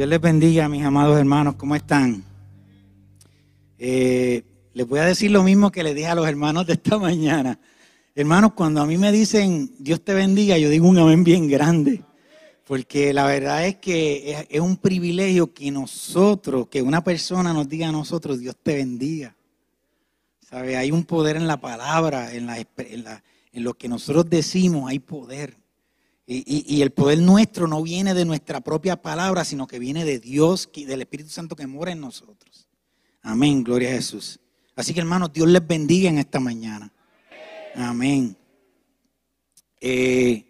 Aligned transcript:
Dios 0.00 0.08
les 0.08 0.20
bendiga, 0.22 0.66
mis 0.66 0.82
amados 0.82 1.18
hermanos, 1.18 1.56
¿cómo 1.56 1.76
están? 1.76 2.24
Eh, 3.78 4.42
les 4.72 4.88
voy 4.88 4.98
a 4.98 5.04
decir 5.04 5.30
lo 5.30 5.42
mismo 5.42 5.70
que 5.70 5.82
les 5.82 5.94
dije 5.94 6.06
a 6.06 6.14
los 6.14 6.26
hermanos 6.26 6.66
de 6.66 6.72
esta 6.72 6.96
mañana. 6.98 7.60
Hermanos, 8.14 8.54
cuando 8.54 8.80
a 8.80 8.86
mí 8.86 8.96
me 8.96 9.12
dicen 9.12 9.74
Dios 9.78 10.02
te 10.02 10.14
bendiga, 10.14 10.56
yo 10.56 10.70
digo 10.70 10.88
un 10.88 10.96
amén 10.96 11.22
bien 11.22 11.48
grande. 11.48 12.02
Porque 12.66 13.12
la 13.12 13.26
verdad 13.26 13.66
es 13.66 13.76
que 13.76 14.46
es, 14.48 14.60
un 14.60 14.78
privilegio 14.78 15.52
que 15.52 15.70
nosotros, 15.70 16.68
que 16.68 16.80
una 16.80 17.04
persona 17.04 17.52
nos 17.52 17.68
diga 17.68 17.90
a 17.90 17.92
nosotros, 17.92 18.38
Dios 18.38 18.56
te 18.62 18.76
bendiga. 18.76 19.36
¿Sabe? 20.48 20.78
Hay 20.78 20.92
un 20.92 21.04
poder 21.04 21.36
en 21.36 21.46
la 21.46 21.60
palabra, 21.60 22.32
en, 22.32 22.46
la, 22.46 22.56
en 22.56 23.64
lo 23.64 23.74
que 23.74 23.86
nosotros 23.86 24.30
decimos, 24.30 24.88
hay 24.88 24.98
poder. 24.98 25.59
Y, 26.32 26.80
el 26.80 26.92
poder 26.92 27.18
nuestro 27.18 27.66
no 27.66 27.82
viene 27.82 28.14
de 28.14 28.24
nuestra 28.24 28.60
propia 28.60 28.94
palabra, 28.94 29.44
sino 29.44 29.66
que 29.66 29.80
viene 29.80 30.04
de 30.04 30.20
Dios, 30.20 30.70
del 30.72 31.00
Espíritu 31.00 31.28
Santo 31.28 31.56
que 31.56 31.66
mora 31.66 31.90
en 31.90 32.00
nosotros. 32.00 32.68
Amén, 33.20 33.64
gloria 33.64 33.88
a 33.88 33.94
Jesús. 33.94 34.38
Así 34.76 34.94
que 34.94 35.00
hermanos, 35.00 35.32
Dios 35.32 35.48
les 35.48 35.66
bendiga 35.66 36.08
en 36.08 36.18
esta 36.18 36.38
mañana. 36.38 36.92
Amén. 37.74 38.36
Eh, 39.80 40.44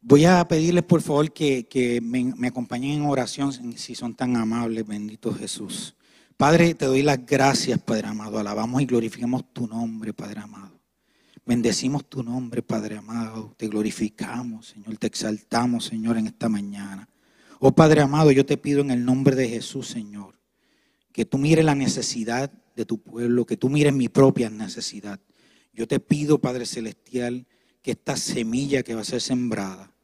voy 0.00 0.24
a 0.24 0.48
pedirles 0.48 0.82
por 0.82 1.00
favor 1.00 1.32
que, 1.32 2.00
me, 2.02 2.34
me, 2.36 2.48
acompañen 2.48 3.02
en 3.02 3.06
oración 3.06 3.52
si 3.78 3.94
son 3.94 4.16
tan 4.16 4.34
amables, 4.36 4.84
bendito 4.88 5.32
Jesús. 5.32 5.94
Padre, 6.36 6.74
te 6.74 6.86
doy 6.86 7.02
las 7.02 7.24
gracias, 7.24 7.78
Padre 7.78 8.08
amado. 8.08 8.40
Alabamos 8.40 8.82
y 8.82 8.86
glorificamos 8.86 9.44
tu 9.52 9.68
nombre, 9.68 10.12
Padre 10.12 10.40
amado. 10.40 10.77
Bendecimos 11.48 12.06
tu 12.06 12.22
nombre, 12.22 12.60
Padre 12.60 12.98
amado. 12.98 13.54
Te 13.56 13.68
glorificamos, 13.68 14.66
Señor. 14.66 14.98
Te 14.98 15.06
exaltamos, 15.06 15.86
Señor, 15.86 16.18
en 16.18 16.26
esta 16.26 16.50
mañana. 16.50 17.08
Oh 17.58 17.74
Padre 17.74 18.02
amado, 18.02 18.30
yo 18.30 18.44
te 18.44 18.58
pido 18.58 18.82
en 18.82 18.90
el 18.90 19.02
nombre 19.02 19.34
de 19.34 19.48
Jesús, 19.48 19.88
Señor, 19.88 20.38
que 21.10 21.24
tú 21.24 21.38
mires 21.38 21.64
la 21.64 21.74
necesidad 21.74 22.52
de 22.76 22.84
tu 22.84 22.98
pueblo, 22.98 23.46
que 23.46 23.56
tú 23.56 23.70
mires 23.70 23.94
mi 23.94 24.10
propia 24.10 24.50
necesidad. 24.50 25.20
Yo 25.72 25.88
te 25.88 26.00
pido, 26.00 26.38
Padre 26.38 26.66
Celestial, 26.66 27.46
que 27.80 27.92
esta 27.92 28.18
semilla 28.18 28.82
que 28.82 28.94
va 28.94 29.00
a 29.00 29.04
ser 29.04 29.22
sembrada, 29.22 29.94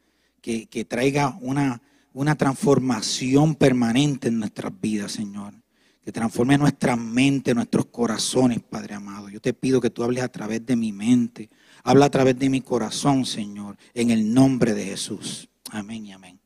que, 0.40 0.64
que 0.64 0.86
traiga 0.86 1.36
una, 1.42 1.82
una 2.14 2.36
transformación 2.36 3.54
permanente 3.54 4.28
en 4.28 4.38
nuestras 4.38 4.72
vidas, 4.80 5.12
Señor 5.12 5.63
que 6.04 6.12
transforme 6.12 6.58
nuestra 6.58 6.96
mente, 6.96 7.54
nuestros 7.54 7.86
corazones, 7.86 8.60
Padre 8.60 8.94
amado. 8.94 9.30
Yo 9.30 9.40
te 9.40 9.54
pido 9.54 9.80
que 9.80 9.88
tú 9.88 10.04
hables 10.04 10.22
a 10.22 10.28
través 10.28 10.64
de 10.66 10.76
mi 10.76 10.92
mente, 10.92 11.48
habla 11.82 12.06
a 12.06 12.10
través 12.10 12.38
de 12.38 12.50
mi 12.50 12.60
corazón, 12.60 13.24
Señor, 13.24 13.78
en 13.94 14.10
el 14.10 14.34
nombre 14.34 14.74
de 14.74 14.84
Jesús. 14.84 15.48
Amén 15.70 16.04
y 16.04 16.12
amén. 16.12 16.38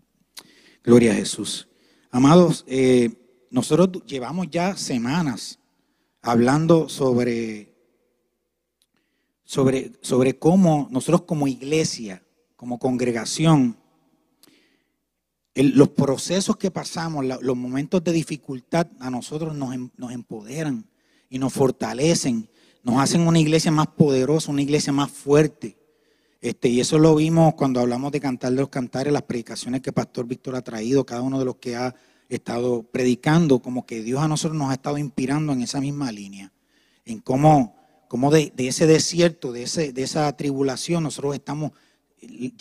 Gloria 0.84 1.10
a 1.10 1.16
Jesús. 1.16 1.68
Amados, 2.12 2.64
eh, 2.68 3.10
nosotros 3.50 4.04
llevamos 4.06 4.48
ya 4.48 4.76
semanas 4.76 5.58
hablando 6.22 6.88
sobre, 6.88 7.74
sobre, 9.44 9.92
sobre 10.02 10.38
cómo 10.38 10.86
nosotros 10.92 11.22
como 11.22 11.48
iglesia, 11.48 12.22
como 12.54 12.78
congregación, 12.78 13.76
los 15.62 15.88
procesos 15.88 16.56
que 16.56 16.70
pasamos, 16.70 17.24
los 17.40 17.56
momentos 17.56 18.02
de 18.04 18.12
dificultad 18.12 18.86
a 19.00 19.10
nosotros 19.10 19.54
em, 19.54 19.90
nos, 19.96 20.12
empoderan 20.12 20.86
y 21.28 21.38
nos 21.38 21.52
fortalecen, 21.52 22.48
nos 22.82 23.00
hacen 23.00 23.22
una 23.22 23.40
iglesia 23.40 23.70
más 23.70 23.88
poderosa, 23.88 24.52
una 24.52 24.62
iglesia 24.62 24.92
más 24.92 25.10
fuerte. 25.10 25.76
Este, 26.40 26.68
y 26.68 26.80
eso 26.80 26.98
lo 26.98 27.16
vimos 27.16 27.54
cuando 27.54 27.80
hablamos 27.80 28.12
de 28.12 28.20
cantar 28.20 28.52
de 28.52 28.60
los 28.60 28.68
cantares, 28.68 29.12
las 29.12 29.22
predicaciones 29.22 29.80
que 29.80 29.92
Pastor 29.92 30.26
Víctor 30.26 30.54
ha 30.54 30.62
traído, 30.62 31.04
cada 31.04 31.22
uno 31.22 31.38
de 31.38 31.44
los 31.44 31.56
que 31.56 31.74
ha 31.74 31.94
estado 32.28 32.84
predicando, 32.84 33.58
como 33.60 33.84
que 33.84 34.02
Dios 34.02 34.20
a 34.20 34.28
nosotros 34.28 34.56
nos 34.56 34.70
ha 34.70 34.74
estado 34.74 34.98
inspirando 34.98 35.52
en 35.52 35.62
esa 35.62 35.80
misma 35.80 36.12
línea, 36.12 36.52
en 37.04 37.18
cómo, 37.18 37.74
cómo 38.06 38.30
de, 38.30 38.52
ese 38.56 38.86
desierto, 38.86 39.50
de, 39.50 39.64
ese, 39.64 39.92
de 39.92 40.02
esa 40.04 40.30
tribulación, 40.36 41.02
nosotros 41.02 41.34
estamos 41.34 41.72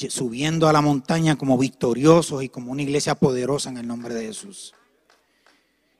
subiendo 0.10 0.68
a 0.68 0.74
la 0.74 0.82
montaña 0.82 1.36
como 1.38 1.58
victoriosos 1.58 2.44
y 2.44 2.50
como 2.50 2.72
una 2.72 2.82
iglesia 2.82 3.16
poderosa 3.16 3.70
en 3.70 3.78
el 3.78 3.88
nombre 3.88 4.14
de 4.14 4.28
Jesús. 4.28 4.74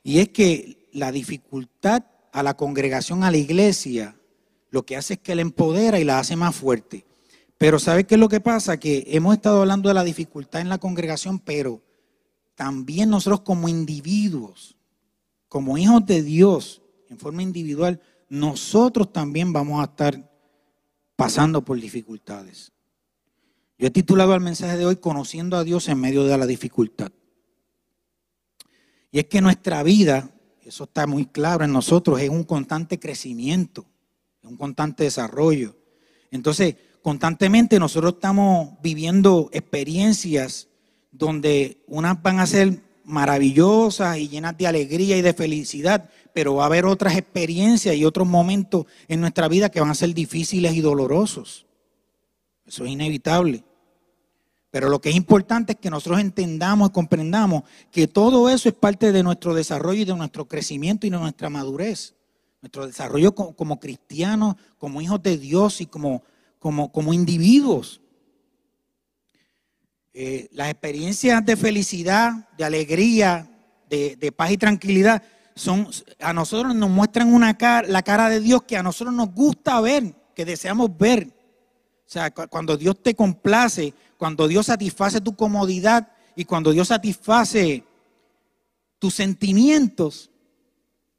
Y 0.04 0.20
es 0.20 0.30
que 0.30 0.88
la 0.94 1.12
dificultad 1.12 2.04
a 2.32 2.44
la 2.44 2.56
congregación, 2.56 3.24
a 3.24 3.32
la 3.32 3.38
iglesia, 3.38 4.16
lo 4.70 4.86
que 4.86 4.96
hace 4.96 5.16
es 5.16 5.20
que 5.20 5.36
la 5.36 5.42
empodera 5.42 6.00
y 6.00 6.04
la 6.04 6.20
hace 6.20 6.36
más 6.36 6.56
fuerte. 6.56 7.06
Pero 7.58 7.80
¿sabe 7.80 8.06
qué 8.06 8.16
es 8.16 8.20
lo 8.20 8.30
que 8.30 8.40
pasa? 8.40 8.78
Que 8.78 9.04
hemos 9.08 9.36
estado 9.36 9.62
hablando 9.62 9.90
de 9.90 9.96
la 9.96 10.04
dificultad 10.04 10.62
en 10.62 10.70
la 10.70 10.78
congregación, 10.78 11.40
pero 11.40 11.82
también 12.56 13.10
nosotros 13.10 13.42
como 13.42 13.68
individuos, 13.68 14.78
como 15.48 15.78
hijos 15.78 16.06
de 16.06 16.22
Dios, 16.22 16.82
en 17.10 17.18
forma 17.18 17.42
individual, 17.42 18.02
nosotros 18.30 19.12
también 19.12 19.54
vamos 19.54 19.82
a 19.82 19.86
estar 19.86 20.32
pasando 21.16 21.64
por 21.64 21.80
dificultades. 21.80 22.72
Yo 23.80 23.88
he 23.88 23.92
titulado 23.92 24.34
al 24.34 24.42
mensaje 24.42 24.76
de 24.76 24.86
hoy 24.86 24.96
Conociendo 24.96 25.56
a 25.56 25.64
Dios 25.64 25.88
en 25.88 26.00
medio 26.00 26.24
de 26.24 26.36
la 26.36 26.48
dificultad. 26.48 27.12
Y 29.12 29.20
es 29.20 29.26
que 29.26 29.40
nuestra 29.40 29.84
vida, 29.84 30.32
eso 30.64 30.86
está 30.86 31.06
muy 31.06 31.28
claro 31.28 31.64
en 31.64 31.72
nosotros, 31.72 32.20
es 32.20 32.30
un 32.30 32.44
constante 32.44 33.00
crecimiento, 33.00 33.86
un 34.42 34.58
constante 34.58 35.04
desarrollo. 35.04 35.76
Entonces, 36.32 36.76
constantemente 37.04 37.80
nosotros 37.80 38.16
estamos 38.16 38.82
viviendo 38.82 39.50
experiencias 39.54 40.68
donde 41.12 41.84
unas 41.88 42.22
van 42.22 42.40
a 42.40 42.48
ser 42.48 42.80
maravillosas 43.04 44.18
y 44.18 44.28
llenas 44.28 44.58
de 44.58 44.68
alegría 44.68 45.18
y 45.18 45.22
de 45.22 45.34
felicidad, 45.34 46.10
pero 46.34 46.56
va 46.56 46.64
a 46.64 46.66
haber 46.66 46.86
otras 46.86 47.16
experiencias 47.16 47.96
y 47.96 48.06
otros 48.06 48.28
momentos 48.28 48.88
en 49.08 49.22
nuestra 49.22 49.48
vida 49.48 49.70
que 49.70 49.80
van 49.80 49.92
a 49.92 49.96
ser 49.96 50.14
difíciles 50.16 50.74
y 50.74 50.82
dolorosos. 50.82 51.67
Eso 52.68 52.84
es 52.84 52.92
inevitable. 52.92 53.64
Pero 54.70 54.90
lo 54.90 55.00
que 55.00 55.10
es 55.10 55.16
importante 55.16 55.74
es 55.74 55.80
que 55.80 55.90
nosotros 55.90 56.20
entendamos 56.20 56.90
y 56.90 56.94
comprendamos 56.94 57.64
que 57.90 58.08
todo 58.08 58.50
eso 58.50 58.68
es 58.68 58.76
parte 58.76 59.12
de 59.12 59.24
nuestro 59.24 59.54
desarrollo 59.54 60.02
y 60.02 60.06
de 60.06 60.16
nuestro 60.16 60.48
crecimiento 60.48 61.08
y 61.08 61.10
de 61.10 61.18
nuestra 61.18 61.50
madurez. 61.50 62.14
Nuestro 62.62 62.86
desarrollo 62.86 63.34
como, 63.34 63.80
cristianos, 63.80 64.56
como 64.78 65.02
hijos 65.02 65.24
de 65.24 65.38
Dios 65.38 65.80
y 65.80 65.86
como, 65.86 66.22
como, 66.60 66.92
como 66.92 67.14
individuos. 67.14 68.02
Eh, 70.14 70.50
las 70.52 70.70
experiencias 70.70 71.46
de 71.46 71.56
felicidad, 71.56 72.50
de 72.58 72.66
alegría, 72.66 73.50
de, 73.90 74.16
de, 74.18 74.32
paz 74.32 74.52
y 74.52 74.58
tranquilidad, 74.58 75.24
son, 75.56 75.88
a 76.20 76.34
nosotros 76.34 76.76
nos 76.76 76.90
muestran 76.90 77.34
una 77.34 77.58
la 77.88 78.02
cara 78.02 78.30
de 78.30 78.42
Dios 78.42 78.64
que 78.64 78.76
a 78.76 78.84
nosotros 78.84 79.14
nos 79.14 79.32
gusta 79.34 79.80
ver, 79.80 80.14
que 80.36 80.44
deseamos 80.44 80.96
ver. 80.98 81.37
O 82.08 82.10
sea, 82.10 82.32
cuando 82.32 82.78
Dios 82.78 83.04
te 83.04 83.14
complace, 83.14 83.94
cuando 84.18 84.48
Dios 84.48 84.68
satisface 84.68 85.20
tu 85.20 85.36
comodidad 85.36 86.10
y 86.38 86.46
cuando 86.46 86.72
Dios 86.72 86.88
satisface 86.88 87.84
tus 88.98 89.14
sentimientos, 89.14 90.32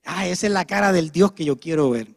ah, 0.06 0.26
esa 0.26 0.46
es 0.46 0.52
la 0.52 0.64
cara 0.64 0.90
del 0.90 1.10
Dios 1.10 1.32
que 1.32 1.44
yo 1.44 1.60
quiero 1.60 1.90
ver. 1.90 2.16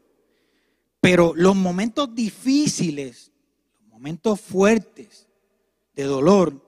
Pero 1.02 1.34
los 1.36 1.54
momentos 1.54 2.16
difíciles, 2.16 3.34
los 3.82 3.90
momentos 3.90 4.40
fuertes 4.40 5.28
de 5.94 6.04
dolor, 6.04 6.66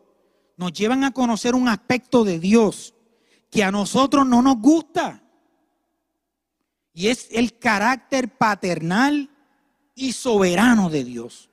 nos 0.57 0.73
llevan 0.73 1.05
a 1.05 1.13
conocer 1.13 1.55
un 1.55 1.69
aspecto 1.69 2.25
de 2.25 2.37
Dios 2.37 2.93
que 3.49 3.63
a 3.63 3.71
nosotros 3.71 4.27
no 4.27 4.41
nos 4.41 4.57
gusta. 4.57 5.23
Y 6.93 7.07
es 7.07 7.29
el 7.31 7.57
carácter 7.57 8.37
paternal 8.37 9.29
y 9.95 10.11
soberano 10.11 10.89
de 10.89 11.05
Dios. 11.05 11.49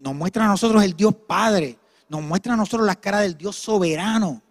Nos 0.00 0.14
muestra 0.14 0.44
a 0.44 0.48
nosotros 0.48 0.82
el 0.82 0.94
Dios 0.94 1.14
Padre. 1.14 1.78
Nos 2.08 2.22
muestra 2.22 2.54
a 2.54 2.56
nosotros 2.56 2.86
la 2.86 2.96
cara 2.96 3.20
del 3.20 3.36
Dios 3.36 3.56
soberano. 3.56 4.42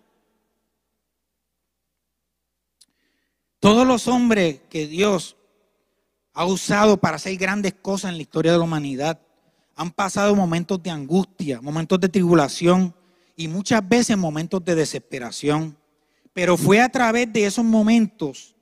Todos 3.59 3.87
los 3.87 4.07
hombres 4.07 4.61
que 4.69 4.87
Dios 4.87 5.37
ha 6.33 6.45
usado 6.45 6.97
para 6.97 7.15
hacer 7.15 7.37
grandes 7.37 7.73
cosas 7.73 8.09
en 8.09 8.17
la 8.17 8.23
historia 8.23 8.51
de 8.51 8.57
la 8.57 8.63
humanidad. 8.63 9.19
Han 9.75 9.91
pasado 9.91 10.35
momentos 10.35 10.81
de 10.81 10.89
angustia, 10.89 11.61
momentos 11.61 11.99
de 11.99 12.09
tribulación 12.09 12.93
y 13.35 13.47
muchas 13.47 13.87
veces 13.87 14.17
momentos 14.17 14.63
de 14.63 14.75
desesperación. 14.75 15.77
Pero 16.33 16.57
fue 16.57 16.81
a 16.81 16.89
través 16.89 17.31
de 17.31 17.45
esos 17.45 17.63
momentos 17.63 18.55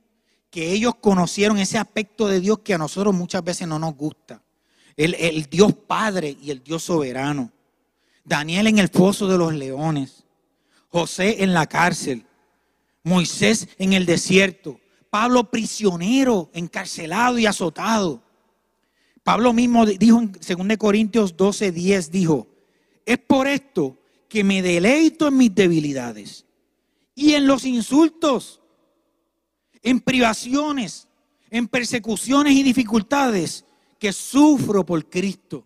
que 0.50 0.70
ellos 0.70 0.94
conocieron 1.00 1.56
ese 1.58 1.78
aspecto 1.78 2.28
de 2.28 2.40
Dios 2.40 2.58
que 2.58 2.74
a 2.74 2.78
nosotros 2.78 3.14
muchas 3.14 3.42
veces 3.42 3.66
no 3.66 3.78
nos 3.78 3.96
gusta. 3.96 4.41
El, 4.96 5.46
Dios 5.50 5.74
Padre 5.74 6.36
y 6.40 6.50
el 6.50 6.62
Dios 6.62 6.82
soberano. 6.82 7.50
Daniel 8.24 8.66
en 8.68 8.78
el 8.78 8.88
foso 8.88 9.26
de 9.26 9.38
los 9.38 9.54
leones. 9.54 10.24
José 10.88 11.42
en 11.42 11.54
la 11.54 11.66
cárcel. 11.66 12.24
Moisés 13.02 13.68
en 13.78 13.92
el 13.92 14.06
desierto. 14.06 14.80
Pablo 15.10 15.50
prisionero, 15.50 16.50
encarcelado 16.52 17.38
y 17.38 17.46
azotado. 17.46 18.22
Pablo 19.22 19.52
mismo 19.52 19.86
dijo 19.86 20.20
en 20.20 20.32
2 20.32 20.76
Corintios 20.78 21.36
12, 21.36 21.70
10, 21.70 22.10
dijo, 22.10 22.48
es 23.04 23.18
por 23.18 23.46
esto 23.46 23.98
que 24.28 24.42
me 24.42 24.62
deleito 24.62 25.28
en 25.28 25.36
mis 25.36 25.54
debilidades 25.54 26.44
y 27.14 27.34
en 27.34 27.46
los 27.46 27.64
insultos, 27.64 28.60
en 29.82 30.00
privaciones, 30.00 31.08
en 31.50 31.68
persecuciones 31.68 32.54
y 32.54 32.62
dificultades 32.62 33.64
que 34.02 34.12
sufro 34.12 34.84
por 34.84 35.08
Cristo. 35.08 35.64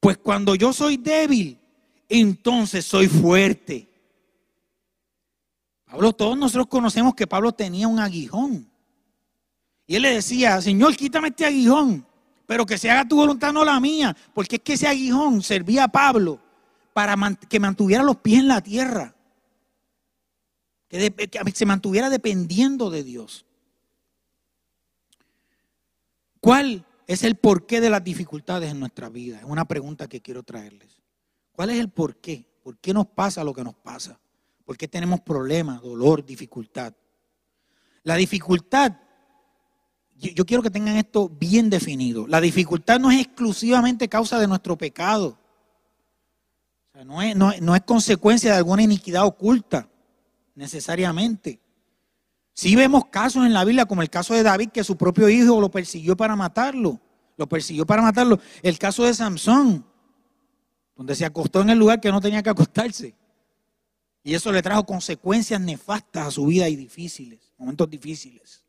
Pues 0.00 0.16
cuando 0.16 0.54
yo 0.54 0.72
soy 0.72 0.96
débil, 0.96 1.58
entonces 2.08 2.86
soy 2.86 3.06
fuerte. 3.06 3.86
Pablo, 5.84 6.14
todos 6.14 6.38
nosotros 6.38 6.68
conocemos 6.68 7.14
que 7.14 7.26
Pablo 7.26 7.52
tenía 7.52 7.86
un 7.86 7.98
aguijón. 7.98 8.66
Y 9.86 9.96
él 9.96 10.02
le 10.02 10.14
decía, 10.14 10.58
Señor, 10.62 10.96
quítame 10.96 11.28
este 11.28 11.44
aguijón, 11.44 12.06
pero 12.46 12.64
que 12.64 12.78
se 12.78 12.90
haga 12.90 13.06
tu 13.06 13.16
voluntad, 13.16 13.52
no 13.52 13.62
la 13.62 13.78
mía. 13.78 14.16
Porque 14.32 14.56
es 14.56 14.62
que 14.62 14.72
ese 14.72 14.88
aguijón 14.88 15.42
servía 15.42 15.84
a 15.84 15.88
Pablo 15.88 16.40
para 16.94 17.14
que 17.46 17.60
mantuviera 17.60 18.02
los 18.02 18.16
pies 18.16 18.38
en 18.40 18.48
la 18.48 18.62
tierra. 18.62 19.14
Que, 20.88 21.28
se 21.52 21.66
mantuviera 21.66 22.08
dependiendo 22.08 22.88
de 22.88 23.04
Dios. 23.04 23.44
¿Cuál 26.40 26.86
es 27.06 27.24
el 27.24 27.36
porqué 27.36 27.80
de 27.80 27.90
las 27.90 28.02
dificultades 28.02 28.70
en 28.70 28.80
nuestra 28.80 29.08
vida? 29.08 29.38
Es 29.38 29.44
una 29.44 29.66
pregunta 29.66 30.08
que 30.08 30.20
quiero 30.20 30.42
traerles. 30.42 31.02
¿Cuál 31.52 31.70
es 31.70 31.78
el 31.78 31.90
porqué? 31.90 32.46
¿Por 32.62 32.78
qué 32.78 32.94
nos 32.94 33.06
pasa 33.06 33.44
lo 33.44 33.52
que 33.52 33.64
nos 33.64 33.74
pasa? 33.74 34.18
¿Por 34.64 34.76
qué 34.76 34.88
tenemos 34.88 35.20
problemas, 35.20 35.82
dolor, 35.82 36.24
dificultad? 36.24 36.94
La 38.04 38.16
dificultad, 38.16 38.96
yo, 40.16 40.44
quiero 40.44 40.62
que 40.62 40.70
tengan 40.70 40.96
esto 40.96 41.28
bien 41.28 41.70
definido. 41.70 42.26
La 42.26 42.40
dificultad 42.40 42.98
no 42.98 43.10
es 43.10 43.20
exclusivamente 43.20 44.08
causa 44.08 44.38
de 44.38 44.46
nuestro 44.46 44.76
pecado. 44.76 45.38
no, 47.04 47.22
es, 47.22 47.36
no 47.36 47.74
es 47.74 47.82
consecuencia 47.82 48.52
de 48.52 48.58
alguna 48.58 48.82
iniquidad 48.82 49.26
oculta, 49.26 49.88
necesariamente. 50.54 51.61
Sí 52.54 52.76
vemos 52.76 53.06
casos 53.06 53.46
en 53.46 53.52
la 53.52 53.64
Biblia, 53.64 53.86
como 53.86 54.02
el 54.02 54.10
caso 54.10 54.34
de 54.34 54.42
David, 54.42 54.70
que 54.70 54.84
su 54.84 54.96
propio 54.96 55.28
hijo 55.28 55.60
lo 55.60 55.70
persiguió 55.70 56.16
para 56.16 56.36
matarlo. 56.36 57.00
Lo 57.36 57.48
persiguió 57.48 57.86
para 57.86 58.02
matarlo. 58.02 58.38
El 58.62 58.78
caso 58.78 59.04
de 59.04 59.14
Samson, 59.14 59.84
donde 60.94 61.14
se 61.14 61.24
acostó 61.24 61.62
en 61.62 61.70
el 61.70 61.78
lugar 61.78 62.00
que 62.00 62.10
no 62.10 62.20
tenía 62.20 62.42
que 62.42 62.50
acostarse. 62.50 63.14
Y 64.22 64.34
eso 64.34 64.52
le 64.52 64.62
trajo 64.62 64.84
consecuencias 64.84 65.60
nefastas 65.60 66.28
a 66.28 66.30
su 66.30 66.46
vida 66.46 66.68
y 66.68 66.76
difíciles, 66.76 67.52
momentos 67.58 67.88
difíciles. 67.90 68.62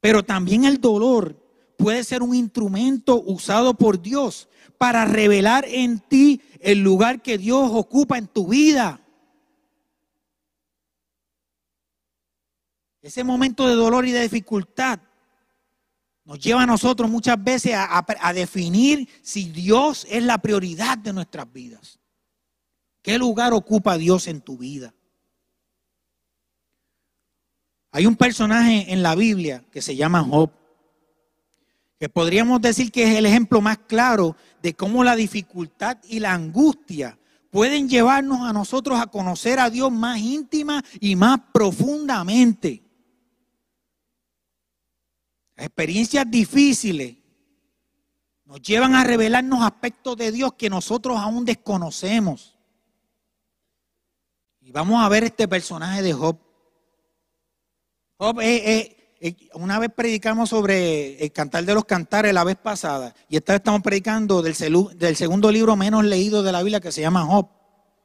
Pero 0.00 0.22
también 0.22 0.64
el 0.64 0.80
dolor 0.80 1.42
puede 1.76 2.04
ser 2.04 2.22
un 2.22 2.34
instrumento 2.34 3.22
usado 3.26 3.74
por 3.74 4.00
Dios 4.00 4.48
para 4.78 5.06
revelar 5.06 5.64
en 5.66 5.98
ti 5.98 6.40
el 6.60 6.80
lugar 6.82 7.22
que 7.22 7.38
Dios 7.38 7.70
ocupa 7.72 8.18
en 8.18 8.28
tu 8.28 8.48
vida. 8.48 9.00
Ese 13.04 13.22
momento 13.22 13.68
de 13.68 13.74
dolor 13.74 14.06
y 14.06 14.12
de 14.12 14.22
dificultad 14.22 14.98
nos 16.24 16.38
lleva 16.38 16.62
a 16.62 16.66
nosotros 16.66 17.10
muchas 17.10 17.36
veces 17.44 17.74
a, 17.74 18.02
a 18.20 18.32
definir 18.32 19.06
si 19.20 19.50
Dios 19.50 20.06
es 20.08 20.22
la 20.22 20.38
prioridad 20.38 20.96
de 20.96 21.12
nuestras 21.12 21.52
vidas. 21.52 21.98
¿Qué 23.02 23.18
lugar 23.18 23.52
ocupa 23.52 23.98
Dios 23.98 24.26
en 24.26 24.40
tu 24.40 24.56
vida? 24.56 24.94
Hay 27.92 28.06
un 28.06 28.16
personaje 28.16 28.90
en 28.90 29.02
la 29.02 29.14
Biblia 29.14 29.62
que 29.70 29.82
se 29.82 29.94
llama 29.94 30.24
Job, 30.24 30.50
que 32.00 32.08
podríamos 32.08 32.62
decir 32.62 32.90
que 32.90 33.02
es 33.02 33.18
el 33.18 33.26
ejemplo 33.26 33.60
más 33.60 33.76
claro 33.86 34.34
de 34.62 34.72
cómo 34.72 35.04
la 35.04 35.14
dificultad 35.14 35.98
y 36.08 36.20
la 36.20 36.32
angustia 36.32 37.18
pueden 37.50 37.86
llevarnos 37.86 38.48
a 38.48 38.54
nosotros 38.54 38.98
a 38.98 39.08
conocer 39.08 39.60
a 39.60 39.68
Dios 39.68 39.92
más 39.92 40.18
íntima 40.20 40.82
y 41.00 41.16
más 41.16 41.38
profundamente. 41.52 42.83
Experiencias 45.56 46.30
difíciles 46.30 47.16
nos 48.44 48.60
llevan 48.60 48.94
a 48.94 49.04
revelarnos 49.04 49.62
aspectos 49.62 50.16
de 50.16 50.30
Dios 50.30 50.52
que 50.54 50.68
nosotros 50.68 51.18
aún 51.18 51.44
desconocemos. 51.44 52.58
Y 54.60 54.70
vamos 54.70 55.04
a 55.04 55.08
ver 55.08 55.24
este 55.24 55.48
personaje 55.48 56.02
de 56.02 56.12
Job. 56.12 56.38
Job, 58.16 58.40
una 59.54 59.78
vez 59.78 59.90
predicamos 59.94 60.50
sobre 60.50 61.22
el 61.22 61.32
cantar 61.32 61.64
de 61.64 61.74
los 61.74 61.84
cantares 61.84 62.32
la 62.32 62.44
vez 62.44 62.56
pasada, 62.56 63.14
y 63.28 63.36
esta 63.36 63.54
vez 63.54 63.60
estamos 63.60 63.82
predicando 63.82 64.42
del, 64.42 64.54
del 64.96 65.16
segundo 65.16 65.50
libro 65.50 65.76
menos 65.76 66.04
leído 66.04 66.42
de 66.42 66.52
la 66.52 66.62
Biblia 66.62 66.80
que 66.80 66.92
se 66.92 67.00
llama 67.00 67.24
Job. 67.24 67.48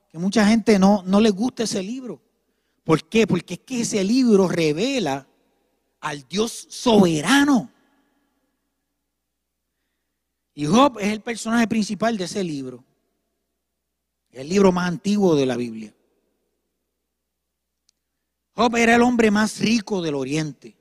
Que 0.10 0.18
mucha 0.18 0.48
gente 0.48 0.80
no, 0.80 1.04
no 1.06 1.20
le 1.20 1.30
gusta 1.30 1.64
ese 1.64 1.84
libro. 1.84 2.22
¿Por 2.84 3.08
qué? 3.08 3.28
Porque 3.28 3.56
es 3.56 3.60
que 3.60 3.82
ese 3.82 4.04
libro 4.04 4.48
revela 4.48 5.29
al 6.02 6.28
Dios 6.28 6.68
soberano. 6.70 7.72
Y 10.54 10.66
Job 10.66 10.98
es 11.00 11.08
el 11.08 11.22
personaje 11.22 11.68
principal 11.68 12.18
de 12.18 12.26
ese 12.26 12.44
libro. 12.44 12.84
El 14.32 14.50
libro 14.50 14.72
más 14.72 14.88
antiguo 14.88 15.36
de 15.36 15.46
la 15.46 15.56
Biblia. 15.56 15.94
Job 18.56 18.76
era 18.76 18.96
el 18.96 19.02
hombre 19.02 19.32
más 19.32 19.60
rico 19.60 20.02
del 20.02 20.16
oriente. 20.16 20.76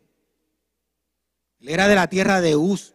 Él 1.61 1.69
era 1.69 1.89
de 1.89 1.95
la 1.95 2.09
tierra 2.09 2.41
de 2.41 2.57
Uz. 2.57 2.95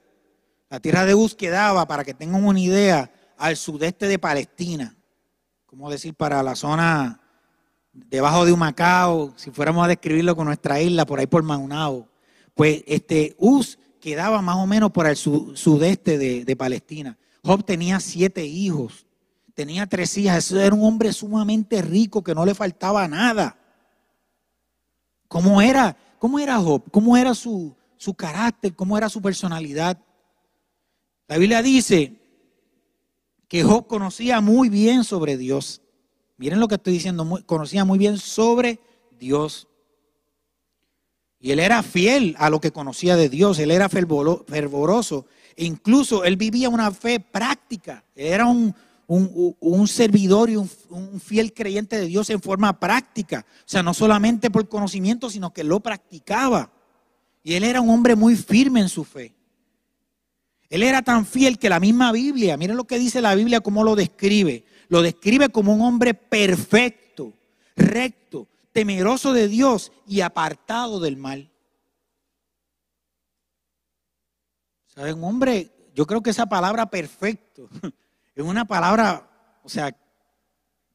La 0.69 0.79
tierra 0.79 1.05
de 1.05 1.15
Uz 1.15 1.35
quedaba, 1.35 1.87
para 1.87 2.03
que 2.03 2.13
tengan 2.13 2.43
una 2.43 2.59
idea, 2.59 3.11
al 3.37 3.55
sudeste 3.57 4.07
de 4.07 4.19
Palestina. 4.19 4.95
Como 5.65 5.89
decir, 5.89 6.13
para 6.13 6.43
la 6.43 6.55
zona 6.55 7.21
debajo 7.93 8.45
de 8.45 8.51
Humacao, 8.51 9.33
si 9.37 9.51
fuéramos 9.51 9.85
a 9.85 9.87
describirlo 9.87 10.35
con 10.35 10.47
nuestra 10.47 10.81
isla, 10.81 11.05
por 11.05 11.19
ahí 11.19 11.27
por 11.27 11.43
Maunao. 11.43 12.09
Pues 12.53 12.83
este 12.87 13.35
Uz 13.37 13.77
quedaba 13.99 14.41
más 14.41 14.57
o 14.57 14.67
menos 14.67 14.91
por 14.91 15.07
el 15.07 15.15
sudeste 15.15 16.17
de, 16.17 16.55
Palestina. 16.55 17.17
Job 17.43 17.63
tenía 17.63 17.99
siete 17.99 18.45
hijos, 18.45 19.05
tenía 19.53 19.87
tres 19.87 20.17
hijas. 20.17 20.51
Era 20.51 20.75
un 20.75 20.83
hombre 20.83 21.13
sumamente 21.13 21.81
rico 21.81 22.23
que 22.23 22.35
no 22.35 22.45
le 22.45 22.53
faltaba 22.53 23.07
nada. 23.07 23.57
¿Cómo 25.27 25.61
era, 25.61 25.97
cómo 26.19 26.37
era 26.37 26.57
Job? 26.57 26.83
¿Cómo 26.91 27.17
era 27.17 27.33
su, 27.33 27.75
su 27.97 28.13
carácter? 28.13 28.75
¿Cómo 28.75 28.97
era 28.97 29.09
su 29.09 29.21
personalidad? 29.21 29.97
La 31.27 31.37
Biblia 31.37 31.61
dice 31.61 32.19
que 33.47 33.63
Job 33.63 33.87
conocía 33.87 34.41
muy 34.41 34.69
bien 34.69 35.03
sobre 35.03 35.37
Dios. 35.37 35.81
Miren 36.37 36.59
lo 36.59 36.67
que 36.67 36.75
estoy 36.75 36.93
diciendo, 36.93 37.41
conocía 37.45 37.85
muy 37.85 37.97
bien 37.97 38.17
sobre 38.17 38.79
Dios. 39.17 39.67
Y 41.43 41.51
él 41.51 41.59
era 41.59 41.83
fiel 41.83 42.37
a 42.39 42.49
lo 42.49 42.61
que 42.61 42.71
conocía 42.71 43.17
de 43.17 43.27
Dios, 43.27 43.59
él 43.59 43.69
era 43.69 43.89
fervoroso. 43.89 45.25
E 45.57 45.65
incluso 45.65 46.23
él 46.23 46.37
vivía 46.37 46.69
una 46.69 46.89
fe 46.89 47.19
práctica. 47.19 48.05
Era 48.15 48.45
un, 48.45 48.73
un, 49.07 49.87
servidor 49.89 50.49
y 50.49 50.55
un, 50.55 50.69
fiel 51.19 51.53
creyente 51.53 51.99
de 51.99 52.05
Dios 52.05 52.29
en 52.29 52.41
forma 52.41 52.79
práctica. 52.79 53.45
O 53.59 53.63
sea, 53.65 53.83
no 53.83 53.93
solamente 53.93 54.49
por 54.49 54.69
conocimiento, 54.69 55.29
sino 55.29 55.51
que 55.51 55.65
lo 55.65 55.81
practicaba. 55.81 56.71
Y 57.43 57.55
él 57.55 57.65
era 57.65 57.81
un 57.81 57.89
hombre 57.89 58.15
muy 58.15 58.37
firme 58.37 58.79
en 58.79 58.87
su 58.87 59.03
fe. 59.03 59.33
Él 60.69 60.81
era 60.81 61.01
tan 61.01 61.25
fiel 61.25 61.59
que 61.59 61.67
la 61.67 61.81
misma 61.81 62.13
Biblia, 62.13 62.55
miren 62.55 62.77
lo 62.77 62.85
que 62.85 62.97
dice 62.97 63.19
la 63.19 63.35
Biblia, 63.35 63.59
cómo 63.59 63.83
lo 63.83 63.97
describe. 63.97 64.63
Lo 64.87 65.01
describe 65.01 65.49
como 65.49 65.73
un 65.73 65.81
hombre 65.81 66.13
perfecto, 66.13 67.33
recto, 67.75 68.47
temeroso 68.73 69.31
de 69.31 69.47
Dios 69.47 69.91
y 70.05 70.21
apartado 70.21 70.99
del 70.99 71.15
mal. 71.15 71.51
¿Saben? 74.87 75.23
Hombre, 75.23 75.71
yo 75.95 76.05
creo 76.05 76.21
que 76.21 76.31
esa 76.31 76.45
palabra 76.45 76.87
perfecto 76.87 77.69
Es 78.35 78.43
una 78.43 78.65
palabra, 78.65 79.29
o 79.63 79.69
sea, 79.69 79.95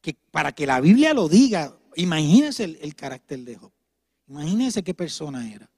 que 0.00 0.14
para 0.30 0.52
que 0.52 0.66
la 0.66 0.80
Biblia 0.80 1.14
lo 1.14 1.28
diga, 1.28 1.78
imagínense 1.94 2.64
el, 2.64 2.94
carácter 2.97 3.40
de 3.40 3.56
Job. 3.56 3.73
Imagínense 4.26 4.82
qué 4.82 4.92
persona 4.92 5.49
era. 5.50 5.70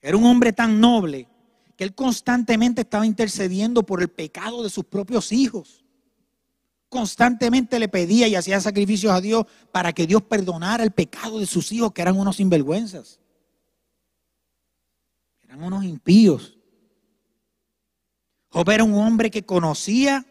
Era 0.00 0.16
un 0.16 0.24
hombre 0.24 0.52
tan 0.52 0.80
noble 0.80 1.28
que 1.76 1.84
él 1.84 1.94
constantemente 1.94 2.82
estaba 2.82 3.04
intercediendo 3.04 3.84
por 3.84 4.00
el 4.00 4.08
pecado 4.08 4.62
de 4.62 4.70
sus 4.70 4.84
propios 4.84 5.32
hijos. 5.32 5.79
Constantemente 6.90 7.78
le 7.78 7.88
pedía 7.88 8.26
y 8.26 8.34
hacía 8.34 8.60
sacrificios 8.60 9.12
a 9.12 9.20
Dios 9.20 9.46
para 9.70 9.92
que 9.92 10.08
Dios 10.08 10.22
perdonara 10.22 10.82
el 10.82 10.90
pecado 10.90 11.38
de 11.38 11.46
sus 11.46 11.70
hijos, 11.70 11.92
que 11.92 12.02
eran 12.02 12.18
unos 12.18 12.36
sinvergüenzas. 12.36 13.20
Eran 15.44 15.62
unos 15.62 15.84
impíos. 15.84 16.58
Job 18.48 18.68
era 18.70 18.82
un 18.82 18.94
hombre 18.94 19.30
que 19.30 19.44
conocía, 19.46 20.26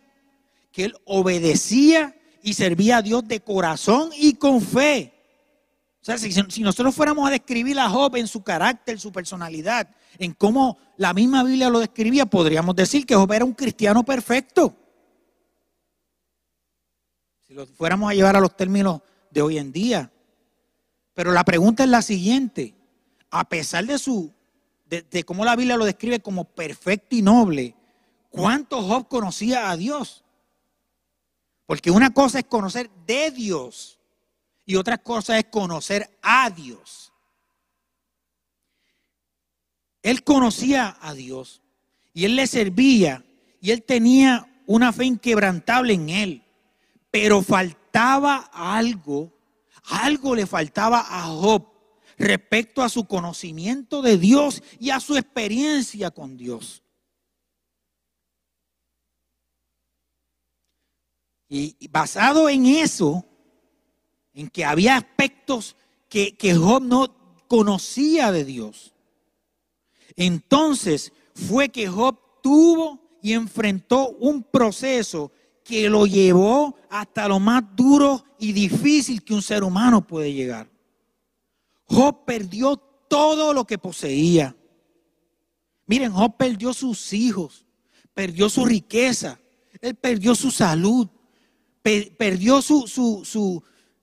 que 0.73 0.83
él 0.83 0.97
obedecía 1.05 2.13
y 2.43 2.53
servía 2.53 2.97
a 2.97 3.01
Dios 3.01 3.25
de 3.25 3.39
corazón 3.39 4.09
y 4.17 4.33
con 4.33 4.61
fe. 4.61 5.13
O 6.01 6.05
sea, 6.05 6.17
si, 6.17 6.61
nosotros 6.61 6.93
fuéramos 6.93 7.25
a 7.25 7.31
describir 7.31 7.79
a 7.79 7.89
Job 7.89 8.17
en 8.17 8.27
su 8.27 8.43
carácter, 8.43 8.99
su 8.99 9.13
personalidad, 9.13 9.87
en 10.17 10.33
cómo 10.33 10.77
la 10.97 11.13
misma 11.13 11.41
Biblia 11.45 11.69
lo 11.69 11.79
describía, 11.79 12.25
podríamos 12.25 12.75
decir 12.75 13.05
que 13.05 13.15
Job 13.15 13.31
era 13.31 13.45
un 13.45 13.53
cristiano 13.53 14.03
perfecto. 14.03 14.75
Si 17.50 17.56
lo 17.56 17.65
fuéramos 17.65 18.12
a 18.12 18.13
llevar 18.13 18.36
a 18.36 18.39
los 18.39 18.56
términos 18.56 19.01
de 19.32 19.41
hoy 19.41 19.58
en 19.58 19.72
día. 19.72 20.12
Pero 21.15 21.32
la 21.32 21.44
pregunta 21.44 21.84
es 21.84 21.89
la 21.89 22.03
siguiente. 22.03 22.75
A 23.32 23.50
pesar 23.50 23.88
de 23.88 23.98
su, 23.98 24.32
de, 24.86 25.24
cómo 25.24 25.44
la 25.44 25.56
Biblia 25.56 25.75
lo 25.75 25.86
describe 25.86 26.20
como 26.20 26.44
perfecto 26.44 27.15
y 27.15 27.24
noble, 27.24 27.74
¿cuánto 28.29 28.84
Job 28.84 29.08
conocía 29.08 29.72
a 29.72 29.77
Dios? 29.77 30.24
Porque 31.65 31.89
una 31.89 32.12
cosa 32.12 32.38
es 32.38 32.46
conocer 32.46 32.91
de 33.08 33.32
Dios 33.32 33.98
y 34.63 34.75
otra 34.75 35.00
cosa 35.00 35.39
es 35.39 35.46
conocer 35.46 36.08
a 36.22 36.51
Dios. 36.51 37.12
Él 40.03 40.24
conocía 40.24 41.00
a 41.01 41.15
Dios 41.15 41.63
y 42.13 42.25
él 42.25 42.36
le 42.36 42.46
servía 42.46 43.25
y 43.60 43.72
él 43.72 43.82
tenía 43.82 44.48
una 44.68 44.94
fe 44.94 45.06
inquebrantable 45.06 45.94
en 45.94 46.10
él. 46.10 46.44
Pero 47.11 47.41
faltaba 47.41 48.49
algo, 48.53 49.33
algo 49.83 50.35
le 50.35 50.45
faltaba 50.45 50.99
a 51.07 51.23
Job 51.23 51.67
respecto 52.17 52.83
a 52.83 52.89
su 52.89 53.05
conocimiento 53.05 54.01
de 54.01 54.17
Dios 54.17 54.61
y 54.79 54.89
a 54.91 54.99
su 54.99 55.15
experiencia 55.15 56.11
con 56.11 56.37
Dios. 56.37 56.83
Y 61.47 61.87
basado 61.87 62.47
en 62.47 62.67
eso, 62.67 63.25
en 64.33 64.49
que 64.49 64.63
había 64.63 64.97
aspectos 64.97 65.75
que, 66.07 66.37
que 66.37 66.53
Job 66.53 66.83
no 66.83 67.43
conocía 67.47 68.31
de 68.31 68.45
Dios, 68.45 68.93
entonces 70.15 71.11
fue 71.33 71.69
que 71.69 71.87
Job 71.87 72.19
tuvo 72.43 73.17
y 73.21 73.33
enfrentó 73.33 74.09
un 74.09 74.43
proceso 74.43 75.31
que 75.69 75.88
lo 75.88 76.07
llevó 76.07 76.75
hasta 76.89 77.27
lo 77.27 77.39
más 77.39 77.63
duro 77.75 78.23
y 78.39 78.53
difícil 78.53 79.23
que 79.23 79.35
un 79.35 79.41
ser 79.43 79.63
humano 79.63 80.05
puede 80.05 80.33
llegar. 80.33 80.67
Job 81.85 82.25
perdió 82.25 82.75
todo 82.75 83.53
lo 83.53 83.65
que 83.65 83.77
poseía. 83.77 84.55
Miren, 85.85 86.11
Job 86.11 86.38
perdió 86.38 86.73
sus 86.73 87.13
hijos, 87.13 87.67
perdió 88.15 88.49
su 88.49 88.65
riqueza, 88.65 89.39
él 89.79 89.93
perdió 89.93 90.33
su 90.33 90.49
salud, 90.49 91.07
perdió 91.83 92.63
su, 92.63 92.88
su, 92.88 93.23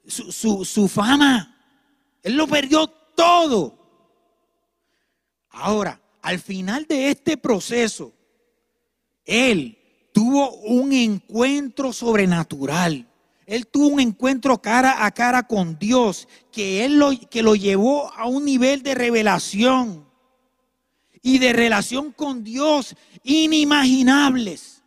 su, 0.06 0.64
su, 0.64 0.88
fama. 0.88 1.52
Él 2.22 2.36
lo 2.36 2.46
perdió 2.46 2.86
todo. 2.86 3.76
Ahora, 5.50 6.00
al 6.22 6.38
final 6.38 6.86
de 6.86 7.10
este 7.10 7.36
proceso, 7.36 8.12
él 9.24 9.75
tuvo 10.16 10.50
un 10.62 10.94
encuentro 10.94 11.92
sobrenatural. 11.92 13.06
Él 13.44 13.66
tuvo 13.66 13.88
un 13.88 14.00
encuentro 14.00 14.62
cara 14.62 15.04
a 15.04 15.10
cara 15.10 15.46
con 15.46 15.78
Dios 15.78 16.26
que 16.50 16.86
él 16.86 16.96
lo, 16.96 17.10
que 17.28 17.42
lo 17.42 17.54
llevó 17.54 18.10
a 18.14 18.24
un 18.24 18.46
nivel 18.46 18.82
de 18.82 18.94
revelación 18.94 20.08
y 21.20 21.38
de 21.38 21.52
relación 21.52 22.12
con 22.12 22.42
Dios 22.42 22.96
inimaginables. 23.24 24.82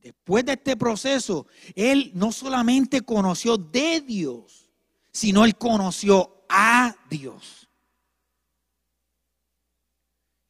Después 0.00 0.46
de 0.46 0.52
este 0.52 0.78
proceso, 0.78 1.46
él 1.74 2.12
no 2.14 2.32
solamente 2.32 3.02
conoció 3.02 3.58
de 3.58 4.00
Dios, 4.00 4.70
sino 5.12 5.44
él 5.44 5.54
conoció 5.54 6.44
a 6.48 6.96
Dios. 7.10 7.59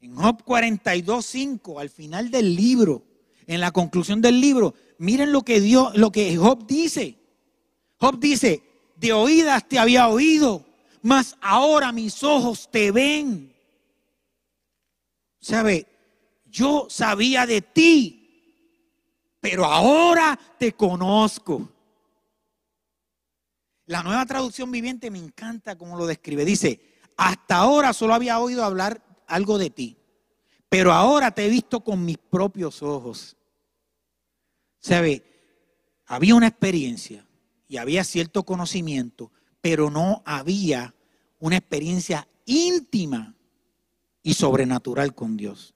En 0.00 0.14
Job 0.16 0.42
42:5, 0.45 1.78
al 1.78 1.90
final 1.90 2.30
del 2.30 2.54
libro, 2.54 3.02
en 3.47 3.61
la 3.61 3.71
conclusión 3.71 4.21
del 4.21 4.40
libro, 4.40 4.75
miren 4.99 5.33
lo 5.33 5.42
que 5.42 5.61
Dios, 5.61 5.95
lo 5.97 6.11
que 6.11 6.37
Job 6.37 6.66
dice. 6.66 7.19
Job 7.99 8.19
dice, 8.19 8.62
"De 8.97 9.12
oídas 9.12 9.69
te 9.69 9.78
había 9.78 10.09
oído, 10.09 10.64
mas 11.02 11.37
ahora 11.40 11.92
mis 11.92 12.23
ojos 12.23 12.71
te 12.71 12.90
ven." 12.90 13.54
¿Sabe? 15.40 15.87
Yo 16.47 16.87
sabía 16.88 17.47
de 17.47 17.61
ti, 17.61 18.21
pero 19.40 19.64
ahora 19.64 20.38
te 20.59 20.73
conozco. 20.73 21.69
La 23.87 24.02
nueva 24.02 24.25
traducción 24.25 24.71
viviente 24.71 25.11
me 25.11 25.19
encanta 25.19 25.76
cómo 25.76 25.97
lo 25.97 26.07
describe. 26.07 26.45
Dice, 26.45 26.80
hasta 27.16 27.57
ahora 27.57 27.92
solo 27.92 28.14
había 28.14 28.38
oído 28.38 28.64
hablar 28.64 29.02
algo 29.31 29.59
de 29.59 29.71
ti, 29.71 29.97
pero 30.69 30.93
ahora 30.93 31.31
te 31.31 31.47
he 31.47 31.49
visto 31.49 31.81
con 31.81 32.05
mis 32.05 32.19
propios 32.19 32.83
ojos. 32.83 33.37
¿Sabe? 34.79 35.25
Había 36.07 36.35
una 36.35 36.49
experiencia 36.49 37.27
y 37.69 37.77
había 37.77 38.05
cierto 38.05 38.45
conocimiento, 38.45 39.31
pero 39.61 39.91
no 39.91 40.23
había 40.25 40.95
una 41.39 41.57
experiencia 41.57 42.27
íntima 42.47 43.35
y 44.23 44.35
sobrenatural 44.35 45.15
con 45.15 45.37
Dios. 45.37 45.75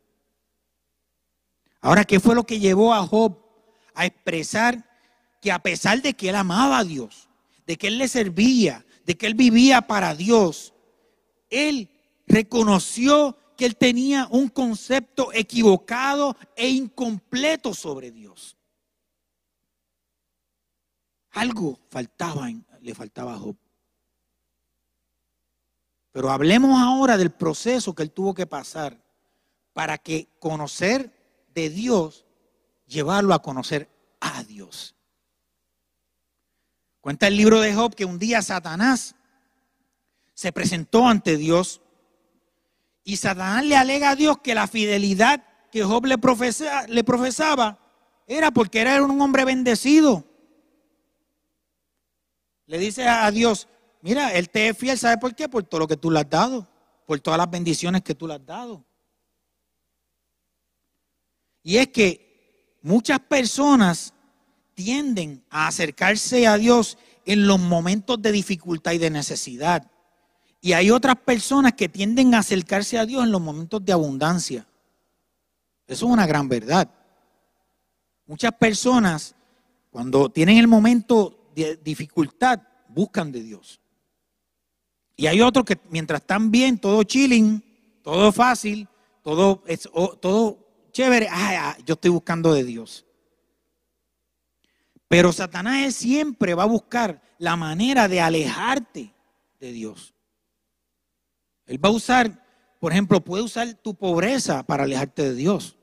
Ahora, 1.80 2.04
¿qué 2.04 2.18
fue 2.18 2.34
lo 2.34 2.44
que 2.44 2.58
llevó 2.58 2.94
a 2.94 3.06
Job 3.06 3.38
a 3.94 4.06
expresar 4.06 4.88
que 5.40 5.52
a 5.52 5.58
pesar 5.58 6.00
de 6.02 6.14
que 6.14 6.30
él 6.30 6.34
amaba 6.36 6.78
a 6.78 6.84
Dios, 6.84 7.28
de 7.66 7.76
que 7.76 7.88
él 7.88 7.98
le 7.98 8.08
servía, 8.08 8.84
de 9.04 9.16
que 9.16 9.26
él 9.26 9.34
vivía 9.34 9.82
para 9.82 10.14
Dios, 10.14 10.72
él 11.50 11.90
reconoció 12.26 13.36
que 13.56 13.66
él 13.66 13.76
tenía 13.76 14.26
un 14.30 14.48
concepto 14.48 15.32
equivocado 15.32 16.36
e 16.56 16.68
incompleto 16.68 17.74
sobre 17.74 18.10
Dios. 18.10 18.56
Algo 21.32 21.78
faltaba, 21.90 22.48
le 22.80 22.94
faltaba 22.94 23.34
a 23.34 23.38
Job. 23.38 23.56
Pero 26.12 26.30
hablemos 26.30 26.80
ahora 26.80 27.16
del 27.16 27.30
proceso 27.30 27.94
que 27.94 28.04
él 28.04 28.12
tuvo 28.12 28.34
que 28.34 28.46
pasar 28.46 29.02
para 29.72 29.98
que 29.98 30.28
conocer 30.38 31.12
de 31.52 31.70
Dios 31.70 32.24
llevarlo 32.86 33.34
a 33.34 33.42
conocer 33.42 33.88
a 34.20 34.44
Dios. 34.44 34.94
Cuenta 37.00 37.26
el 37.26 37.36
libro 37.36 37.60
de 37.60 37.74
Job 37.74 37.94
que 37.94 38.04
un 38.04 38.18
día 38.18 38.40
Satanás 38.42 39.16
se 40.32 40.52
presentó 40.52 41.06
ante 41.06 41.36
Dios 41.36 41.80
y 43.04 43.16
Satanás 43.16 43.64
le 43.64 43.76
alega 43.76 44.10
a 44.10 44.16
Dios 44.16 44.38
que 44.38 44.54
la 44.54 44.66
fidelidad 44.66 45.44
que 45.70 45.84
Job 45.84 46.06
le, 46.06 46.18
profesaba 46.18 47.78
era 48.26 48.50
porque 48.50 48.80
era 48.80 49.02
un 49.02 49.20
hombre 49.20 49.44
bendecido. 49.44 50.24
Le 52.66 52.78
dice 52.78 53.06
a 53.06 53.30
Dios, 53.30 53.68
mira, 54.00 54.32
Él 54.32 54.48
te 54.48 54.68
es 54.68 54.78
fiel, 54.78 54.98
¿sabe 54.98 55.18
por 55.18 55.34
qué? 55.34 55.48
Por 55.48 55.64
todo 55.64 55.80
lo 55.80 55.88
que 55.88 55.96
tú 55.96 56.10
le 56.10 56.20
has 56.20 56.30
dado, 56.30 56.66
por 57.06 57.20
todas 57.20 57.38
las 57.38 57.50
bendiciones 57.50 58.02
que 58.02 58.14
tú 58.14 58.26
le 58.26 58.34
has 58.34 58.46
dado. 58.46 58.84
Y 61.62 61.76
es 61.76 61.88
que 61.88 62.24
Muchas 62.84 63.18
personas 63.18 64.12
tienden 64.74 65.42
a 65.48 65.68
acercarse 65.68 66.46
a 66.46 66.58
Dios 66.58 66.98
en 67.24 67.46
los 67.46 67.58
momentos 67.58 68.20
de 68.20 68.30
dificultad 68.30 68.92
y 68.92 68.98
de 68.98 69.08
necesidad. 69.08 69.90
Y 70.64 70.72
hay 70.72 70.90
otras 70.90 71.16
personas 71.16 71.74
que 71.74 71.90
tienden 71.90 72.34
a 72.34 72.38
acercarse 72.38 72.98
a 72.98 73.04
Dios 73.04 73.22
en 73.22 73.30
los 73.30 73.40
momentos 73.42 73.84
de 73.84 73.92
abundancia. 73.92 74.66
Eso 75.86 76.06
es 76.06 76.10
una 76.10 76.26
gran 76.26 76.48
verdad. 76.48 76.88
Muchas 78.24 78.50
personas, 78.52 79.34
cuando 79.90 80.30
tienen 80.30 80.56
el 80.56 80.66
momento 80.66 81.50
de 81.54 81.76
dificultad, 81.76 82.62
buscan 82.88 83.30
de 83.30 83.42
Dios. 83.42 83.78
Y 85.16 85.26
hay 85.26 85.42
otros 85.42 85.66
que 85.66 85.78
mientras 85.90 86.22
están 86.22 86.50
bien, 86.50 86.78
todo 86.78 87.02
chilling, 87.02 87.62
todo 88.02 88.32
fácil, 88.32 88.88
todo, 89.22 89.62
todo 90.18 90.58
chévere, 90.92 91.28
ah, 91.30 91.76
yo 91.84 91.92
estoy 91.92 92.10
buscando 92.10 92.54
de 92.54 92.64
Dios. 92.64 93.04
Pero 95.08 95.30
Satanás 95.30 95.94
siempre 95.94 96.54
va 96.54 96.62
a 96.62 96.66
buscar 96.66 97.20
la 97.36 97.54
manera 97.54 98.08
de 98.08 98.22
alejarte 98.22 99.12
de 99.60 99.70
Dios. 99.70 100.13
Él 101.66 101.82
va 101.82 101.88
a 101.88 101.92
usar, 101.92 102.44
por 102.80 102.92
ejemplo, 102.92 103.22
puede 103.22 103.42
usar 103.42 103.74
tu 103.74 103.94
pobreza 103.94 104.62
para 104.64 104.84
alejarte 104.84 105.22
de 105.22 105.34
Dios, 105.34 105.76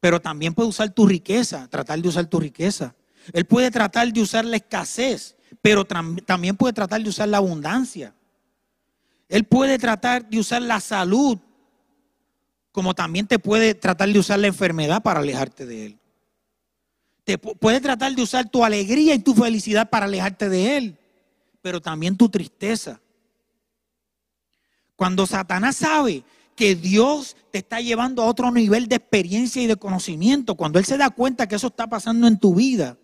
pero 0.00 0.20
también 0.20 0.54
puede 0.54 0.68
usar 0.68 0.90
tu 0.90 1.06
riqueza, 1.06 1.68
tratar 1.68 2.00
de 2.00 2.08
usar 2.08 2.26
tu 2.26 2.38
riqueza. 2.38 2.94
Él 3.32 3.44
puede 3.44 3.70
tratar 3.70 4.12
de 4.12 4.20
usar 4.20 4.44
la 4.44 4.56
escasez, 4.56 5.36
pero 5.62 5.84
también 5.84 6.56
puede 6.56 6.72
tratar 6.72 7.02
de 7.02 7.08
usar 7.08 7.28
la 7.28 7.38
abundancia. 7.38 8.14
Él 9.28 9.44
puede 9.44 9.78
tratar 9.78 10.28
de 10.28 10.38
usar 10.38 10.62
la 10.62 10.80
salud, 10.80 11.38
como 12.70 12.94
también 12.94 13.26
te 13.26 13.38
puede 13.38 13.74
tratar 13.74 14.08
de 14.12 14.18
usar 14.18 14.38
la 14.38 14.46
enfermedad 14.48 15.02
para 15.02 15.20
alejarte 15.20 15.66
de 15.66 15.86
Él. 15.86 15.98
Te 17.24 17.38
puede 17.38 17.80
tratar 17.80 18.14
de 18.14 18.22
usar 18.22 18.48
tu 18.48 18.64
alegría 18.64 19.14
y 19.14 19.18
tu 19.18 19.34
felicidad 19.34 19.90
para 19.90 20.06
alejarte 20.06 20.48
de 20.48 20.76
Él, 20.76 20.98
pero 21.62 21.80
también 21.80 22.16
tu 22.16 22.28
tristeza. 22.28 23.00
Cuando 24.96 25.26
Satanás 25.26 25.76
sabe 25.76 26.24
que 26.56 26.74
Dios 26.74 27.36
te 27.52 27.58
está 27.58 27.80
llevando 27.80 28.22
a 28.22 28.26
otro 28.26 28.50
nivel 28.50 28.88
de 28.88 28.96
experiencia 28.96 29.62
y 29.62 29.66
de 29.66 29.76
conocimiento, 29.76 30.54
cuando 30.54 30.78
Él 30.78 30.86
se 30.86 30.96
da 30.96 31.10
cuenta 31.10 31.46
que 31.46 31.56
eso 31.56 31.66
está 31.66 31.86
pasando 31.86 32.26
en 32.26 32.38
tu 32.38 32.54
vida, 32.54 32.96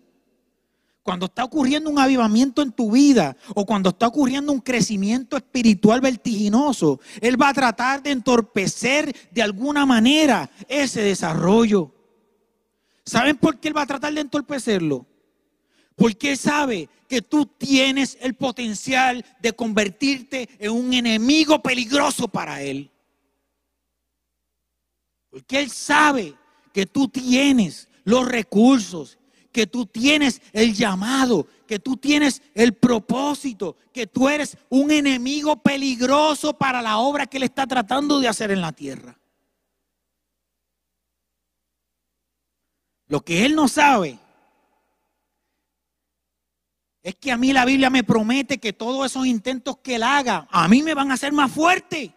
cuando 1.03 1.25
está 1.27 1.43
ocurriendo 1.43 1.89
un 1.89 1.99
avivamiento 1.99 2.61
en 2.61 2.71
tu 2.71 2.91
vida 2.91 3.35
o 3.53 3.65
cuando 3.65 3.89
está 3.89 4.07
ocurriendo 4.07 4.51
un 4.51 4.61
crecimiento 4.61 5.37
espiritual 5.37 6.01
vertiginoso, 6.01 6.99
Él 7.21 7.39
va 7.39 7.49
a 7.49 7.53
tratar 7.53 8.01
de 8.01 8.11
entorpecer 8.11 9.13
de 9.29 9.43
alguna 9.43 9.85
manera 9.85 10.49
ese 10.67 11.01
desarrollo. 11.01 11.91
¿Saben 13.05 13.37
por 13.37 13.59
qué 13.59 13.67
Él 13.67 13.77
va 13.77 13.81
a 13.81 13.87
tratar 13.87 14.13
de 14.13 14.21
entorpecerlo? 14.21 15.05
Porque 15.95 16.31
Él 16.31 16.37
sabe 16.37 16.89
que 17.07 17.21
tú 17.21 17.45
tienes 17.45 18.17
el 18.21 18.33
potencial 18.33 19.23
de 19.39 19.53
convertirte 19.53 20.49
en 20.59 20.71
un 20.71 20.93
enemigo 20.93 21.61
peligroso 21.61 22.27
para 22.27 22.61
Él. 22.61 22.91
Porque 25.29 25.59
Él 25.59 25.69
sabe 25.69 26.35
que 26.73 26.85
tú 26.85 27.07
tienes 27.07 27.87
los 28.03 28.27
recursos 28.27 29.17
que 29.53 29.67
tú 29.67 29.85
tienes 29.85 30.41
el 30.51 30.73
llamado, 30.73 31.47
que 31.67 31.79
tú 31.79 31.95
tienes 31.95 32.41
el 32.55 32.73
propósito, 32.73 33.77
que 33.93 34.07
tú 34.07 34.27
eres 34.27 34.57
un 34.67 34.91
enemigo 34.91 35.61
peligroso 35.61 36.57
para 36.57 36.81
la 36.81 36.97
obra 36.97 37.27
que 37.27 37.37
Él 37.37 37.43
está 37.43 37.67
tratando 37.67 38.19
de 38.19 38.27
hacer 38.27 38.51
en 38.51 38.61
la 38.61 38.73
tierra. 38.73 39.17
Lo 43.07 43.21
que 43.21 43.45
Él 43.45 43.55
no 43.55 43.67
sabe 43.67 44.17
es 47.03 47.15
que 47.15 47.31
a 47.33 47.37
mí 47.37 47.51
la 47.51 47.65
Biblia 47.65 47.89
me 47.89 48.05
promete 48.05 48.59
que 48.59 48.71
todos 48.71 49.05
esos 49.05 49.27
intentos 49.27 49.77
que 49.77 49.95
Él 49.95 50.03
haga, 50.03 50.47
a 50.49 50.67
mí 50.69 50.81
me 50.81 50.93
van 50.93 51.11
a 51.11 51.15
hacer 51.15 51.33
más 51.33 51.51
fuerte. 51.51 52.15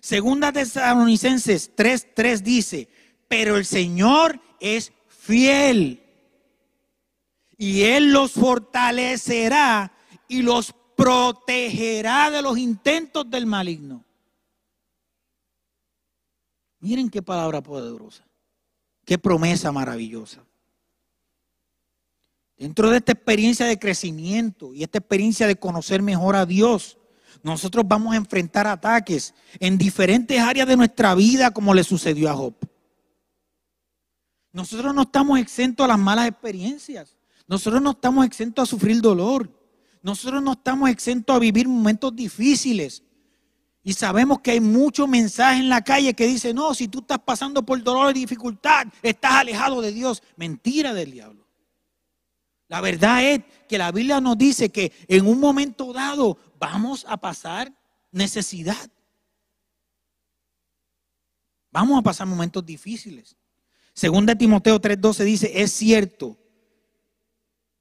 Segunda 0.00 0.52
Tesalonicenses 0.52 1.74
3:3 1.74 2.42
dice, 2.42 2.88
pero 3.26 3.56
el 3.56 3.64
Señor 3.64 4.40
es 4.60 4.92
fiel. 5.08 6.02
Y 7.56 7.82
Él 7.82 8.12
los 8.12 8.32
fortalecerá 8.32 9.90
y 10.28 10.42
los 10.42 10.74
protegerá 10.94 12.30
de 12.30 12.42
los 12.42 12.58
intentos 12.58 13.28
del 13.30 13.46
maligno. 13.46 14.04
Miren 16.78 17.08
qué 17.08 17.22
palabra 17.22 17.62
poderosa, 17.62 18.24
qué 19.04 19.18
promesa 19.18 19.72
maravillosa. 19.72 20.45
Dentro 22.58 22.90
de 22.90 22.98
esta 22.98 23.12
experiencia 23.12 23.66
de 23.66 23.78
crecimiento 23.78 24.72
y 24.72 24.82
esta 24.82 24.98
experiencia 24.98 25.46
de 25.46 25.56
conocer 25.56 26.00
mejor 26.00 26.36
a 26.36 26.46
Dios, 26.46 26.98
nosotros 27.42 27.84
vamos 27.86 28.14
a 28.14 28.16
enfrentar 28.16 28.66
ataques 28.66 29.34
en 29.60 29.76
diferentes 29.76 30.40
áreas 30.40 30.66
de 30.66 30.76
nuestra 30.76 31.14
vida 31.14 31.50
como 31.50 31.74
le 31.74 31.84
sucedió 31.84 32.30
a 32.30 32.34
Job. 32.34 32.54
Nosotros 34.52 34.94
no 34.94 35.02
estamos 35.02 35.38
exentos 35.38 35.84
a 35.84 35.88
las 35.88 35.98
malas 35.98 36.28
experiencias. 36.28 37.14
Nosotros 37.46 37.82
no 37.82 37.90
estamos 37.90 38.24
exentos 38.24 38.62
a 38.62 38.66
sufrir 38.66 39.02
dolor. 39.02 39.50
Nosotros 40.02 40.42
no 40.42 40.52
estamos 40.52 40.88
exentos 40.88 41.36
a 41.36 41.38
vivir 41.38 41.68
momentos 41.68 42.16
difíciles. 42.16 43.02
Y 43.82 43.92
sabemos 43.92 44.40
que 44.40 44.52
hay 44.52 44.60
muchos 44.60 45.06
mensajes 45.06 45.60
en 45.60 45.68
la 45.68 45.84
calle 45.84 46.14
que 46.14 46.26
dicen, 46.26 46.56
no, 46.56 46.74
si 46.74 46.88
tú 46.88 47.00
estás 47.00 47.18
pasando 47.18 47.64
por 47.64 47.80
dolor 47.82 48.16
y 48.16 48.20
dificultad, 48.20 48.86
estás 49.02 49.32
alejado 49.32 49.80
de 49.82 49.92
Dios. 49.92 50.22
Mentira 50.36 50.94
del 50.94 51.12
diablo. 51.12 51.45
La 52.68 52.80
verdad 52.80 53.24
es 53.24 53.40
que 53.68 53.78
la 53.78 53.92
Biblia 53.92 54.20
nos 54.20 54.36
dice 54.36 54.70
que 54.70 54.92
en 55.08 55.26
un 55.26 55.38
momento 55.38 55.92
dado 55.92 56.36
vamos 56.58 57.04
a 57.08 57.16
pasar 57.16 57.72
necesidad. 58.10 58.90
Vamos 61.70 61.98
a 61.98 62.02
pasar 62.02 62.26
momentos 62.26 62.64
difíciles. 62.64 63.36
Segunda 63.92 64.34
Timoteo 64.34 64.80
3:12 64.80 65.24
dice, 65.24 65.62
es 65.62 65.72
cierto. 65.72 66.36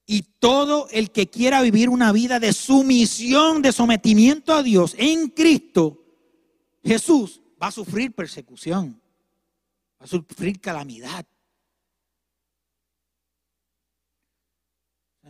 Y 0.06 0.22
todo 0.22 0.88
el 0.92 1.12
que 1.12 1.28
quiera 1.28 1.62
vivir 1.62 1.90
una 1.90 2.12
vida 2.12 2.40
de 2.40 2.54
sumisión, 2.54 3.64
de 3.64 3.72
sometimiento 3.72 4.54
a 4.54 4.62
Dios 4.62 4.96
en 5.00 5.30
Cristo, 5.30 6.04
Jesús 6.84 7.42
va 7.62 7.68
a 7.68 7.72
sufrir 7.72 8.14
persecución, 8.14 9.02
va 10.00 10.06
a 10.06 10.08
sufrir 10.08 10.62
calamidad. 10.62 11.26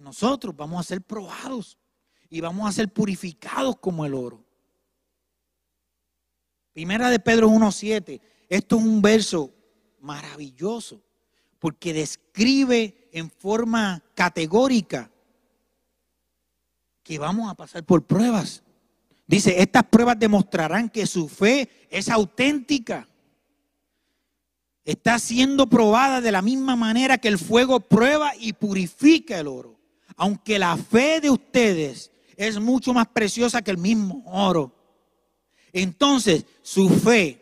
Nosotros 0.02 0.56
vamos 0.56 0.80
a 0.80 0.84
ser 0.84 1.02
probados 1.02 1.78
y 2.30 2.42
vamos 2.42 2.68
a 2.68 2.72
ser 2.72 2.92
purificados 2.92 3.78
como 3.78 4.06
el 4.06 4.14
oro. 4.14 4.44
Primera 6.74 7.10
de 7.10 7.20
Pedro 7.20 7.50
1.7. 7.50 8.20
Esto 8.50 8.78
es 8.78 8.84
un 8.84 9.02
verso 9.02 9.54
maravilloso, 10.02 11.02
porque 11.60 11.94
describe 11.94 13.10
en 13.12 13.32
forma 13.32 14.04
categórica 14.14 15.10
que 17.02 17.18
vamos 17.18 17.50
a 17.50 17.56
pasar 17.56 17.84
por 17.86 18.04
pruebas. 18.04 18.62
Dice, 19.26 19.62
estas 19.62 19.84
pruebas 19.86 20.20
demostrarán 20.20 20.90
que 20.90 21.08
su 21.08 21.30
fe 21.30 21.70
es 21.90 22.10
auténtica. 22.10 23.08
Está 24.84 25.18
siendo 25.18 25.68
probada 25.68 26.22
de 26.22 26.32
la 26.32 26.42
misma 26.42 26.76
manera 26.76 27.18
que 27.18 27.30
el 27.30 27.40
fuego 27.40 27.80
prueba 27.80 28.34
y 28.38 28.54
purifica 28.54 29.40
el 29.40 29.48
oro. 29.48 29.75
Aunque 30.18 30.60
la 30.60 30.78
fe 30.78 31.20
de 31.20 31.30
ustedes 31.30 32.12
es 32.38 32.60
mucho 32.60 32.94
más 32.94 33.08
preciosa 33.08 33.62
que 33.62 33.72
el 33.72 33.78
mismo 33.78 34.24
oro. 34.26 34.74
Entonces, 35.74 36.46
su 36.62 36.90
fe 36.90 37.42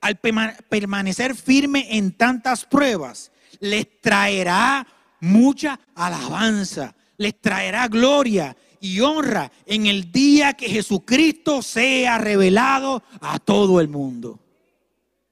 al 0.00 0.18
permanecer 0.18 1.34
firme 1.34 1.96
en 1.96 2.12
tantas 2.12 2.64
pruebas, 2.64 3.32
les 3.60 4.00
traerá 4.00 4.86
mucha 5.20 5.80
alabanza, 5.94 6.94
les 7.16 7.40
traerá 7.40 7.88
gloria 7.88 8.56
y 8.80 9.00
honra 9.00 9.50
en 9.64 9.86
el 9.86 10.12
día 10.12 10.52
que 10.52 10.68
Jesucristo 10.68 11.60
sea 11.60 12.18
revelado 12.18 13.02
a 13.20 13.38
todo 13.38 13.80
el 13.80 13.88
mundo. 13.88 14.38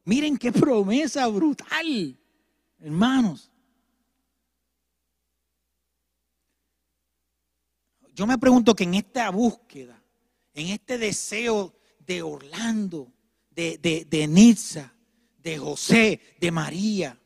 Miren 0.04 0.36
qué 0.36 0.50
promesa 0.50 1.26
brutal, 1.28 2.16
hermanos. 2.80 3.50
Yo 8.14 8.26
me 8.26 8.38
pregunto 8.38 8.74
que 8.74 8.84
en 8.84 8.94
esta 8.94 9.28
búsqueda, 9.30 10.00
en 10.54 10.68
este 10.68 10.98
deseo 10.98 11.74
de 11.98 12.22
Orlando, 12.22 13.12
de, 13.50 13.76
de, 13.78 14.04
de 14.04 14.58
de 15.42 15.58
José, 15.58 16.20
de 16.40 16.50
María, 16.50 17.18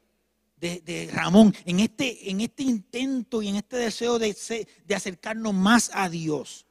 de, 0.56 1.10
Ramón, 1.12 1.54
en 1.64 1.80
este, 1.80 2.30
en 2.30 2.40
este 2.40 2.64
intento 2.64 3.42
y 3.42 3.48
en 3.48 3.56
este 3.56 3.76
deseo 3.76 4.18
de, 4.18 4.66
de 4.84 4.94
acercarnos 4.94 5.54
más 5.54 5.90
a 5.94 6.08
Dios. 6.08 6.66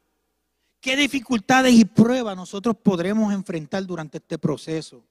¿Qué 0.81 0.95
dificultades 0.95 1.73
y 1.73 1.85
pruebas 1.85 2.35
nosotros 2.35 2.75
podremos 2.83 3.33
enfrentar 3.33 3.85
durante 3.85 4.17
este 4.17 4.37
proceso 4.37 5.05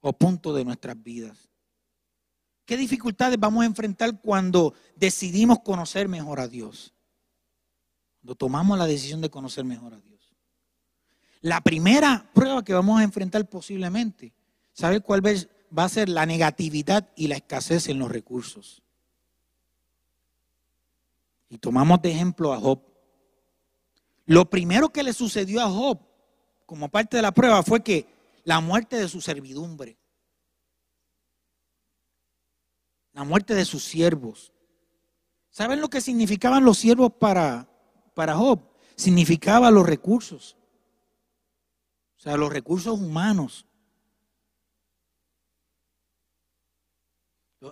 o 0.00 0.12
punto 0.12 0.52
de 0.54 0.64
nuestras 0.64 1.00
vidas? 1.00 1.48
¿Qué 2.64 2.76
dificultades 2.76 3.38
vamos 3.38 3.62
a 3.62 3.66
enfrentar 3.66 4.20
cuando 4.20 4.74
decidimos 4.96 5.60
conocer 5.60 6.08
mejor 6.08 6.40
a 6.40 6.48
Dios? 6.48 6.95
Cuando 8.26 8.38
tomamos 8.38 8.76
la 8.76 8.88
decisión 8.88 9.20
de 9.20 9.30
conocer 9.30 9.64
mejor 9.64 9.94
a 9.94 10.00
Dios. 10.00 10.34
La 11.42 11.60
primera 11.60 12.28
prueba 12.34 12.64
que 12.64 12.74
vamos 12.74 12.98
a 12.98 13.04
enfrentar 13.04 13.48
posiblemente, 13.48 14.34
¿sabe 14.72 15.00
cuál 15.00 15.24
va 15.24 15.84
a 15.84 15.88
ser? 15.88 16.08
La 16.08 16.26
negatividad 16.26 17.08
y 17.14 17.28
la 17.28 17.36
escasez 17.36 17.88
en 17.88 18.00
los 18.00 18.10
recursos. 18.10 18.82
Y 21.48 21.58
tomamos 21.58 22.02
de 22.02 22.10
ejemplo 22.10 22.52
a 22.52 22.58
Job. 22.58 22.80
Lo 24.24 24.50
primero 24.50 24.88
que 24.88 25.04
le 25.04 25.12
sucedió 25.12 25.60
a 25.60 25.70
Job 25.70 26.00
como 26.66 26.88
parte 26.88 27.18
de 27.18 27.22
la 27.22 27.30
prueba 27.30 27.62
fue 27.62 27.84
que 27.84 28.08
la 28.42 28.58
muerte 28.58 28.96
de 28.96 29.06
su 29.06 29.20
servidumbre, 29.20 29.96
la 33.12 33.22
muerte 33.22 33.54
de 33.54 33.64
sus 33.64 33.84
siervos. 33.84 34.52
¿Saben 35.48 35.80
lo 35.80 35.88
que 35.88 36.00
significaban 36.00 36.64
los 36.64 36.76
siervos 36.76 37.12
para, 37.20 37.68
para 38.16 38.34
Job? 38.34 38.60
Significaba 38.96 39.70
los 39.70 39.86
recursos. 39.86 40.56
sea, 42.16 42.38
los 42.38 42.50
recursos 42.50 42.98
humanos. 42.98 43.66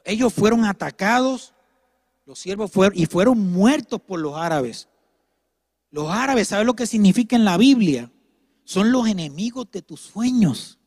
Ellos 0.04 0.34
fueron 0.34 0.66
atacados, 0.66 1.54
los 2.26 2.38
siervos 2.38 2.70
fueron 2.70 2.98
y 2.98 3.06
fueron 3.06 3.38
muertos 3.52 4.02
por 4.02 4.20
los 4.20 4.36
árabes. 4.36 4.88
Los 5.90 6.10
árabes, 6.10 6.48
¿sabes 6.48 6.66
lo 6.66 6.76
que 6.76 6.86
significa 6.86 7.36
en 7.36 7.46
la 7.46 7.56
Biblia? 7.56 8.12
Son 8.64 8.92
los 8.92 9.08
enemigos 9.08 9.70
de 9.70 9.80
tus 9.80 10.00
sueños. 10.00 10.78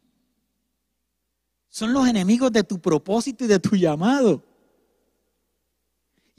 Son 1.68 1.94
los 1.94 2.08
enemigos 2.08 2.52
de 2.52 2.64
tu 2.64 2.80
propósito 2.80 3.46
y 3.46 3.48
de 3.48 3.60
tu 3.60 3.76
llamado. 3.76 4.44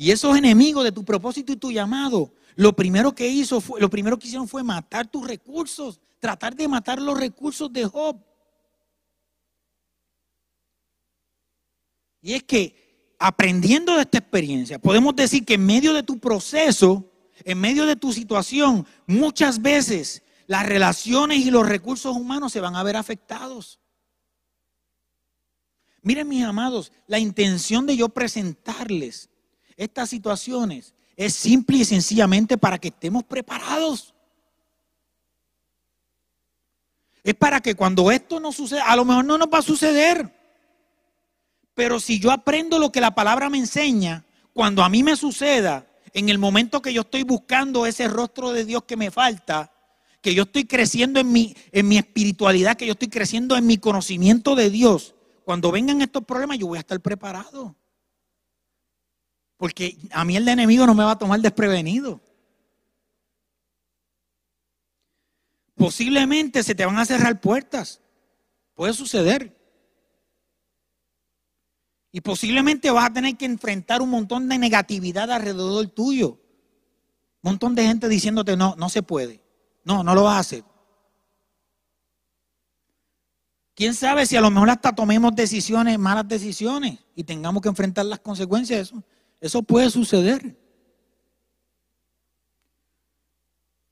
Y 0.00 0.12
esos 0.12 0.38
enemigos 0.38 0.84
de 0.84 0.92
tu 0.92 1.04
propósito 1.04 1.52
y 1.52 1.56
tu 1.56 1.72
llamado, 1.72 2.32
lo 2.54 2.74
primero 2.74 3.12
que 3.12 3.26
hizo 3.26 3.60
fue, 3.60 3.80
lo 3.80 3.90
primero 3.90 4.16
que 4.16 4.28
hicieron 4.28 4.46
fue 4.46 4.62
matar 4.62 5.08
tus 5.08 5.26
recursos, 5.26 6.00
tratar 6.20 6.54
de 6.54 6.68
matar 6.68 7.02
los 7.02 7.18
recursos 7.18 7.72
de 7.72 7.84
Job. 7.84 8.16
Y 12.22 12.34
es 12.34 12.44
que 12.44 13.16
aprendiendo 13.18 13.96
de 13.96 14.02
esta 14.02 14.18
experiencia, 14.18 14.78
podemos 14.78 15.16
decir 15.16 15.44
que 15.44 15.54
en 15.54 15.66
medio 15.66 15.92
de 15.92 16.04
tu 16.04 16.20
proceso, 16.20 17.10
en 17.44 17.58
medio 17.58 17.84
de 17.84 17.96
tu 17.96 18.12
situación, 18.12 18.86
muchas 19.08 19.60
veces 19.60 20.22
las 20.46 20.64
relaciones 20.64 21.38
y 21.38 21.50
los 21.50 21.68
recursos 21.68 22.14
humanos 22.14 22.52
se 22.52 22.60
van 22.60 22.76
a 22.76 22.84
ver 22.84 22.96
afectados. 22.96 23.80
Miren 26.02 26.28
mis 26.28 26.44
amados, 26.44 26.92
la 27.08 27.18
intención 27.18 27.84
de 27.84 27.96
yo 27.96 28.08
presentarles 28.10 29.28
estas 29.78 30.10
situaciones 30.10 30.92
es 31.16 31.32
simple 31.32 31.78
y 31.78 31.84
sencillamente 31.84 32.58
para 32.58 32.78
que 32.78 32.88
estemos 32.88 33.24
preparados. 33.24 34.12
Es 37.22 37.34
para 37.34 37.60
que 37.60 37.74
cuando 37.74 38.10
esto 38.10 38.40
no 38.40 38.52
suceda, 38.52 38.84
a 38.84 38.96
lo 38.96 39.04
mejor 39.04 39.24
no 39.24 39.38
nos 39.38 39.48
va 39.48 39.58
a 39.58 39.62
suceder. 39.62 40.34
Pero 41.74 42.00
si 42.00 42.18
yo 42.18 42.32
aprendo 42.32 42.78
lo 42.78 42.90
que 42.90 43.00
la 43.00 43.14
palabra 43.14 43.48
me 43.48 43.58
enseña, 43.58 44.24
cuando 44.52 44.82
a 44.82 44.88
mí 44.88 45.02
me 45.02 45.16
suceda, 45.16 45.86
en 46.12 46.28
el 46.28 46.38
momento 46.38 46.82
que 46.82 46.92
yo 46.92 47.02
estoy 47.02 47.22
buscando 47.22 47.86
ese 47.86 48.08
rostro 48.08 48.52
de 48.52 48.64
Dios 48.64 48.82
que 48.84 48.96
me 48.96 49.10
falta, 49.12 49.72
que 50.20 50.34
yo 50.34 50.42
estoy 50.42 50.64
creciendo 50.64 51.20
en 51.20 51.30
mi, 51.30 51.54
en 51.70 51.86
mi 51.86 51.98
espiritualidad, 51.98 52.76
que 52.76 52.86
yo 52.86 52.92
estoy 52.92 53.08
creciendo 53.08 53.56
en 53.56 53.66
mi 53.66 53.78
conocimiento 53.78 54.56
de 54.56 54.70
Dios, 54.70 55.14
cuando 55.44 55.70
vengan 55.70 56.02
estos 56.02 56.24
problemas 56.24 56.58
yo 56.58 56.66
voy 56.66 56.78
a 56.78 56.80
estar 56.80 57.00
preparado. 57.00 57.76
Porque 59.58 59.98
a 60.12 60.24
mí 60.24 60.36
el 60.36 60.48
enemigo 60.48 60.86
no 60.86 60.94
me 60.94 61.04
va 61.04 61.10
a 61.10 61.18
tomar 61.18 61.40
desprevenido. 61.40 62.20
Posiblemente 65.74 66.62
se 66.62 66.74
te 66.74 66.86
van 66.86 66.96
a 66.96 67.04
cerrar 67.04 67.40
puertas. 67.40 68.00
Puede 68.74 68.94
suceder. 68.94 69.56
Y 72.12 72.20
posiblemente 72.20 72.90
vas 72.90 73.10
a 73.10 73.12
tener 73.12 73.36
que 73.36 73.44
enfrentar 73.44 74.00
un 74.00 74.10
montón 74.10 74.48
de 74.48 74.58
negatividad 74.58 75.30
alrededor 75.30 75.88
tuyo. 75.88 76.40
Un 77.42 77.50
montón 77.52 77.74
de 77.74 77.84
gente 77.84 78.08
diciéndote, 78.08 78.56
no, 78.56 78.76
no 78.76 78.88
se 78.88 79.02
puede. 79.02 79.42
No, 79.84 80.04
no 80.04 80.14
lo 80.14 80.22
vas 80.22 80.36
a 80.36 80.40
hacer. 80.40 80.64
¿Quién 83.74 83.94
sabe 83.94 84.26
si 84.26 84.36
a 84.36 84.40
lo 84.40 84.50
mejor 84.50 84.70
hasta 84.70 84.94
tomemos 84.94 85.34
decisiones, 85.34 85.98
malas 85.98 86.26
decisiones, 86.26 86.98
y 87.14 87.24
tengamos 87.24 87.62
que 87.62 87.68
enfrentar 87.68 88.06
las 88.06 88.18
consecuencias 88.20 88.76
de 88.76 88.82
eso? 88.82 89.04
Eso 89.40 89.62
puede 89.62 89.90
suceder. 89.90 90.56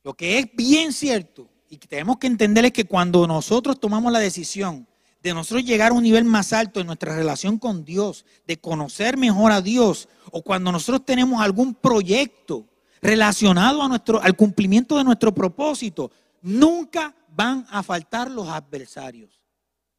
Lo 0.02 0.14
que 0.14 0.38
es 0.38 0.46
bien 0.54 0.92
cierto 0.92 1.48
y 1.68 1.78
que 1.78 1.88
tenemos 1.88 2.18
que 2.18 2.26
entender 2.26 2.64
es 2.64 2.72
que 2.72 2.84
cuando 2.84 3.26
nosotros 3.26 3.80
tomamos 3.80 4.12
la 4.12 4.20
decisión 4.20 4.86
de 5.22 5.34
nosotros 5.34 5.64
llegar 5.64 5.90
a 5.90 5.94
un 5.94 6.04
nivel 6.04 6.24
más 6.24 6.52
alto 6.52 6.80
en 6.80 6.86
nuestra 6.86 7.16
relación 7.16 7.58
con 7.58 7.84
Dios, 7.84 8.24
de 8.46 8.58
conocer 8.58 9.16
mejor 9.16 9.50
a 9.50 9.60
Dios, 9.60 10.08
o 10.30 10.42
cuando 10.42 10.70
nosotros 10.70 11.04
tenemos 11.04 11.40
algún 11.40 11.74
proyecto 11.74 12.64
relacionado 13.02 13.82
a 13.82 13.88
nuestro, 13.88 14.22
al 14.22 14.36
cumplimiento 14.36 14.96
de 14.96 15.04
nuestro 15.04 15.34
propósito, 15.34 16.12
nunca 16.42 17.14
van 17.28 17.66
a 17.68 17.82
faltar 17.82 18.30
los 18.30 18.48
adversarios. 18.48 19.42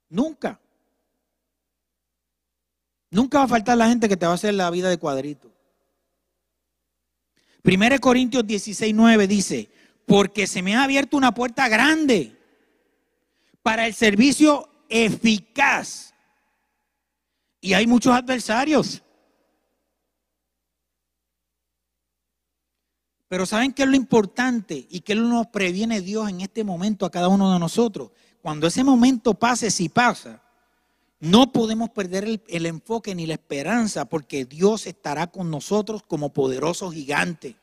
Nunca. 0.10 0.62
Nunca 3.10 3.39
va 3.39 3.46
a 3.46 3.50
faltar 3.50 3.78
la 3.78 3.88
gente 3.88 4.10
que 4.10 4.17
te 4.17 4.26
va 4.26 4.34
a 4.34 4.36
hacer 4.36 4.54
la 4.54 4.70
vida 4.70 4.89
de 4.89 4.98
cuadrito. 4.98 5.52
1 7.63 8.00
Corintios 8.00 8.46
16, 8.46 8.93
9 8.93 9.28
dice, 9.28 9.70
porque 10.06 10.48
se 10.48 10.62
me 10.62 10.76
ha 10.76 10.84
abierto 10.84 11.17
una 11.17 11.34
puerta 11.34 11.67
grande 11.67 12.38
para 13.62 13.88
el 13.88 13.93
servicio 13.93 14.70
eficaz. 14.89 16.13
Y 17.60 17.74
hay 17.74 17.88
muchos 17.88 18.13
adversarios. 18.13 19.04
Pero 23.28 23.46
¿saben 23.46 23.74
qué 23.74 23.84
es 23.84 23.89
lo 23.89 23.96
importante 23.96 24.88
y 24.89 25.02
qué 25.02 25.15
nos 25.15 25.48
previene 25.48 26.00
Dios 26.00 26.30
en 26.30 26.41
este 26.41 26.63
momento 26.63 27.06
a 27.06 27.12
cada 27.12 27.28
uno 27.28 27.52
de 27.52 27.60
nosotros? 27.60 28.12
Cuando 28.41 28.67
ese 28.67 28.84
momento 28.86 29.34
pase, 29.34 29.70
si 29.70 29.89
pasa, 29.89 30.41
no 31.19 31.51
podemos 31.51 31.89
perder 31.89 32.41
el, 32.47 32.65
enfoque 32.65 33.15
ni 33.15 33.25
la 33.25 33.34
esperanza 33.34 34.06
porque 34.06 34.45
Dios 34.45 34.86
estará 34.86 35.27
con 35.27 35.49
nosotros 35.49 36.03
como 36.03 36.32
poderoso 36.32 36.91
gigante. 36.91 37.56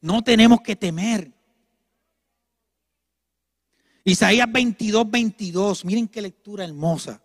No 0.00 0.22
tenemos 0.22 0.60
que 0.60 0.76
temer. 0.76 1.32
Isaías 4.04 4.50
22, 4.52 5.10
22, 5.10 5.84
miren 5.86 6.08
qué 6.08 6.20
lectura 6.20 6.64
hermosa. 6.64 7.22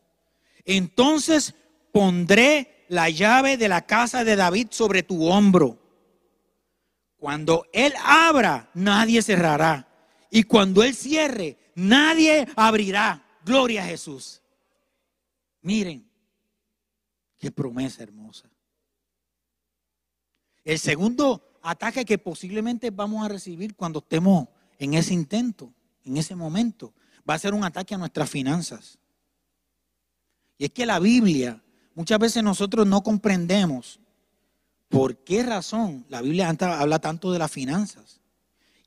Entonces 0.63 1.53
pondré 1.91 2.85
la 2.87 3.09
llave 3.09 3.57
de 3.57 3.67
la 3.67 3.85
casa 3.85 4.23
de 4.23 4.37
David 4.37 4.67
sobre 4.71 5.03
tu 5.03 5.25
hombro. 5.27 5.77
Cuando 7.17 7.65
Él 7.73 7.93
abra, 8.01 8.69
nadie 8.73 9.21
cerrará. 9.21 9.89
Y 10.31 10.43
cuando 10.43 10.83
Él 10.83 10.95
cierre, 10.95 11.57
nadie 11.75 12.47
abrirá. 12.55 13.25
Gloria 13.43 13.83
a 13.83 13.87
Jesús. 13.87 14.41
Miren, 15.61 16.09
qué 17.37 17.51
promesa 17.51 18.03
hermosa. 18.03 18.49
El 20.63 20.79
segundo 20.79 21.59
ataque 21.61 22.05
que 22.05 22.17
posiblemente 22.17 22.91
vamos 22.91 23.25
a 23.25 23.29
recibir 23.29 23.75
cuando 23.75 23.99
estemos 23.99 24.47
en 24.77 24.93
ese 24.93 25.13
intento, 25.13 25.73
en 26.05 26.17
ese 26.17 26.35
momento, 26.35 26.93
va 27.29 27.33
a 27.33 27.39
ser 27.39 27.53
un 27.53 27.63
ataque 27.63 27.95
a 27.95 27.97
nuestras 27.97 28.29
finanzas. 28.29 28.97
Y 30.57 30.65
es 30.65 30.71
que 30.71 30.85
la 30.85 30.99
Biblia, 30.99 31.61
muchas 31.95 32.19
veces 32.19 32.43
nosotros 32.43 32.85
no 32.85 33.01
comprendemos 33.01 33.99
por 34.89 35.17
qué 35.17 35.43
razón 35.43 36.05
la 36.09 36.21
Biblia 36.21 36.49
habla 36.49 36.99
tanto 36.99 37.31
de 37.31 37.39
las 37.39 37.51
finanzas. 37.51 38.19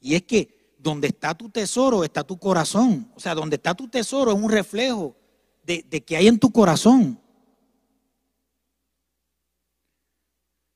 Y 0.01 0.15
es 0.15 0.23
que 0.23 0.75
donde 0.79 1.09
está 1.09 1.35
tu 1.35 1.49
tesoro 1.49 2.05
está 2.05 2.25
tu 2.25 2.39
corazón. 2.39 3.11
O 3.15 3.21
sea, 3.21 3.35
donde 3.35 3.57
está 3.57 3.75
tu 3.75 3.89
tesoro 3.89 4.33
es 4.33 4.39
un 4.39 4.51
reflejo 4.51 5.17
de, 5.63 5.85
de 5.89 6.03
que 6.03 6.17
hay 6.17 6.29
en 6.29 6.39
tu 6.39 6.51
corazón. 6.51 7.19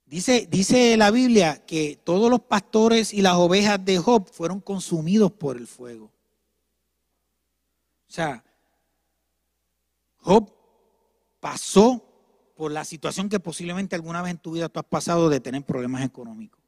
Dice, 0.07 0.46
dice 0.49 0.96
la 0.96 1.11
Biblia 1.11 1.66
que 1.66 2.01
todos 2.05 2.31
los 2.31 2.40
pastores 2.40 3.12
y 3.12 3.22
las 3.22 3.35
ovejas 3.35 3.85
de 3.85 3.99
Job 3.99 4.31
fueron 4.31 4.61
consumidos 4.61 5.33
por 5.33 5.57
el 5.57 5.66
fuego. 5.66 6.12
O 8.09 8.12
sea, 8.12 8.44
Job 10.18 10.53
pasó 11.40 12.03
por 12.55 12.70
la 12.70 12.85
situación 12.85 13.29
que 13.29 13.40
posiblemente 13.40 13.96
alguna 13.96 14.22
vez 14.22 14.31
en 14.31 14.38
tu 14.38 14.53
vida 14.53 14.68
tú 14.68 14.79
has 14.79 14.87
pasado 14.87 15.29
de 15.29 15.40
tener 15.40 15.64
problemas 15.64 16.05
económicos. 16.05 16.61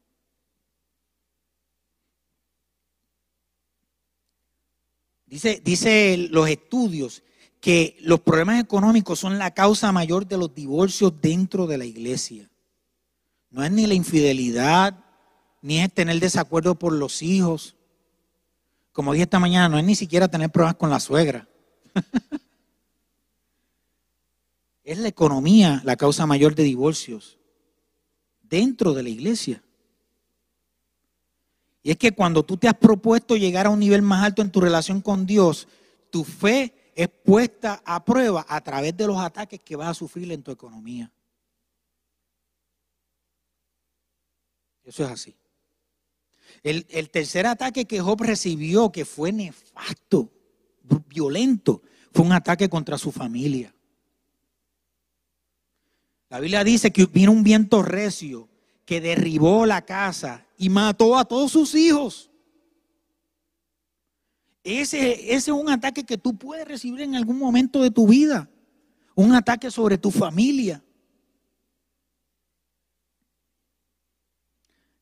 Dice, 5.26 5.61
dice 5.62 6.28
los 6.31 6.48
estudios 6.48 7.22
que 7.60 7.96
los 8.00 8.20
problemas 8.20 8.60
económicos 8.60 9.18
son 9.18 9.38
la 9.38 9.52
causa 9.52 9.90
mayor 9.92 10.26
de 10.26 10.38
los 10.38 10.54
divorcios 10.54 11.12
dentro 11.20 11.66
de 11.66 11.78
la 11.78 11.84
iglesia. 11.84 12.48
No 13.50 13.64
es 13.64 13.72
ni 13.72 13.86
la 13.86 13.94
infidelidad, 13.94 15.04
ni 15.62 15.80
es 15.80 15.92
tener 15.92 16.20
desacuerdo 16.20 16.78
por 16.78 16.92
los 16.92 17.22
hijos. 17.22 17.76
Como 18.92 19.12
dije 19.12 19.24
esta 19.24 19.38
mañana, 19.38 19.68
no 19.68 19.78
es 19.78 19.84
ni 19.84 19.94
siquiera 19.94 20.28
tener 20.28 20.50
problemas 20.50 20.76
con 20.76 20.90
la 20.90 21.00
suegra. 21.00 21.48
es 24.84 24.98
la 24.98 25.08
economía 25.08 25.82
la 25.84 25.96
causa 25.96 26.26
mayor 26.26 26.54
de 26.54 26.62
divorcios 26.62 27.38
dentro 28.42 28.94
de 28.94 29.02
la 29.02 29.08
iglesia. 29.08 29.62
Y 31.82 31.90
es 31.90 31.96
que 31.96 32.12
cuando 32.12 32.44
tú 32.44 32.56
te 32.56 32.68
has 32.68 32.74
propuesto 32.74 33.36
llegar 33.36 33.66
a 33.66 33.70
un 33.70 33.80
nivel 33.80 34.02
más 34.02 34.24
alto 34.24 34.42
en 34.42 34.50
tu 34.50 34.60
relación 34.60 35.00
con 35.00 35.26
Dios, 35.26 35.68
tu 36.10 36.24
fe 36.24 36.74
es 36.98 37.08
puesta 37.08 37.80
a 37.84 38.04
prueba 38.04 38.44
a 38.48 38.61
través 38.61 38.96
de 38.96 39.06
los 39.06 39.16
ataques 39.18 39.61
que 39.61 39.76
vas 39.76 39.87
a 39.87 39.94
sufrir 39.94 40.32
en 40.32 40.42
tu 40.42 40.50
economía. 40.50 41.08
Eso 44.82 45.04
es 45.04 45.11
así. 45.11 45.37
El, 46.64 47.11
tercer 47.11 47.46
ataque 47.46 47.84
que 47.84 48.00
Job 48.00 48.20
recibió, 48.22 48.90
que 48.90 49.04
fue 49.04 49.30
nefasto, 49.30 50.32
violento, 51.06 51.82
fue 52.12 52.24
un 52.24 52.32
ataque 52.32 52.68
contra 52.68 52.98
su 52.98 53.12
familia. 53.12 53.72
La 56.30 56.40
Biblia 56.40 56.64
dice 56.64 56.90
que 56.90 57.06
vino 57.06 57.30
un 57.30 57.44
viento 57.44 57.80
recio 57.80 58.48
que 58.84 59.00
derribó 59.00 59.66
la 59.66 59.82
casa 59.82 60.46
y 60.56 60.68
mató 60.68 61.16
a 61.16 61.26
todos 61.26 61.52
sus 61.52 61.76
hijos. 61.76 62.27
Ese, 64.64 65.34
es 65.34 65.48
un 65.48 65.68
ataque 65.70 66.04
que 66.04 66.18
tú 66.18 66.36
puedes 66.36 66.66
recibir 66.66 67.02
en 67.02 67.14
algún 67.14 67.38
momento 67.38 67.82
de 67.82 67.90
tu 67.90 68.06
vida. 68.06 68.50
Un 69.14 69.34
ataque 69.34 69.70
sobre 69.70 69.98
tu 69.98 70.10
familia. 70.10 70.82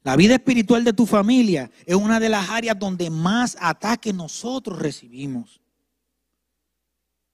La 0.03 0.15
vida 0.15 0.35
espiritual 0.35 0.85
de 0.85 0.93
tu 0.93 1.05
familia 1.05 1.71
es 1.85 1.97
una 1.97 2.21
de 2.21 2.29
las 2.29 2.49
áreas 2.49 2.79
donde 2.79 3.11
más 3.11 3.57
ataques 3.61 4.15
nosotros 4.15 4.79
recibimos. 4.79 5.61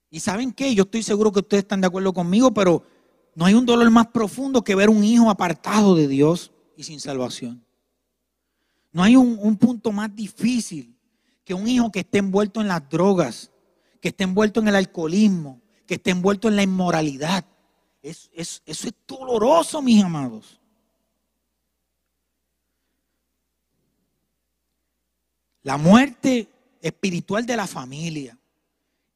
Y 0.09 0.19
saben 0.19 0.51
qué, 0.51 0.73
yo 0.73 0.83
estoy 0.83 1.03
seguro 1.03 1.31
que 1.31 1.39
ustedes 1.39 1.63
están 1.63 1.81
de 1.81 1.87
acuerdo 1.87 2.13
conmigo, 2.13 2.53
pero 2.53 2.83
no 3.35 3.45
hay 3.45 3.53
un 3.53 3.65
dolor 3.65 3.89
más 3.89 4.07
profundo 4.07 4.63
que 4.63 4.75
ver 4.75 4.89
un 4.89 5.03
hijo 5.03 5.29
apartado 5.29 5.95
de 5.95 6.07
Dios 6.07 6.51
y 6.75 6.83
sin 6.83 6.99
salvación. 6.99 7.63
No 8.91 9.01
hay 9.01 9.15
un, 9.15 9.57
punto 9.57 9.91
más 9.91 10.15
difícil 10.15 10.92
que 11.43 11.53
un 11.53 11.67
hijo 11.67 11.91
que 11.91 12.01
esté 12.01 12.19
envuelto 12.19 12.61
en 12.61 12.67
las 12.67 12.87
drogas, 12.89 13.51
que 14.01 14.09
esté 14.09 14.23
envuelto 14.23 14.59
en 14.59 14.67
el 14.67 14.75
alcoholismo, 14.75 15.61
que 15.85 15.95
esté 15.95 16.11
envuelto 16.11 16.47
en 16.47 16.55
la 16.55 16.63
inmoralidad. 16.63 17.45
eso 18.01 18.61
es 18.65 18.93
doloroso, 19.07 19.81
mis 19.81 20.03
amados. 20.03 20.59
La 25.63 25.77
muerte 25.77 26.49
espiritual 26.81 27.45
de 27.45 27.55
la 27.55 27.67
familia 27.67 28.37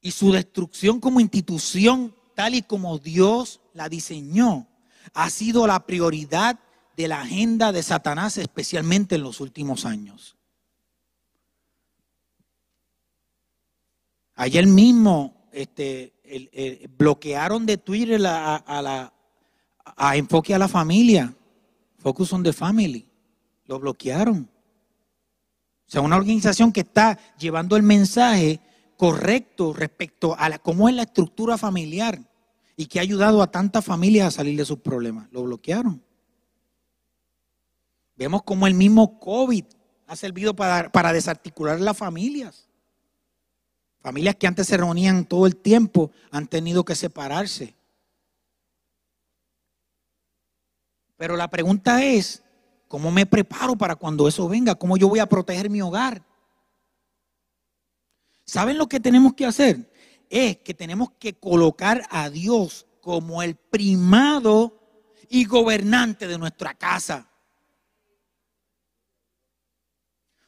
y 0.00 0.10
su 0.10 0.32
destrucción 0.32 1.00
como 1.00 1.20
institución, 1.20 2.14
tal 2.34 2.54
y 2.54 2.62
como 2.62 2.98
Dios 2.98 3.60
la 3.74 3.90
diseñó, 3.90 4.66
ha 5.12 5.28
sido 5.28 5.66
la 5.66 5.84
prioridad 5.84 6.58
de 6.96 7.08
la 7.08 7.20
agenda 7.20 7.72
de 7.72 7.82
Satanás, 7.82 8.38
especialmente 8.38 9.16
en 9.16 9.22
los 9.22 9.40
últimos 9.40 9.84
años. 9.84 10.37
Ayer 14.40 14.68
mismo 14.68 15.34
este, 15.50 16.14
bloquearon 16.96 17.66
de 17.66 17.76
Twitter 17.76 18.24
a, 18.24 18.80
la, 18.80 19.12
a 19.96 20.16
enfoque 20.16 20.54
a 20.54 20.58
la 20.58 20.68
familia, 20.68 21.34
Focus 21.98 22.32
on 22.32 22.44
the 22.44 22.52
Family. 22.52 23.04
Lo 23.66 23.80
bloquearon. 23.80 24.48
O 25.88 25.90
sea, 25.90 26.02
una 26.02 26.16
organización 26.16 26.70
que 26.70 26.82
está 26.82 27.18
llevando 27.36 27.76
el 27.76 27.82
mensaje 27.82 28.60
correcto 28.96 29.72
respecto 29.72 30.36
a 30.38 30.56
cómo 30.58 30.88
es 30.88 30.94
la 30.94 31.02
estructura 31.02 31.58
familiar 31.58 32.20
y 32.76 32.86
que 32.86 33.00
ha 33.00 33.02
ayudado 33.02 33.42
a 33.42 33.50
tantas 33.50 33.84
familias 33.84 34.28
a 34.28 34.36
salir 34.36 34.56
de 34.56 34.64
sus 34.64 34.78
problemas. 34.78 35.26
Lo 35.32 35.42
bloquearon. 35.42 36.00
Vemos 38.14 38.44
cómo 38.44 38.68
el 38.68 38.74
mismo 38.74 39.18
COVID 39.18 39.64
ha 40.06 40.14
servido 40.14 40.54
para, 40.54 40.92
para 40.92 41.12
desarticular 41.12 41.80
las 41.80 41.96
familias. 41.96 42.67
Familias 44.08 44.36
que 44.36 44.46
antes 44.46 44.66
se 44.66 44.76
reunían 44.76 45.26
todo 45.26 45.46
el 45.46 45.56
tiempo 45.56 46.10
han 46.30 46.46
tenido 46.46 46.84
que 46.84 46.94
separarse. 46.94 47.74
Pero 51.16 51.36
la 51.36 51.48
pregunta 51.48 52.02
es, 52.02 52.42
¿Cómo 52.88 53.10
me 53.10 53.26
preparo 53.26 53.76
para 53.76 53.96
cuando 53.96 54.26
eso 54.26 54.48
venga? 54.48 54.74
¿Cómo 54.74 54.96
yo 54.96 55.08
voy 55.08 55.18
a 55.18 55.28
proteger 55.28 55.68
mi 55.68 55.82
hogar? 55.82 56.24
¿Saben 58.46 58.78
lo 58.78 58.88
que 58.88 58.98
tenemos 58.98 59.34
que 59.34 59.44
hacer? 59.44 59.92
Es 60.30 60.56
que 60.58 60.72
tenemos 60.72 61.10
que 61.18 61.34
colocar 61.34 62.06
a 62.08 62.30
Dios 62.30 62.86
como 63.02 63.42
el 63.42 63.56
primado 63.56 64.80
y 65.28 65.44
gobernante 65.44 66.26
de 66.26 66.38
nuestra 66.38 66.72
casa. 66.72 67.30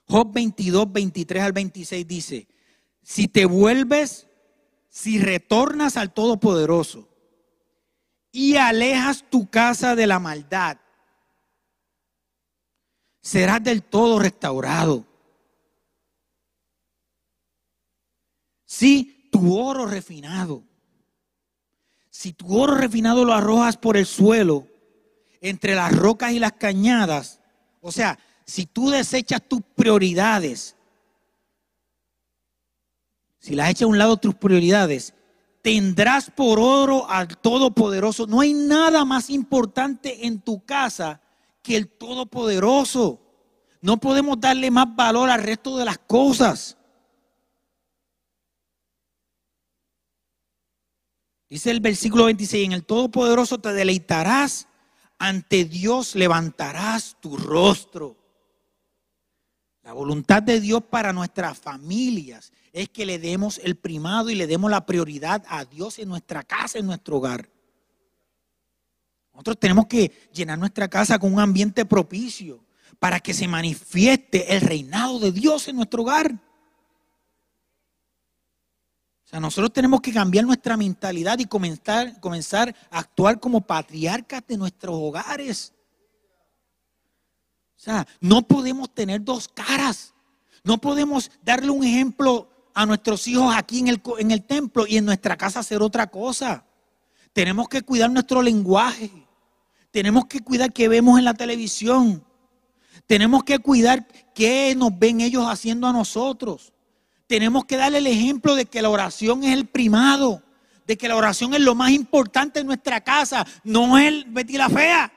Job 0.08 0.32
22, 0.32 0.90
23 0.90 1.42
al 1.42 1.52
26 1.52 2.08
dice, 2.08 2.48
si 3.02 3.28
te 3.28 3.44
vuelves, 3.44 4.26
si 4.88 5.18
retornas 5.18 5.96
al 5.96 6.12
Todopoderoso 6.12 7.08
y 8.32 8.56
alejas 8.56 9.24
tu 9.28 9.48
casa 9.48 9.94
de 9.94 10.06
la 10.06 10.18
maldad, 10.18 10.78
serás 13.20 13.62
del 13.62 13.82
todo 13.82 14.18
restaurado. 14.18 15.06
Si 18.64 19.28
tu 19.32 19.58
oro 19.58 19.86
refinado, 19.86 20.62
si 22.10 22.32
tu 22.32 22.60
oro 22.60 22.74
refinado 22.74 23.24
lo 23.24 23.32
arrojas 23.32 23.76
por 23.76 23.96
el 23.96 24.06
suelo, 24.06 24.66
entre 25.40 25.74
las 25.74 25.92
rocas 25.96 26.32
y 26.32 26.38
las 26.38 26.52
cañadas, 26.52 27.40
o 27.80 27.90
sea, 27.90 28.18
si 28.44 28.66
tú 28.66 28.90
desechas 28.90 29.40
tus 29.48 29.62
prioridades, 29.74 30.76
si 33.40 33.55
las 33.55 33.70
echas 33.70 33.83
a 33.83 33.87
un 33.87 33.98
lado 33.98 34.18
tus 34.18 34.35
prioridades, 34.35 35.14
tendrás 35.62 36.31
por 36.31 36.61
oro 36.61 37.09
al 37.09 37.38
Todopoderoso. 37.38 38.26
No 38.26 38.40
hay 38.40 38.53
nada 38.53 39.05
más 39.05 39.31
importante 39.31 40.26
en 40.26 40.40
tu 40.40 40.64
casa 40.64 41.22
que 41.62 41.76
el 41.76 41.88
Todopoderoso. 41.88 43.18
No 43.81 43.96
podemos 43.96 44.38
darle 44.38 44.70
más 44.70 44.94
valor 44.94 45.31
al 45.31 45.42
resto 45.42 45.79
de 45.79 45.87
las 45.87 45.98
cosas. 45.98 46.76
Dice 51.48 51.70
el 51.70 51.81
versículo 51.81 52.26
26, 52.26 52.66
en 52.66 52.72
el 52.72 52.85
Todopoderoso 52.85 53.59
te 53.59 53.72
deleitarás, 53.72 54.68
ante 55.18 55.64
Dios 55.64 56.14
levantarás 56.14 57.16
tu 57.20 57.38
rostro. 57.38 58.19
La 59.90 59.94
voluntad 59.94 60.40
de 60.40 60.61
Dios 60.61 60.85
para 60.88 61.12
nuestras 61.12 61.59
familias 61.59 62.53
es 62.72 62.88
que 62.90 63.05
le 63.05 63.18
demos 63.18 63.61
el 63.64 63.74
primado 63.74 64.31
y 64.31 64.37
le 64.37 64.46
demos 64.46 64.70
la 64.70 64.87
prioridad 64.87 65.44
a 65.48 65.64
Dios 65.64 65.98
en 65.98 66.09
nuestra 66.09 66.44
casa, 66.44 66.79
en 66.79 66.87
nuestro 66.87 67.16
hogar. 67.16 67.50
Nosotros 69.33 69.59
tenemos 69.59 69.87
que 69.87 70.12
llenar 70.33 70.61
nuestra 70.61 70.87
casa 70.87 71.18
con 71.18 71.35
un 71.35 71.40
ambiente 71.40 71.85
propicio 71.85 72.64
para 73.00 73.18
que 73.18 73.35
se 73.35 73.48
manifieste 73.48 74.55
el 74.55 74.61
reinado 74.61 75.18
de 75.18 75.33
Dios 75.33 75.66
en 75.66 75.74
nuestro 75.74 76.03
hogar. 76.03 76.35
O 79.24 79.29
sea, 79.29 79.40
nosotros 79.40 79.72
tenemos 79.72 80.00
que 80.00 80.12
cambiar 80.12 80.44
nuestra 80.44 80.76
mentalidad 80.76 81.37
y 81.40 81.46
comenzar, 81.46 82.20
comenzar 82.20 82.76
a 82.92 83.00
actuar 83.00 83.40
como 83.40 83.61
patriarcas 83.61 84.46
de 84.46 84.57
nuestros 84.57 84.94
hogares. 84.94 85.74
O 87.80 87.82
sea, 87.82 88.06
no 88.20 88.42
podemos 88.42 88.92
tener 88.92 89.24
dos 89.24 89.48
caras. 89.48 90.12
No 90.64 90.76
podemos 90.76 91.30
darle 91.42 91.70
un 91.70 91.82
ejemplo 91.82 92.46
a 92.74 92.84
nuestros 92.84 93.26
hijos 93.26 93.54
aquí 93.56 93.78
en 93.78 93.88
el, 93.88 94.02
en 94.18 94.30
el 94.32 94.44
templo 94.44 94.86
y 94.86 94.98
en 94.98 95.06
nuestra 95.06 95.34
casa 95.38 95.60
hacer 95.60 95.80
otra 95.80 96.08
cosa. 96.08 96.62
Tenemos 97.32 97.70
que 97.70 97.80
cuidar 97.80 98.10
nuestro 98.10 98.42
lenguaje. 98.42 99.10
Tenemos 99.90 100.26
que 100.26 100.40
cuidar 100.40 100.74
qué 100.74 100.88
vemos 100.88 101.18
en 101.18 101.24
la 101.24 101.32
televisión. 101.32 102.22
Tenemos 103.06 103.44
que 103.44 103.60
cuidar 103.60 104.06
qué 104.34 104.74
nos 104.76 104.98
ven 104.98 105.22
ellos 105.22 105.46
haciendo 105.48 105.86
a 105.86 105.92
nosotros. 105.94 106.74
Tenemos 107.26 107.64
que 107.64 107.78
darle 107.78 107.96
el 107.96 108.08
ejemplo 108.08 108.56
de 108.56 108.66
que 108.66 108.82
la 108.82 108.90
oración 108.90 109.42
es 109.42 109.54
el 109.54 109.66
primado, 109.66 110.42
de 110.86 110.98
que 110.98 111.08
la 111.08 111.16
oración 111.16 111.54
es 111.54 111.60
lo 111.60 111.74
más 111.74 111.92
importante 111.92 112.60
en 112.60 112.66
nuestra 112.66 113.00
casa, 113.00 113.46
no 113.64 113.96
es 113.96 114.30
Betty 114.30 114.58
la 114.58 114.68
fea. 114.68 115.10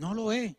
No 0.00 0.14
lo 0.14 0.32
es. 0.32 0.56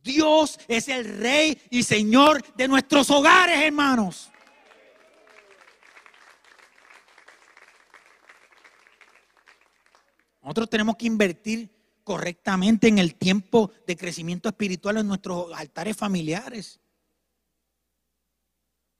Dios 0.00 0.60
es 0.68 0.86
el 0.86 1.18
rey 1.18 1.60
y 1.70 1.82
señor 1.82 2.40
de 2.54 2.68
nuestros 2.68 3.10
hogares, 3.10 3.60
hermanos. 3.60 4.30
Nosotros 10.40 10.70
tenemos 10.70 10.94
que 10.94 11.06
invertir 11.06 11.68
correctamente 12.04 12.86
en 12.86 12.98
el 12.98 13.16
tiempo 13.16 13.72
de 13.88 13.96
crecimiento 13.96 14.48
espiritual 14.48 14.98
en 14.98 15.08
nuestros 15.08 15.52
altares 15.52 15.96
familiares. 15.96 16.78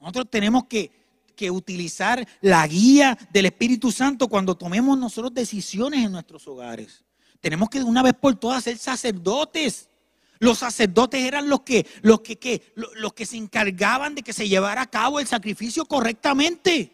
Nosotros 0.00 0.26
tenemos 0.28 0.64
que, 0.64 0.90
que, 1.36 1.48
utilizar 1.48 2.26
la 2.40 2.66
guía 2.66 3.16
del 3.30 3.46
Espíritu 3.46 3.92
Santo 3.92 4.26
cuando 4.26 4.56
tomemos 4.56 4.98
nosotros 4.98 5.32
decisiones 5.32 6.04
en 6.04 6.10
nuestros 6.10 6.48
hogares. 6.48 7.04
Tenemos 7.44 7.68
que 7.68 7.80
de 7.80 7.84
una 7.84 8.02
vez 8.02 8.14
por 8.18 8.34
todas 8.36 8.64
ser 8.64 8.78
sacerdotes. 8.78 9.90
Los 10.38 10.60
sacerdotes 10.60 11.20
eran 11.20 11.46
los 11.46 11.60
que, 11.60 11.86
los 12.00 12.20
que, 12.20 12.72
los 12.74 13.12
que 13.12 13.26
se 13.26 13.36
encargaban 13.36 14.14
de 14.14 14.22
que 14.22 14.32
se 14.32 14.48
llevara 14.48 14.80
a 14.80 14.90
cabo 14.90 15.20
el 15.20 15.26
sacrificio 15.26 15.84
correctamente. 15.84 16.90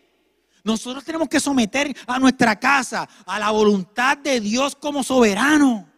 Nosotros 0.65 1.05
tenemos 1.05 1.29
que 1.29 1.39
someter 1.39 1.97
a 2.05 2.19
nuestra 2.19 2.59
casa 2.59 3.09
a 3.27 3.39
la 3.39 3.53
voluntad 3.53 4.19
de 4.19 4.41
Dios 4.41 4.75
como 4.75 5.05
soberano. 5.05 5.89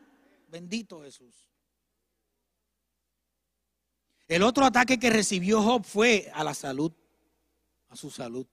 Bendito 0.49 1.03
Jesús. 1.03 1.49
El 4.29 4.43
otro 4.43 4.67
ataque 4.67 4.99
que 4.99 5.09
recibió 5.09 5.62
Job 5.62 5.83
fue 5.83 6.31
a 6.35 6.45
la 6.45 6.53
salud, 6.53 6.93
a 7.88 7.97
su 7.97 8.11
salud. 8.11 8.47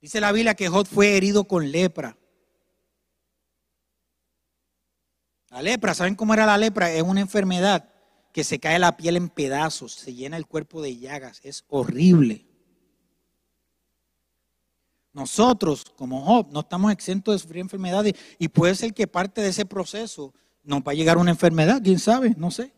Dice 0.00 0.20
la 0.20 0.30
Biblia 0.30 0.54
que 0.54 0.68
Job 0.68 0.86
fue 0.86 1.16
herido 1.16 1.42
con 1.42 1.72
lepra. 1.72 2.16
La 5.54 5.62
lepra, 5.62 5.94
¿saben 5.94 6.16
cómo 6.16 6.34
era 6.34 6.46
la 6.46 6.58
lepra? 6.58 6.90
Es 6.90 7.04
una 7.04 7.20
enfermedad 7.20 7.88
que 8.32 8.42
se 8.42 8.58
cae 8.58 8.76
la 8.80 8.96
piel 8.96 9.16
en 9.16 9.28
pedazos, 9.28 9.92
se 9.92 10.12
llena 10.12 10.36
el 10.36 10.48
cuerpo 10.48 10.82
de 10.82 10.96
llagas, 10.96 11.40
es 11.44 11.64
horrible. 11.68 12.44
Nosotros, 15.12 15.84
como 15.96 16.22
Job, 16.22 16.48
no 16.50 16.58
estamos 16.58 16.90
exentos 16.90 17.36
de 17.36 17.38
sufrir 17.38 17.60
enfermedades 17.60 18.14
y 18.36 18.48
puede 18.48 18.74
ser 18.74 18.94
que 18.94 19.06
parte 19.06 19.42
de 19.42 19.50
ese 19.50 19.64
proceso 19.64 20.34
nos 20.64 20.80
va 20.80 20.90
a 20.90 20.96
llegar 20.96 21.18
una 21.18 21.30
enfermedad, 21.30 21.80
quién 21.80 22.00
sabe, 22.00 22.34
no 22.36 22.50
sé. 22.50 22.72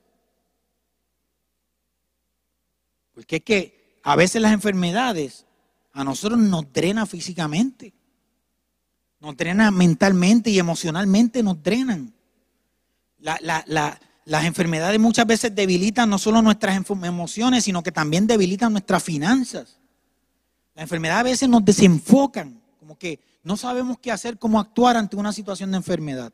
Porque 3.14 3.36
es 3.36 3.42
que 3.42 4.00
a 4.02 4.16
veces 4.16 4.42
las 4.42 4.52
enfermedades 4.52 5.46
a 5.92 6.04
nosotros 6.04 6.38
nos 6.38 6.70
drena 6.74 7.06
físicamente, 7.06 7.94
nos 9.18 9.34
drena 9.34 9.70
mentalmente 9.70 10.50
y 10.50 10.58
emocionalmente, 10.58 11.42
nos 11.42 11.62
drenan. 11.62 12.15
Las 14.24 14.44
enfermedades 14.44 15.00
muchas 15.00 15.26
veces 15.26 15.54
debilitan 15.54 16.08
no 16.08 16.18
solo 16.18 16.42
nuestras 16.42 16.76
emociones, 16.76 17.64
sino 17.64 17.82
que 17.82 17.92
también 17.92 18.26
debilitan 18.26 18.72
nuestras 18.72 19.02
finanzas. 19.02 19.78
Las 20.74 20.84
enfermedades 20.84 21.20
a 21.20 21.24
veces 21.24 21.48
nos 21.48 21.64
desenfocan, 21.64 22.60
como 22.78 22.98
que 22.98 23.18
no 23.42 23.56
sabemos 23.56 23.98
qué 23.98 24.12
hacer, 24.12 24.38
cómo 24.38 24.60
actuar 24.60 24.96
ante 24.96 25.16
una 25.16 25.32
situación 25.32 25.70
de 25.70 25.78
enfermedad. 25.78 26.32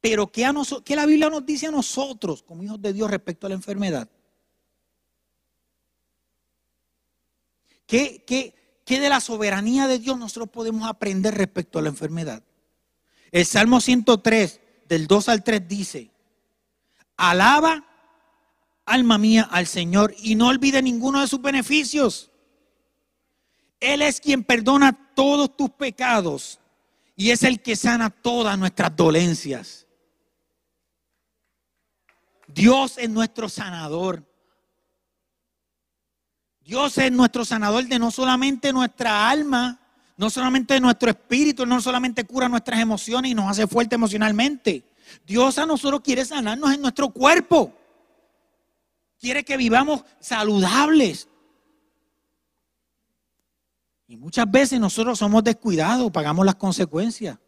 Pero 0.00 0.30
¿qué, 0.30 0.46
a 0.46 0.54
¿qué 0.84 0.96
la 0.96 1.06
Biblia 1.06 1.28
nos 1.28 1.44
dice 1.44 1.66
a 1.66 1.70
nosotros 1.70 2.42
como 2.42 2.62
hijos 2.62 2.80
de 2.80 2.92
Dios 2.92 3.10
respecto 3.10 3.46
a 3.46 3.50
la 3.50 3.56
enfermedad? 3.56 4.08
¿Qué, 7.86 8.22
qué, 8.26 8.54
qué 8.84 9.00
de 9.00 9.08
la 9.08 9.20
soberanía 9.20 9.88
de 9.88 9.98
Dios 9.98 10.18
nosotros 10.18 10.50
podemos 10.50 10.88
aprender 10.88 11.34
respecto 11.34 11.78
a 11.78 11.82
la 11.82 11.88
enfermedad? 11.88 12.42
El 13.32 13.44
Salmo 13.46 13.80
103, 13.80 14.60
del 14.88 15.06
2 15.06 15.28
al 15.28 15.44
3 15.44 15.68
dice, 15.68 16.10
alaba, 17.16 17.84
alma 18.86 19.18
mía, 19.18 19.48
al 19.50 19.66
Señor 19.66 20.14
y 20.18 20.34
no 20.34 20.48
olvide 20.48 20.82
ninguno 20.82 21.20
de 21.20 21.28
sus 21.28 21.40
beneficios 21.40 22.30
él 23.80 24.02
es 24.02 24.20
quien 24.20 24.44
perdona 24.44 24.92
todos 25.14 25.56
tus 25.56 25.70
pecados 25.70 26.60
y 27.16 27.30
es 27.30 27.42
el 27.42 27.60
que 27.60 27.76
sana 27.76 28.10
todas 28.10 28.58
nuestras 28.58 28.94
dolencias. 28.96 29.86
Dios 32.46 32.98
es 32.98 33.10
nuestro 33.10 33.48
sanador. 33.48 34.24
Dios 36.60 36.98
es 36.98 37.10
nuestro 37.12 37.44
sanador 37.44 37.86
de 37.86 37.98
no 37.98 38.10
solamente 38.10 38.72
nuestra 38.72 39.30
alma, 39.30 39.80
no 40.18 40.28
solamente 40.28 40.78
nuestro 40.78 41.08
espíritu, 41.08 41.64
no 41.64 41.80
solamente 41.80 42.24
cura 42.24 42.48
nuestras 42.48 42.80
emociones 42.80 43.30
y 43.30 43.34
nos 43.34 43.50
hace 43.50 43.66
fuerte 43.66 43.94
emocionalmente. 43.94 44.84
Dios 45.26 45.56
a 45.56 45.64
nosotros 45.64 46.02
quiere 46.02 46.24
sanarnos 46.26 46.74
en 46.74 46.82
nuestro 46.82 47.08
cuerpo. 47.08 47.72
Quiere 49.18 49.44
que 49.44 49.56
vivamos 49.56 50.04
saludables, 50.20 51.28
y 54.08 54.16
muchas 54.16 54.50
veces 54.50 54.80
nosotros 54.80 55.18
somos 55.18 55.44
descuidados, 55.44 56.10
pagamos 56.10 56.46
las 56.46 56.54
consecuencias. 56.54 57.38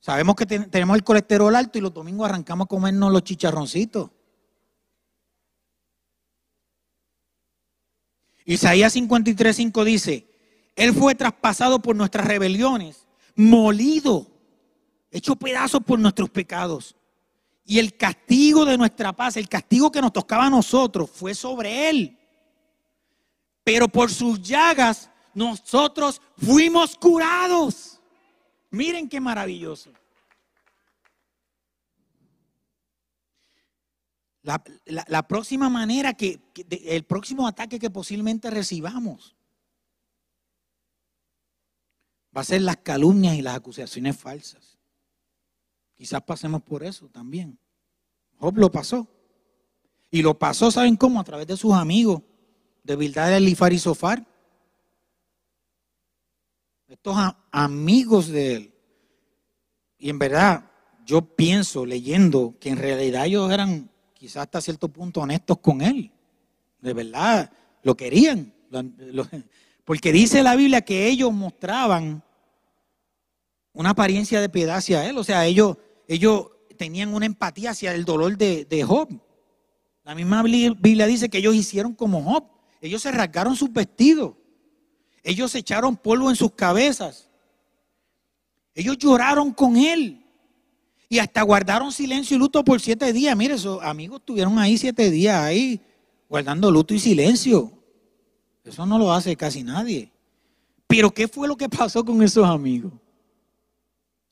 Sabemos 0.00 0.34
que 0.34 0.46
tenemos 0.46 0.96
el 0.96 1.04
colesterol 1.04 1.54
alto 1.54 1.78
y 1.78 1.82
los 1.82 1.92
domingos 1.92 2.28
arrancamos 2.28 2.64
a 2.64 2.68
comernos 2.68 3.12
los 3.12 3.22
chicharroncitos. 3.22 4.10
Isaías 8.46 8.96
53:5 8.96 9.84
dice, 9.84 10.31
Él 10.76 10.94
fue 10.94 11.14
traspasado 11.14 11.80
por 11.80 11.94
nuestras 11.96 12.26
rebeliones, 12.26 13.06
molido, 13.34 14.26
hecho 15.10 15.36
pedazos 15.36 15.82
por 15.84 15.98
nuestros 15.98 16.30
pecados. 16.30 16.96
Y 17.64 17.78
el 17.78 17.96
castigo 17.96 18.64
de 18.64 18.76
nuestra 18.76 19.12
paz, 19.12 19.36
el 19.36 19.48
castigo 19.48 19.92
que 19.92 20.00
nos 20.00 20.12
tocaba 20.12 20.46
a 20.46 20.50
nosotros, 20.50 21.10
fue 21.10 21.34
sobre 21.34 21.90
Él. 21.90 22.18
Pero 23.64 23.88
por 23.88 24.10
sus 24.10 24.42
llagas 24.42 25.10
nosotros 25.34 26.20
fuimos 26.36 26.96
curados. 26.96 28.00
Miren 28.70 29.08
qué 29.08 29.20
maravilloso. 29.20 29.92
La, 34.42 35.28
próxima 35.28 35.68
manera 35.68 36.14
que, 36.14 36.40
el 36.84 37.04
próximo 37.04 37.46
ataque 37.46 37.78
que 37.78 37.90
posiblemente 37.90 38.50
recibamos 38.50 39.36
va 42.36 42.40
a 42.40 42.44
ser 42.44 42.62
las 42.62 42.78
calumnias 42.78 43.36
y 43.36 43.42
las 43.42 43.56
acusaciones 43.56 44.16
falsas. 44.16 44.78
Quizás 45.94 46.22
pasemos 46.22 46.62
por 46.62 46.82
eso 46.82 47.08
también. 47.08 47.58
Job 48.38 48.56
lo 48.58 48.70
pasó. 48.70 49.08
Y 50.10 50.22
lo 50.22 50.38
pasó, 50.38 50.70
¿saben 50.70 50.96
cómo? 50.96 51.20
A 51.20 51.24
través 51.24 51.46
de 51.46 51.56
sus 51.56 51.72
amigos, 51.72 52.22
de 52.82 52.96
Bildad, 52.96 53.34
Elifar 53.34 53.72
y 53.72 53.78
Sofar 53.78 54.26
estos 56.92 57.16
amigos 57.50 58.28
de 58.28 58.54
él. 58.54 58.74
Y 59.98 60.10
en 60.10 60.18
verdad, 60.18 60.70
yo 61.06 61.22
pienso 61.22 61.86
leyendo 61.86 62.56
que 62.60 62.68
en 62.68 62.76
realidad 62.76 63.24
ellos 63.24 63.50
eran 63.50 63.90
quizás 64.12 64.42
hasta 64.42 64.60
cierto 64.60 64.88
punto 64.88 65.22
honestos 65.22 65.58
con 65.58 65.80
él. 65.80 66.12
De 66.80 66.92
verdad, 66.92 67.50
lo 67.82 67.96
querían. 67.96 68.52
Porque 69.84 70.12
dice 70.12 70.42
la 70.42 70.56
Biblia 70.56 70.82
que 70.82 71.08
ellos 71.08 71.32
mostraban 71.32 72.22
una 73.72 73.90
apariencia 73.90 74.40
de 74.40 74.48
piedad 74.48 74.76
hacia 74.76 75.08
él. 75.08 75.18
O 75.18 75.24
sea, 75.24 75.46
ellos, 75.46 75.76
ellos 76.06 76.48
tenían 76.76 77.12
una 77.14 77.26
empatía 77.26 77.70
hacia 77.70 77.94
el 77.94 78.04
dolor 78.04 78.36
de, 78.36 78.84
Job. 78.86 79.08
La 80.04 80.14
misma 80.14 80.42
Biblia 80.42 81.06
dice 81.06 81.28
que 81.28 81.38
ellos 81.38 81.54
hicieron 81.54 81.94
como 81.94 82.22
Job. 82.22 82.44
Ellos 82.80 83.02
se 83.02 83.12
rasgaron 83.12 83.56
sus 83.56 83.72
vestidos. 83.72 84.34
Ellos 85.22 85.54
echaron 85.54 85.96
polvo 85.96 86.30
en 86.30 86.36
sus 86.36 86.52
cabezas. 86.52 87.28
Ellos 88.74 88.98
lloraron 88.98 89.52
con 89.52 89.76
él. 89.76 90.18
Y 91.08 91.18
hasta 91.18 91.42
guardaron 91.42 91.92
silencio 91.92 92.36
y 92.36 92.40
luto 92.40 92.64
por 92.64 92.80
siete 92.80 93.12
días. 93.12 93.36
Mire, 93.36 93.54
esos 93.54 93.82
amigos 93.82 94.20
estuvieron 94.20 94.58
ahí 94.58 94.78
siete 94.78 95.10
días, 95.10 95.40
ahí, 95.42 95.80
guardando 96.28 96.70
luto 96.70 96.94
y 96.94 96.98
silencio. 96.98 97.81
Eso 98.64 98.86
no 98.86 98.98
lo 98.98 99.12
hace 99.12 99.36
casi 99.36 99.62
nadie. 99.62 100.12
Pero 100.86 101.10
¿qué 101.10 101.26
fue 101.26 101.48
lo 101.48 101.56
que 101.56 101.68
pasó 101.68 102.04
con 102.04 102.22
esos 102.22 102.46
amigos? 102.46 102.92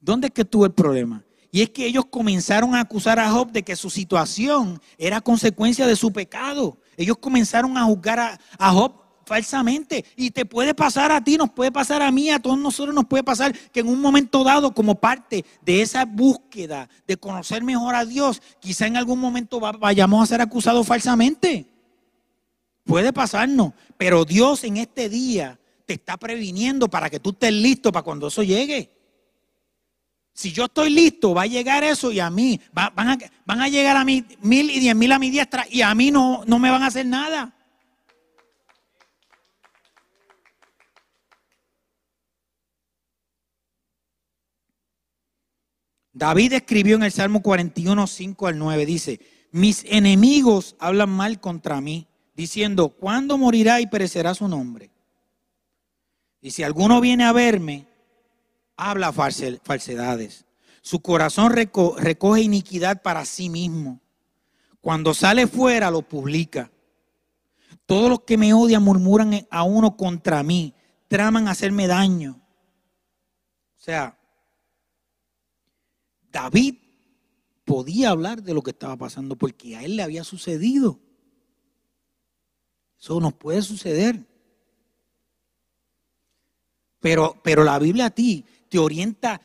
¿Dónde 0.00 0.28
es 0.28 0.32
que 0.32 0.42
estuvo 0.42 0.64
el 0.64 0.72
problema? 0.72 1.24
Y 1.52 1.62
es 1.62 1.70
que 1.70 1.84
ellos 1.84 2.04
comenzaron 2.06 2.74
a 2.74 2.80
acusar 2.80 3.18
a 3.18 3.30
Job 3.30 3.50
de 3.50 3.62
que 3.62 3.74
su 3.74 3.90
situación 3.90 4.80
era 4.96 5.20
consecuencia 5.20 5.86
de 5.86 5.96
su 5.96 6.12
pecado. 6.12 6.78
Ellos 6.96 7.16
comenzaron 7.18 7.76
a 7.76 7.84
juzgar 7.84 8.20
a, 8.20 8.38
a 8.56 8.72
Job 8.72 9.00
falsamente. 9.30 10.04
Y 10.16 10.32
te 10.32 10.44
puede 10.44 10.74
pasar 10.74 11.12
a 11.12 11.22
ti, 11.22 11.36
nos 11.36 11.50
puede 11.50 11.70
pasar 11.70 12.02
a 12.02 12.10
mí, 12.10 12.30
a 12.30 12.40
todos 12.40 12.58
nosotros 12.58 12.92
nos 12.92 13.04
puede 13.06 13.22
pasar 13.22 13.56
que 13.70 13.78
en 13.78 13.88
un 13.88 14.00
momento 14.00 14.42
dado, 14.42 14.74
como 14.74 14.96
parte 14.96 15.44
de 15.62 15.82
esa 15.82 16.04
búsqueda 16.04 16.88
de 17.06 17.16
conocer 17.16 17.62
mejor 17.62 17.94
a 17.94 18.04
Dios, 18.04 18.42
quizá 18.60 18.86
en 18.88 18.96
algún 18.96 19.20
momento 19.20 19.60
vayamos 19.60 20.22
a 20.22 20.26
ser 20.26 20.40
acusados 20.40 20.84
falsamente. 20.86 21.68
Puede 22.90 23.12
pasarnos, 23.12 23.72
pero 23.96 24.24
Dios 24.24 24.64
en 24.64 24.76
este 24.76 25.08
día 25.08 25.60
te 25.86 25.94
está 25.94 26.16
previniendo 26.16 26.88
para 26.88 27.08
que 27.08 27.20
tú 27.20 27.30
estés 27.30 27.52
listo 27.52 27.92
para 27.92 28.02
cuando 28.02 28.26
eso 28.26 28.42
llegue. 28.42 28.90
Si 30.32 30.50
yo 30.50 30.64
estoy 30.64 30.90
listo, 30.90 31.32
va 31.32 31.42
a 31.42 31.46
llegar 31.46 31.84
eso 31.84 32.10
y 32.10 32.18
a 32.18 32.30
mí, 32.30 32.60
van, 32.72 32.90
a, 32.96 33.18
van, 33.46 33.60
a, 33.60 33.68
llegar 33.68 33.96
a 33.96 34.04
mí 34.04 34.24
mil 34.40 34.68
y 34.72 34.80
diez 34.80 34.96
mil 34.96 35.12
a 35.12 35.20
mi 35.20 35.30
diestra 35.30 35.64
y 35.70 35.82
a 35.82 35.94
mí 35.94 36.10
no, 36.10 36.42
no 36.48 36.58
me 36.58 36.68
van 36.68 36.82
a 36.82 36.88
hacer 36.88 37.06
nada. 37.06 37.54
David 46.12 46.54
escribió 46.54 46.96
en 46.96 47.04
el 47.04 47.12
Salmo 47.12 47.40
41, 47.40 48.08
5 48.08 48.46
al 48.48 48.58
9, 48.58 48.84
dice, 48.84 49.20
mis 49.52 49.84
enemigos 49.84 50.74
hablan 50.80 51.10
mal 51.10 51.38
contra 51.38 51.80
mí, 51.80 52.08
diciendo, 52.40 52.88
¿cuándo 52.88 53.36
morirá 53.36 53.82
y 53.82 53.86
perecerá 53.86 54.34
su 54.34 54.48
nombre? 54.48 54.90
Y 56.40 56.52
si 56.52 56.62
alguno 56.62 56.98
viene 57.02 57.24
a 57.24 57.32
verme, 57.32 57.86
habla 58.76 59.12
falsedades. 59.12 60.46
Su 60.80 61.00
corazón 61.00 61.52
recoge 61.52 62.40
iniquidad 62.40 63.02
para 63.02 63.26
sí 63.26 63.50
mismo. 63.50 64.00
Cuando 64.80 65.12
sale 65.12 65.46
fuera, 65.46 65.90
lo 65.90 66.00
publica. 66.00 66.70
Todos 67.84 68.08
los 68.08 68.20
que 68.20 68.38
me 68.38 68.54
odian 68.54 68.82
murmuran 68.82 69.46
a 69.50 69.62
uno 69.64 69.98
contra 69.98 70.42
mí, 70.42 70.72
traman 71.08 71.46
hacerme 71.46 71.86
daño. 71.86 72.40
O 73.78 73.82
sea, 73.82 74.18
David 76.32 76.76
podía 77.66 78.10
hablar 78.10 78.42
de 78.42 78.54
lo 78.54 78.62
que 78.62 78.70
estaba 78.70 78.96
pasando 78.96 79.36
porque 79.36 79.76
a 79.76 79.82
él 79.82 79.96
le 79.96 80.02
había 80.02 80.24
sucedido. 80.24 81.00
Eso 83.00 83.18
nos 83.18 83.32
puede 83.32 83.62
suceder. 83.62 84.20
Pero, 87.00 87.40
pero 87.42 87.64
la 87.64 87.78
Biblia 87.78 88.06
a 88.06 88.10
ti 88.10 88.44
te 88.68 88.78
orienta, 88.78 89.40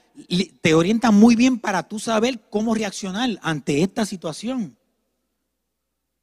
te 0.61 0.73
orienta 0.73 1.09
muy 1.11 1.35
bien 1.35 1.57
para 1.57 1.87
tú 1.87 1.97
saber 1.97 2.41
cómo 2.49 2.75
reaccionar 2.75 3.29
ante 3.41 3.81
esta 3.81 4.05
situación. 4.05 4.77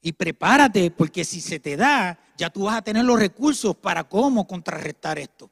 Y 0.02 0.12
prepárate, 0.12 0.90
porque 0.90 1.24
si 1.24 1.40
se 1.40 1.58
te 1.58 1.76
da, 1.76 2.18
ya 2.36 2.50
tú 2.50 2.64
vas 2.64 2.76
a 2.76 2.82
tener 2.82 3.04
los 3.04 3.18
recursos 3.18 3.74
para 3.76 4.04
cómo 4.04 4.46
contrarrestar 4.46 5.18
esto. 5.18 5.50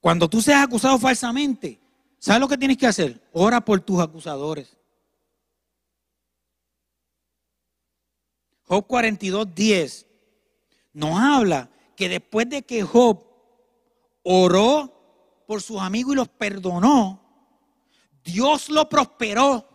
Cuando 0.00 0.28
tú 0.28 0.42
seas 0.42 0.64
acusado 0.64 0.98
falsamente, 0.98 1.78
¿sabes 2.18 2.40
lo 2.40 2.48
que 2.48 2.58
tienes 2.58 2.78
que 2.78 2.86
hacer? 2.86 3.20
Ora 3.32 3.64
por 3.64 3.80
tus 3.80 4.00
acusadores. 4.00 4.76
Job 8.64 8.86
42, 8.86 9.54
10 9.54 10.07
nos 10.92 11.18
habla 11.18 11.70
que 11.96 12.08
después 12.08 12.48
de 12.48 12.62
que 12.62 12.82
Job 12.82 13.24
oró 14.22 15.44
por 15.46 15.62
sus 15.62 15.80
amigos 15.80 16.12
y 16.12 16.16
los 16.16 16.28
perdonó, 16.28 17.20
Dios 18.22 18.68
lo 18.68 18.88
prosperó. 18.88 19.66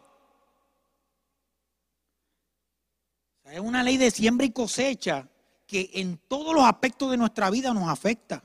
Es 3.46 3.60
una 3.60 3.84
ley 3.84 3.98
de 3.98 4.10
siembra 4.10 4.46
y 4.46 4.52
cosecha 4.52 5.30
que 5.68 5.92
en 5.94 6.18
todos 6.28 6.56
los 6.56 6.64
aspectos 6.64 7.12
de 7.12 7.18
nuestra 7.18 7.50
vida 7.50 7.74
nos 7.74 7.88
afecta. 7.88 8.44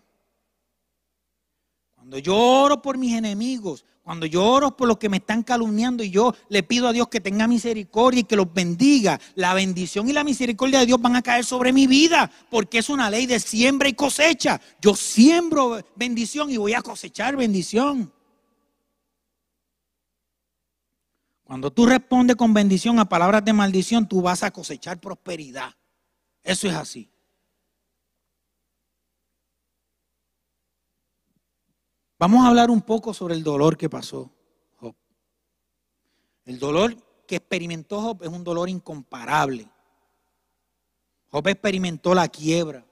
Cuando 1.94 2.18
yo 2.18 2.36
oro 2.36 2.80
por 2.80 2.96
mis 2.98 3.14
enemigos, 3.16 3.84
cuando 4.08 4.24
yo 4.24 4.42
oro 4.42 4.74
por 4.74 4.88
los 4.88 4.96
que 4.96 5.10
me 5.10 5.18
están 5.18 5.42
calumniando 5.42 6.02
y 6.02 6.08
yo 6.08 6.34
le 6.48 6.62
pido 6.62 6.88
a 6.88 6.94
Dios 6.94 7.08
que 7.08 7.20
tenga 7.20 7.46
misericordia 7.46 8.22
y 8.22 8.24
que 8.24 8.36
los 8.36 8.50
bendiga, 8.50 9.20
la 9.34 9.52
bendición 9.52 10.08
y 10.08 10.14
la 10.14 10.24
misericordia 10.24 10.78
de 10.78 10.86
Dios 10.86 10.98
van 10.98 11.14
a 11.14 11.20
caer 11.20 11.44
sobre 11.44 11.74
mi 11.74 11.86
vida, 11.86 12.30
porque 12.48 12.78
es 12.78 12.88
una 12.88 13.10
ley 13.10 13.26
de 13.26 13.38
siembra 13.38 13.86
y 13.86 13.92
cosecha. 13.92 14.62
Yo 14.80 14.94
siembro 14.94 15.84
bendición 15.94 16.48
y 16.50 16.56
voy 16.56 16.72
a 16.72 16.80
cosechar 16.80 17.36
bendición. 17.36 18.10
Cuando 21.44 21.70
tú 21.70 21.84
respondes 21.84 22.36
con 22.36 22.54
bendición 22.54 22.98
a 22.98 23.10
palabras 23.10 23.44
de 23.44 23.52
maldición, 23.52 24.08
tú 24.08 24.22
vas 24.22 24.42
a 24.42 24.50
cosechar 24.50 24.98
prosperidad. 24.98 25.74
Eso 26.42 26.66
es 26.66 26.72
así. 26.72 27.10
Vamos 32.18 32.44
a 32.44 32.48
hablar 32.48 32.70
un 32.70 32.82
poco 32.82 33.14
sobre 33.14 33.34
el 33.34 33.44
dolor 33.44 33.76
que 33.76 33.88
pasó 33.88 34.30
Job. 34.76 34.94
El 36.44 36.58
dolor 36.58 36.96
que 37.26 37.36
experimentó 37.36 38.00
Job 38.00 38.24
es 38.24 38.28
un 38.28 38.42
dolor 38.42 38.68
incomparable. 38.68 39.68
Job 41.30 41.46
experimentó 41.46 42.14
la 42.14 42.26
quiebra, 42.26 42.84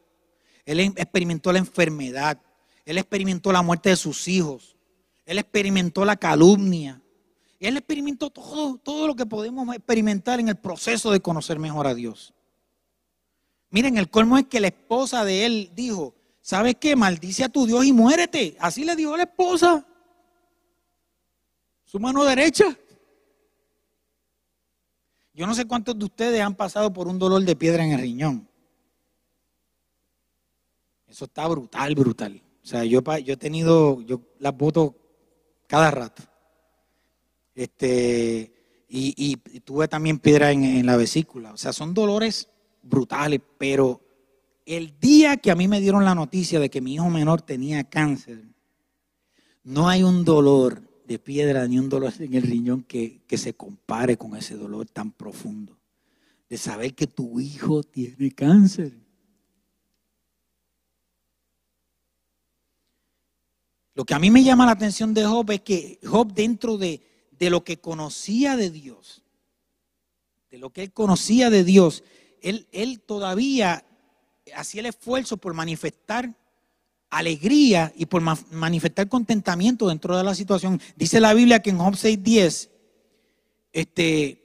él 0.65 0.81
experimentó 0.81 1.53
la 1.53 1.59
enfermedad, 1.59 2.39
él 2.85 2.99
experimentó 2.99 3.51
la 3.51 3.63
muerte 3.63 3.89
de 3.89 3.97
sus 3.97 4.29
hijos, 4.29 4.77
él 5.25 5.39
experimentó 5.39 6.05
la 6.05 6.17
calumnia, 6.17 7.01
él 7.59 7.79
experimentó 7.79 8.29
todo, 8.31 8.77
todo 8.77 9.07
lo 9.07 9.17
que 9.17 9.25
podemos 9.25 9.75
experimentar 9.75 10.39
en 10.39 10.49
el 10.49 10.57
proceso 10.57 11.11
de 11.11 11.21
conocer 11.21 11.59
mejor 11.59 11.87
a 11.87 11.95
Dios. 11.95 12.35
Miren, 13.71 13.97
el 13.97 14.11
colmo 14.11 14.39
es 14.39 14.47
que 14.47 14.61
la 14.61 14.69
esposa 14.69 15.25
de 15.25 15.47
él 15.47 15.73
dijo, 15.75 16.15
¿sabes 16.47 16.77
qué? 16.79 16.95
Maldice 16.95 17.43
a 17.43 17.49
tu 17.49 17.67
Dios 17.67 17.85
y 17.85 17.93
muérete. 17.93 18.57
Así 18.61 18.85
le 18.85 18.95
dijo 18.95 19.17
la 19.17 19.25
esposa. 19.25 19.85
Su 21.85 21.99
mano 21.99 22.25
derecha. 22.25 22.67
Yo 25.35 25.45
no 25.45 25.57
sé 25.57 25.67
cuántos 25.67 25.99
de 25.99 26.05
ustedes 26.05 26.41
han 26.41 26.55
pasado 26.55 26.93
por 26.93 27.09
un 27.09 27.19
dolor 27.19 27.43
de 27.43 27.57
piedra 27.57 27.85
en 27.85 27.91
el 27.91 28.01
riñón. 28.01 28.49
Eso 31.09 31.25
está 31.25 31.49
brutal, 31.49 31.97
brutal. 31.97 32.41
O 32.63 32.67
sea, 32.67 32.85
yo, 32.85 33.03
he 33.27 33.37
tenido, 33.37 34.01
yo 34.03 34.21
las 34.39 34.57
voto 34.57 34.95
cada 35.67 35.91
rato. 35.91 36.23
Este, 37.57 38.85
y, 38.89 39.37
tuve 39.65 39.89
también 39.89 40.21
piedra 40.21 40.53
en 40.53 40.87
la 40.87 40.97
vesícula. 40.97 41.53
O 41.53 41.57
sea, 41.57 41.73
son 41.73 41.93
dolores 41.93 42.49
brutales, 42.83 43.41
pero 43.59 44.06
el 44.67 44.99
día 44.99 45.37
que 45.37 45.53
a 45.53 45.55
mí 45.55 45.69
me 45.69 45.81
dieron 45.81 46.05
la 46.05 46.15
noticia 46.15 46.59
de 46.59 46.69
que 46.69 46.81
mi 46.81 46.95
hijo 46.95 47.09
menor 47.09 47.41
tenía 47.41 47.85
cáncer, 47.85 48.43
no 49.63 49.89
hay 49.89 50.03
un 50.03 50.25
dolor 50.25 50.83
de 51.07 51.21
piedra 51.21 51.67
ni 51.69 51.79
un 51.79 51.89
dolor 51.89 52.13
en 52.19 52.35
el 52.35 52.43
riñón 52.43 52.83
que, 52.83 53.23
se 53.29 53.55
compare 53.55 54.17
con 54.17 54.37
ese 54.37 54.57
dolor 54.57 54.87
tan 54.89 55.13
profundo 55.13 55.79
de 56.49 56.59
saber 56.59 56.95
que 56.95 57.07
tu 57.07 57.39
hijo 57.39 57.83
tiene 57.83 58.33
cáncer. 58.33 58.93
Lo 63.95 64.05
que 64.05 64.15
a 64.15 64.19
mí 64.19 64.31
me 64.31 64.45
llama 64.45 64.67
la 64.67 64.73
atención 64.73 65.15
de 65.15 65.25
Job 65.25 65.51
es 65.53 65.61
que 65.61 66.01
Job 66.05 66.33
dentro 66.33 66.77
de, 66.77 67.01
de 67.31 67.51
lo 67.51 67.65
que 67.65 67.79
conocía 67.79 68.57
de 68.57 68.71
Dios, 68.71 69.23
de 70.51 70.59
lo 70.59 70.71
que 70.71 70.83
él 70.83 70.93
conocía 70.93 71.51
de 71.51 71.65
Dios, 71.65 72.03
él, 72.43 72.67
él 72.73 73.01
todavía 73.01 73.85
hacía 74.55 74.81
el 74.81 74.87
esfuerzo 74.87 75.37
por 75.37 75.55
manifestar 75.55 76.35
alegría 77.11 77.93
y 77.97 78.07
por 78.07 78.21
manifestar 78.21 79.09
contentamiento 79.09 79.89
dentro 79.89 80.17
de 80.17 80.25
la 80.25 80.35
situación. 80.35 80.81
Dice 80.97 81.21
la 81.21 81.35
Biblia 81.35 81.61
que 81.61 81.71
en 81.71 81.79
Job 81.79 81.95
6:10, 81.95 82.71
este, 83.73 84.43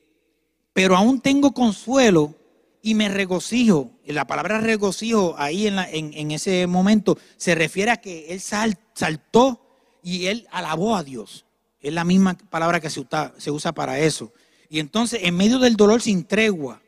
pero 0.74 0.96
aún 0.96 1.22
tengo 1.22 1.54
consuelo 1.54 2.36
y 2.82 2.96
me 2.96 3.10
regocijo. 3.10 3.92
Y 4.04 4.14
la 4.14 4.26
palabra 4.26 4.60
regocijo 4.60 5.36
ahí 5.38 5.68
en, 5.68 5.78
en, 5.80 6.32
ese 6.32 6.68
momento 6.68 7.18
se 7.38 7.56
refiere 7.56 7.92
a 7.92 7.98
que 7.98 8.28
él 8.30 8.42
saltó 8.42 9.62
y 10.04 10.28
él 10.28 10.48
alabó 10.52 10.96
a 10.96 11.04
Dios. 11.04 11.46
Es 11.80 11.94
la 11.94 12.04
misma 12.04 12.38
palabra 12.50 12.80
que 12.80 12.90
se 12.90 13.52
usa 13.52 13.72
para 13.74 14.00
eso. 14.00 14.34
Y 14.70 14.80
entonces 14.80 15.22
en 15.24 15.36
medio 15.36 15.60
del 15.60 15.76
dolor 15.76 16.02
sin 16.02 16.24
tregua, 16.26 16.82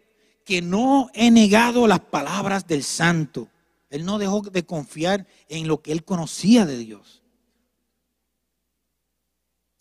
que 0.44 0.62
no 0.62 1.10
he 1.14 1.32
negado 1.32 1.88
las 1.88 2.00
palabras 2.00 2.68
del 2.68 2.84
santo. 2.84 3.50
Él 3.90 4.06
no 4.06 4.18
dejó 4.18 4.42
de 4.42 4.66
confiar 4.66 5.28
en 5.50 5.68
lo 5.68 5.82
que 5.82 5.92
él 5.92 6.04
conocía 6.04 6.66
de 6.66 6.78
Dios. 6.78 7.22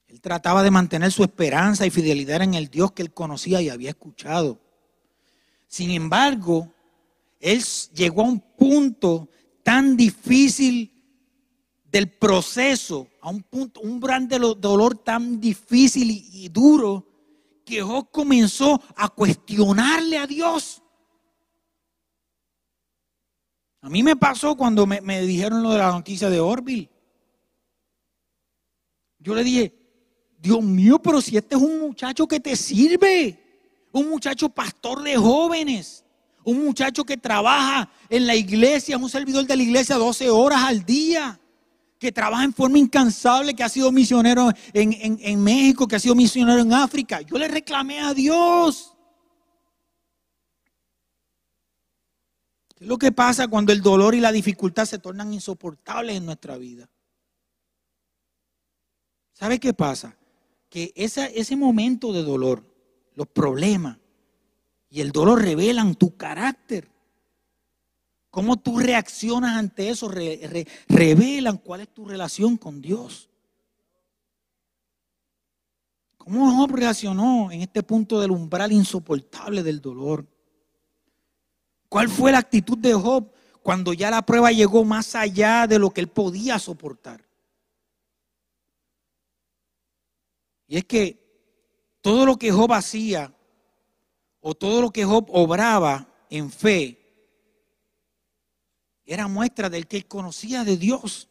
Él 0.06 0.20
trataba 0.20 0.62
de 0.62 0.70
mantener 0.70 1.10
su 1.10 1.22
esperanza 1.22 1.86
y 1.86 1.90
fidelidad 1.90 2.42
en 2.42 2.54
el 2.54 2.68
Dios 2.68 2.92
que 2.92 3.02
él 3.02 3.12
conocía 3.12 3.62
y 3.62 3.70
había 3.70 3.90
escuchado. 3.90 4.60
Sin 5.66 5.90
embargo, 5.90 6.70
él 7.40 7.64
llegó 7.94 8.22
a 8.22 8.26
un 8.26 8.40
punto 8.40 9.28
tan 9.62 9.96
difícil 9.96 10.92
del 11.90 12.10
proceso, 12.10 13.08
a 13.20 13.30
un 13.30 13.42
punto, 13.42 13.80
un 13.80 13.98
gran 13.98 14.28
dolor 14.28 14.98
tan 14.98 15.40
difícil 15.40 16.10
y, 16.10 16.28
y 16.32 16.48
duro, 16.48 17.06
que 17.64 17.82
Job 17.82 18.10
comenzó 18.10 18.80
a 18.96 19.08
cuestionarle 19.08 20.18
a 20.18 20.26
Dios. 20.26 20.82
A 23.80 23.88
mí 23.88 24.02
me 24.02 24.16
pasó 24.16 24.56
cuando 24.56 24.86
me, 24.86 25.20
dijeron 25.22 25.62
lo 25.62 25.70
de 25.70 25.78
la 25.78 25.90
noticia 25.90 26.30
de 26.30 26.38
Orville. 26.38 26.88
Yo 29.18 29.34
le 29.34 29.44
dije, 29.44 29.74
Dios 30.38 30.62
mío, 30.62 31.00
pero 31.00 31.20
si 31.20 31.36
este 31.36 31.56
es 31.56 31.62
un 31.62 31.80
muchacho 31.80 32.26
que 32.26 32.40
te 32.40 32.56
sirve, 32.56 33.38
un 33.92 34.08
muchacho 34.08 34.48
pastor 34.48 35.02
de 35.02 35.16
jóvenes, 35.16 36.04
un 36.44 36.64
muchacho 36.64 37.04
que 37.04 37.16
trabaja 37.16 37.88
en 38.08 38.26
la 38.26 38.34
iglesia, 38.34 38.96
un 38.96 39.08
servidor 39.08 39.46
de 39.46 39.56
la 39.56 39.62
iglesia 39.62 39.96
12 39.96 40.30
horas 40.30 40.62
al 40.62 40.84
día 40.84 41.38
que 42.02 42.10
trabaja 42.10 42.42
en 42.42 42.52
forma 42.52 42.80
incansable, 42.80 43.54
que 43.54 43.62
ha 43.62 43.68
sido 43.68 43.92
misionero 43.92 44.50
en, 44.72 45.40
México, 45.40 45.86
que 45.86 45.94
ha 45.94 46.00
sido 46.00 46.16
misionero 46.16 46.60
en 46.60 46.72
África. 46.72 47.20
Yo 47.20 47.38
le 47.38 47.46
reclamé 47.46 48.00
a 48.00 48.12
Dios. 48.12 48.92
¿Qué 52.74 52.82
es 52.82 52.88
lo 52.88 52.98
que 52.98 53.12
pasa 53.12 53.46
cuando 53.46 53.72
el 53.72 53.82
dolor 53.82 54.16
y 54.16 54.20
la 54.20 54.32
dificultad 54.32 54.84
se 54.84 54.98
tornan 54.98 55.32
insoportables 55.32 56.16
en 56.16 56.26
nuestra 56.26 56.58
vida? 56.58 56.90
¿Sabe 59.32 59.60
qué 59.60 59.72
pasa? 59.72 60.16
Que 60.68 60.92
ese 60.96 61.54
momento 61.54 62.12
de 62.12 62.24
dolor, 62.24 62.66
los 63.14 63.28
problemas 63.28 63.98
y 64.90 65.02
el 65.02 65.12
dolor 65.12 65.40
revelan 65.40 65.94
tu 65.94 66.16
carácter. 66.16 66.90
Cómo 68.32 68.56
tú 68.56 68.78
reaccionas 68.78 69.58
ante 69.58 69.90
eso 69.90 70.10
revelan 70.88 71.58
cuál 71.58 71.82
es 71.82 71.92
tu 71.92 72.06
relación 72.06 72.56
con 72.56 72.80
Dios. 72.80 73.28
¿Cómo 76.16 76.50
Job 76.56 76.74
reaccionó 76.74 77.52
en 77.52 77.60
este 77.60 77.82
punto 77.82 78.18
del 78.18 78.30
umbral 78.30 78.72
insoportable 78.72 79.62
del 79.62 79.82
dolor? 79.82 80.26
¿Cuál 81.90 82.08
fue 82.08 82.32
la 82.32 82.38
actitud 82.38 82.78
de 82.78 82.94
Job 82.94 83.30
cuando 83.62 83.92
ya 83.92 84.10
la 84.10 84.22
prueba 84.22 84.50
llegó 84.50 84.82
más 84.82 85.14
allá 85.14 85.66
de 85.66 85.78
lo 85.78 85.90
que 85.90 86.00
él 86.00 86.08
podía 86.08 86.58
soportar? 86.58 87.22
Y 90.68 90.78
es 90.78 90.86
que 90.86 91.22
todo 92.00 92.24
lo 92.24 92.38
que 92.38 92.50
Job 92.50 92.72
hacía 92.72 93.30
o 94.40 94.54
todo 94.54 94.80
lo 94.80 94.90
que 94.90 95.04
Job 95.04 95.26
obraba 95.28 96.08
en 96.30 96.50
fe 96.50 97.01
era 99.12 99.28
muestra 99.28 99.68
del 99.68 99.86
que 99.86 99.98
él 99.98 100.06
conocía 100.06 100.64
de 100.64 100.76
Dios. 100.76 101.28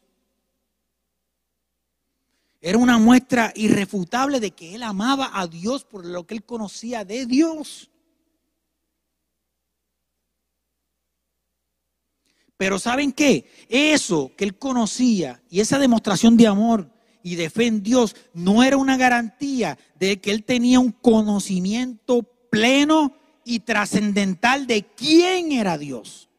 Era 2.59 2.77
una 2.77 2.99
muestra 2.99 3.51
irrefutable 3.55 4.39
de 4.39 4.51
que 4.51 4.75
él 4.75 4.83
amaba 4.83 5.31
a 5.33 5.47
Dios 5.47 5.83
por 5.83 6.05
lo 6.05 6.27
que 6.27 6.35
él 6.35 6.43
conocía 6.43 7.03
de 7.03 7.25
Dios. 7.25 7.89
Pero 12.55 12.77
¿saben 12.77 13.11
qué? 13.11 13.49
Eso 13.67 14.31
que 14.37 14.43
él 14.43 14.59
conocía 14.59 15.41
y 15.49 15.59
esa 15.59 15.79
demostración 15.79 16.37
de 16.37 16.45
amor 16.45 16.87
y 17.23 17.33
de 17.33 17.49
fe 17.49 17.65
en 17.65 17.81
Dios 17.81 18.15
no 18.35 18.61
era 18.61 18.77
una 18.77 18.97
garantía 18.97 19.79
de 19.99 20.21
que 20.21 20.29
él 20.29 20.43
tenía 20.43 20.79
un 20.79 20.91
conocimiento 20.91 22.21
pleno 22.51 23.15
y 23.43 23.61
trascendental 23.61 24.67
de 24.67 24.85
quién 24.85 25.51
era 25.51 25.79
Dios. 25.79 26.30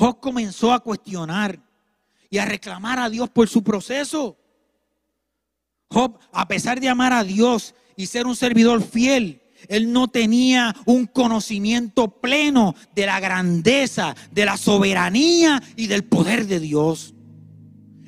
Job 0.00 0.18
comenzó 0.18 0.72
a 0.72 0.80
cuestionar 0.80 1.60
y 2.30 2.38
a 2.38 2.46
reclamar 2.46 2.98
a 2.98 3.10
Dios 3.10 3.28
por 3.28 3.50
su 3.50 3.62
proceso. 3.62 4.38
Job, 5.88 6.18
a 6.32 6.48
pesar 6.48 6.80
de 6.80 6.88
amar 6.88 7.12
a 7.12 7.22
Dios 7.22 7.74
y 7.96 8.06
ser 8.06 8.26
un 8.26 8.34
servidor 8.34 8.82
fiel, 8.82 9.42
él 9.68 9.92
no 9.92 10.08
tenía 10.08 10.74
un 10.86 11.04
conocimiento 11.04 12.08
pleno 12.08 12.74
de 12.94 13.04
la 13.04 13.20
grandeza, 13.20 14.16
de 14.30 14.46
la 14.46 14.56
soberanía 14.56 15.62
y 15.76 15.86
del 15.86 16.04
poder 16.04 16.46
de 16.46 16.60
Dios. 16.60 17.12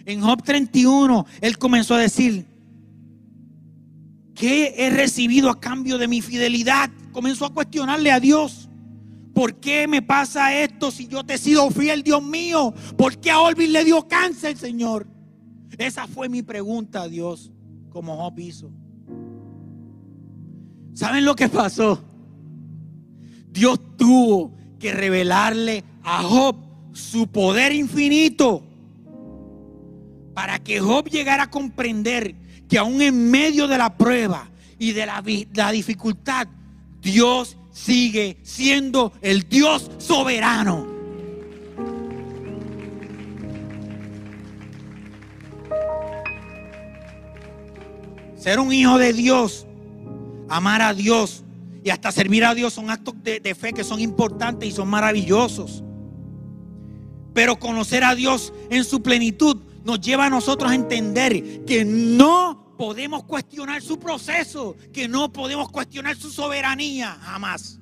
En 0.06 0.22
Job 0.22 0.42
31, 0.42 1.26
él 1.42 1.58
comenzó 1.58 1.96
a 1.96 1.98
decir, 1.98 2.46
¿qué 4.34 4.76
he 4.78 4.88
recibido 4.88 5.50
a 5.50 5.60
cambio 5.60 5.98
de 5.98 6.08
mi 6.08 6.22
fidelidad? 6.22 6.88
Comenzó 7.12 7.44
a 7.44 7.52
cuestionarle 7.52 8.10
a 8.10 8.18
Dios. 8.18 8.61
¿Por 9.34 9.54
qué 9.54 9.88
me 9.88 10.02
pasa 10.02 10.54
esto 10.56 10.90
si 10.90 11.08
yo 11.08 11.24
te 11.24 11.34
he 11.34 11.38
sido 11.38 11.70
fiel, 11.70 12.02
Dios 12.02 12.22
mío? 12.22 12.74
¿Por 12.96 13.18
qué 13.18 13.30
a 13.30 13.40
Olvin 13.40 13.72
le 13.72 13.84
dio 13.84 14.06
cáncer, 14.06 14.56
Señor? 14.56 15.06
Esa 15.78 16.06
fue 16.06 16.28
mi 16.28 16.42
pregunta 16.42 17.02
a 17.02 17.08
Dios, 17.08 17.50
como 17.90 18.16
Job 18.16 18.38
hizo. 18.38 18.70
¿Saben 20.94 21.24
lo 21.24 21.34
que 21.34 21.48
pasó? 21.48 22.02
Dios 23.50 23.80
tuvo 23.96 24.54
que 24.78 24.92
revelarle 24.92 25.84
a 26.02 26.22
Job 26.22 26.56
su 26.92 27.26
poder 27.28 27.72
infinito 27.72 28.62
para 30.34 30.58
que 30.58 30.80
Job 30.80 31.08
llegara 31.08 31.44
a 31.44 31.50
comprender 31.50 32.34
que 32.68 32.78
aún 32.78 33.02
en 33.02 33.30
medio 33.30 33.68
de 33.68 33.78
la 33.78 33.96
prueba 33.96 34.50
y 34.78 34.92
de 34.92 35.06
la, 35.06 35.72
dificultad, 35.72 36.48
Dios 37.00 37.56
sigue 37.72 38.36
siendo 38.42 39.12
el 39.20 39.48
Dios 39.48 39.90
soberano. 39.98 40.86
Ser 48.36 48.58
un 48.58 48.72
hijo 48.72 48.98
de 48.98 49.12
Dios 49.12 49.66
amar 50.52 50.82
a 50.82 50.92
Dios 50.92 51.44
y 51.82 51.90
hasta 51.90 52.12
servir 52.12 52.44
a 52.44 52.54
Dios 52.54 52.74
son 52.74 52.90
actos 52.90 53.14
de, 53.22 53.54
fe 53.54 53.72
que 53.72 53.84
son 53.84 54.00
importantes 54.00 54.68
y 54.68 54.72
son 54.72 54.88
maravillosos. 54.88 55.82
Pero 57.32 57.58
conocer 57.58 58.04
a 58.04 58.14
Dios 58.14 58.52
en 58.68 58.84
su 58.84 59.02
plenitud 59.02 59.56
nos 59.84 60.00
lleva 60.00 60.26
a 60.26 60.30
nosotros 60.30 60.70
a 60.70 60.74
entender 60.74 61.64
que 61.64 61.84
no 61.84 62.61
podemos 62.82 63.22
cuestionar 63.22 63.80
su 63.80 63.96
proceso, 63.96 64.74
que 64.92 65.06
no 65.06 65.32
podemos 65.32 65.70
cuestionar 65.70 66.16
su 66.16 66.32
soberanía, 66.32 67.16
jamás. 67.20 67.78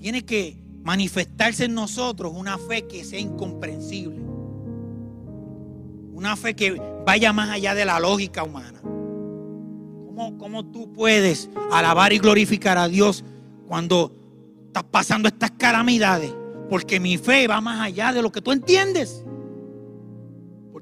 Tiene 0.00 0.24
que 0.24 0.60
manifestarse 0.82 1.66
en 1.66 1.74
nosotros 1.74 2.32
una 2.34 2.58
fe 2.58 2.88
que 2.88 3.04
sea 3.04 3.20
incomprensible. 3.20 4.18
Una 6.12 6.34
fe 6.34 6.56
que 6.56 6.72
vaya 7.06 7.32
más 7.32 7.50
allá 7.50 7.76
de 7.76 7.84
la 7.84 8.00
lógica 8.00 8.42
humana. 8.42 8.80
¿Cómo, 8.82 10.36
¿Cómo, 10.38 10.66
tú 10.72 10.92
puedes 10.92 11.48
alabar 11.70 12.12
y 12.12 12.18
glorificar 12.18 12.78
a 12.78 12.88
Dios 12.88 13.22
cuando 13.68 14.12
estás 14.66 14.82
pasando 14.90 15.28
estas 15.28 15.52
calamidades? 15.52 16.34
Porque 16.68 16.98
mi 16.98 17.16
fe 17.16 17.46
va 17.46 17.60
más 17.60 17.80
allá 17.80 18.12
de 18.12 18.22
lo 18.22 18.32
que 18.32 18.40
tú 18.40 18.50
entiendes. 18.50 19.23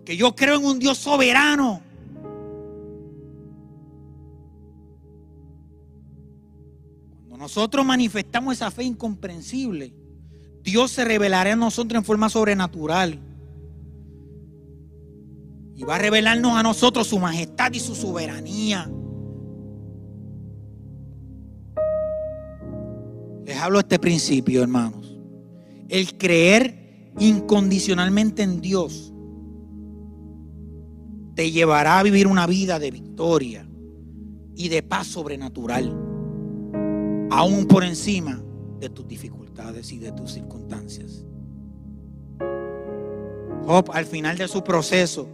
Porque 0.03 0.16
yo 0.16 0.34
creo 0.34 0.57
en 0.57 0.64
un 0.64 0.80
Dios 0.80 0.98
soberano. 0.98 1.80
Cuando 7.28 7.36
nosotros 7.36 7.86
manifestamos 7.86 8.55
esa 8.55 8.72
fe 8.72 8.82
incomprensible, 8.82 9.94
Dios 10.64 10.90
se 10.90 11.05
revelará 11.05 11.53
a 11.53 11.57
nosotros 11.57 12.00
en 12.00 12.05
forma 12.05 12.28
sobrenatural 12.28 13.20
y 15.76 15.84
va 15.84 15.94
a 15.94 15.98
revelarnos 15.98 16.59
a 16.59 16.64
nosotros 16.64 17.07
su 17.07 17.20
majestad 17.20 17.72
y 17.72 17.78
su 17.78 17.94
soberanía. 17.94 18.90
Les 23.44 23.57
hablo 23.57 23.78
este 23.78 24.00
principio, 24.00 24.64
hermanos. 24.64 25.16
El 25.88 26.18
creer 26.18 27.12
incondicionalmente 27.20 28.42
en 28.42 28.61
Dios 28.61 29.11
te 31.34 31.50
llevará 31.50 31.98
a 31.98 32.02
vivir 32.02 32.26
una 32.26 32.46
vida 32.46 32.78
de 32.78 32.90
victoria 32.90 33.66
y 34.54 34.68
de 34.68 34.82
paz 34.82 35.06
sobrenatural, 35.06 35.88
aún 37.30 37.66
por 37.66 37.84
encima 37.84 38.42
de 38.78 38.90
tus 38.90 39.06
dificultades 39.06 39.92
y 39.92 39.98
de 39.98 40.12
tus 40.12 40.32
circunstancias. 40.32 41.24
Job, 43.64 43.90
al 43.92 44.06
final 44.06 44.36
de 44.36 44.48
su 44.48 44.62
proceso, 44.62 45.28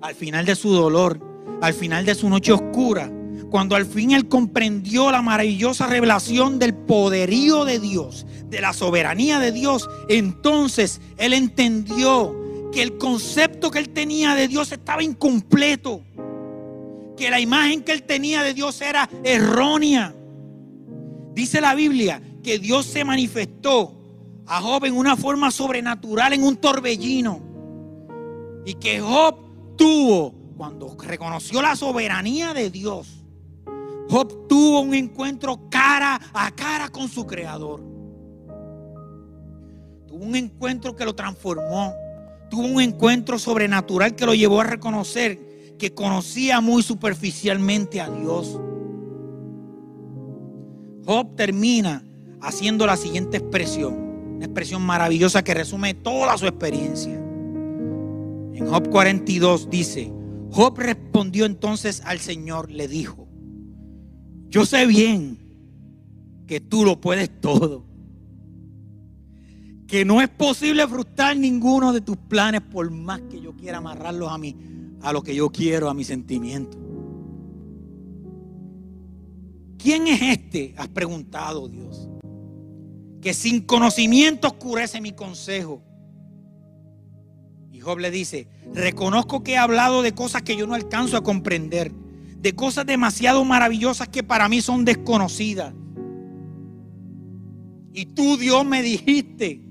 al 0.00 0.14
final 0.14 0.46
de 0.46 0.54
su 0.54 0.70
dolor, 0.70 1.20
al 1.60 1.74
final 1.74 2.06
de 2.06 2.14
su 2.14 2.28
noche 2.28 2.52
oscura, 2.52 3.10
cuando 3.50 3.76
al 3.76 3.84
fin 3.84 4.12
él 4.12 4.28
comprendió 4.28 5.10
la 5.10 5.22
maravillosa 5.22 5.86
revelación 5.86 6.58
del 6.58 6.74
poderío 6.74 7.64
de 7.64 7.78
Dios, 7.78 8.26
de 8.46 8.60
la 8.60 8.72
soberanía 8.72 9.38
de 9.38 9.52
Dios, 9.52 9.88
entonces 10.08 11.00
él 11.18 11.32
entendió 11.32 12.34
que 12.74 12.82
el 12.82 12.98
concepto 12.98 13.70
que 13.70 13.78
él 13.78 13.90
tenía 13.90 14.34
de 14.34 14.48
Dios 14.48 14.72
estaba 14.72 15.00
incompleto, 15.00 16.02
que 17.16 17.30
la 17.30 17.38
imagen 17.38 17.84
que 17.84 17.92
él 17.92 18.02
tenía 18.02 18.42
de 18.42 18.52
Dios 18.52 18.80
era 18.80 19.08
errónea. 19.22 20.12
Dice 21.32 21.60
la 21.60 21.76
Biblia 21.76 22.20
que 22.42 22.58
Dios 22.58 22.86
se 22.86 23.04
manifestó 23.04 23.94
a 24.46 24.60
Job 24.60 24.86
en 24.86 24.96
una 24.96 25.16
forma 25.16 25.52
sobrenatural, 25.52 26.32
en 26.32 26.42
un 26.42 26.56
torbellino, 26.56 27.40
y 28.66 28.74
que 28.74 29.00
Job 29.00 29.76
tuvo, 29.76 30.34
cuando 30.56 30.96
reconoció 30.98 31.62
la 31.62 31.76
soberanía 31.76 32.52
de 32.54 32.70
Dios, 32.70 33.24
Job 34.10 34.48
tuvo 34.48 34.80
un 34.80 34.94
encuentro 34.94 35.68
cara 35.70 36.20
a 36.32 36.50
cara 36.50 36.88
con 36.88 37.08
su 37.08 37.24
creador. 37.24 37.80
Tuvo 40.08 40.24
un 40.24 40.34
encuentro 40.34 40.94
que 40.96 41.04
lo 41.04 41.14
transformó. 41.14 42.03
Tuvo 42.54 42.68
un 42.68 42.80
encuentro 42.80 43.36
sobrenatural 43.36 44.14
que 44.14 44.26
lo 44.26 44.32
llevó 44.32 44.60
a 44.60 44.64
reconocer 44.64 45.74
que 45.76 45.92
conocía 45.92 46.60
muy 46.60 46.84
superficialmente 46.84 48.00
a 48.00 48.08
Dios. 48.08 48.60
Job 51.04 51.34
termina 51.34 52.04
haciendo 52.40 52.86
la 52.86 52.96
siguiente 52.96 53.38
expresión, 53.38 53.94
una 54.36 54.44
expresión 54.44 54.82
maravillosa 54.82 55.42
que 55.42 55.52
resume 55.52 55.94
toda 55.94 56.38
su 56.38 56.46
experiencia. 56.46 57.14
En 57.14 58.68
Job 58.68 58.88
42 58.88 59.68
dice, 59.68 60.12
Job 60.52 60.78
respondió 60.78 61.46
entonces 61.46 62.02
al 62.04 62.20
Señor, 62.20 62.70
le 62.70 62.86
dijo, 62.86 63.26
yo 64.48 64.64
sé 64.64 64.86
bien 64.86 65.40
que 66.46 66.60
tú 66.60 66.84
lo 66.84 67.00
puedes 67.00 67.40
todo, 67.40 67.84
que 69.94 70.04
no 70.04 70.20
es 70.20 70.28
posible 70.28 70.88
frustrar 70.88 71.36
ninguno 71.36 71.92
de 71.92 72.00
tus 72.00 72.16
planes 72.16 72.62
por 72.62 72.90
más 72.90 73.20
que 73.30 73.40
yo 73.40 73.54
quiera 73.54 73.78
amarrarlos 73.78 74.28
a 74.28 74.36
mí, 74.38 74.56
a 75.00 75.12
lo 75.12 75.22
que 75.22 75.36
yo 75.36 75.50
quiero, 75.50 75.88
a 75.88 75.94
mis 75.94 76.08
sentimientos. 76.08 76.80
¿Quién 79.78 80.08
es 80.08 80.20
este? 80.20 80.74
Has 80.76 80.88
preguntado 80.88 81.68
Dios. 81.68 82.08
Que 83.22 83.32
sin 83.34 83.60
conocimiento 83.60 84.48
oscurece 84.48 85.00
mi 85.00 85.12
consejo 85.12 85.80
Job 87.84 87.98
le 87.98 88.10
dice, 88.10 88.48
reconozco 88.72 89.44
que 89.44 89.52
he 89.52 89.58
hablado 89.58 90.02
de 90.02 90.12
cosas 90.12 90.42
que 90.42 90.56
yo 90.56 90.66
no 90.66 90.74
alcanzo 90.74 91.16
a 91.16 91.22
comprender, 91.22 91.92
de 91.92 92.52
cosas 92.54 92.84
demasiado 92.84 93.44
maravillosas 93.44 94.08
que 94.08 94.24
para 94.24 94.48
mí 94.48 94.60
son 94.60 94.84
desconocidas. 94.84 95.72
Y 97.92 98.06
tú, 98.06 98.36
Dios, 98.38 98.64
me 98.66 98.82
dijiste, 98.82 99.63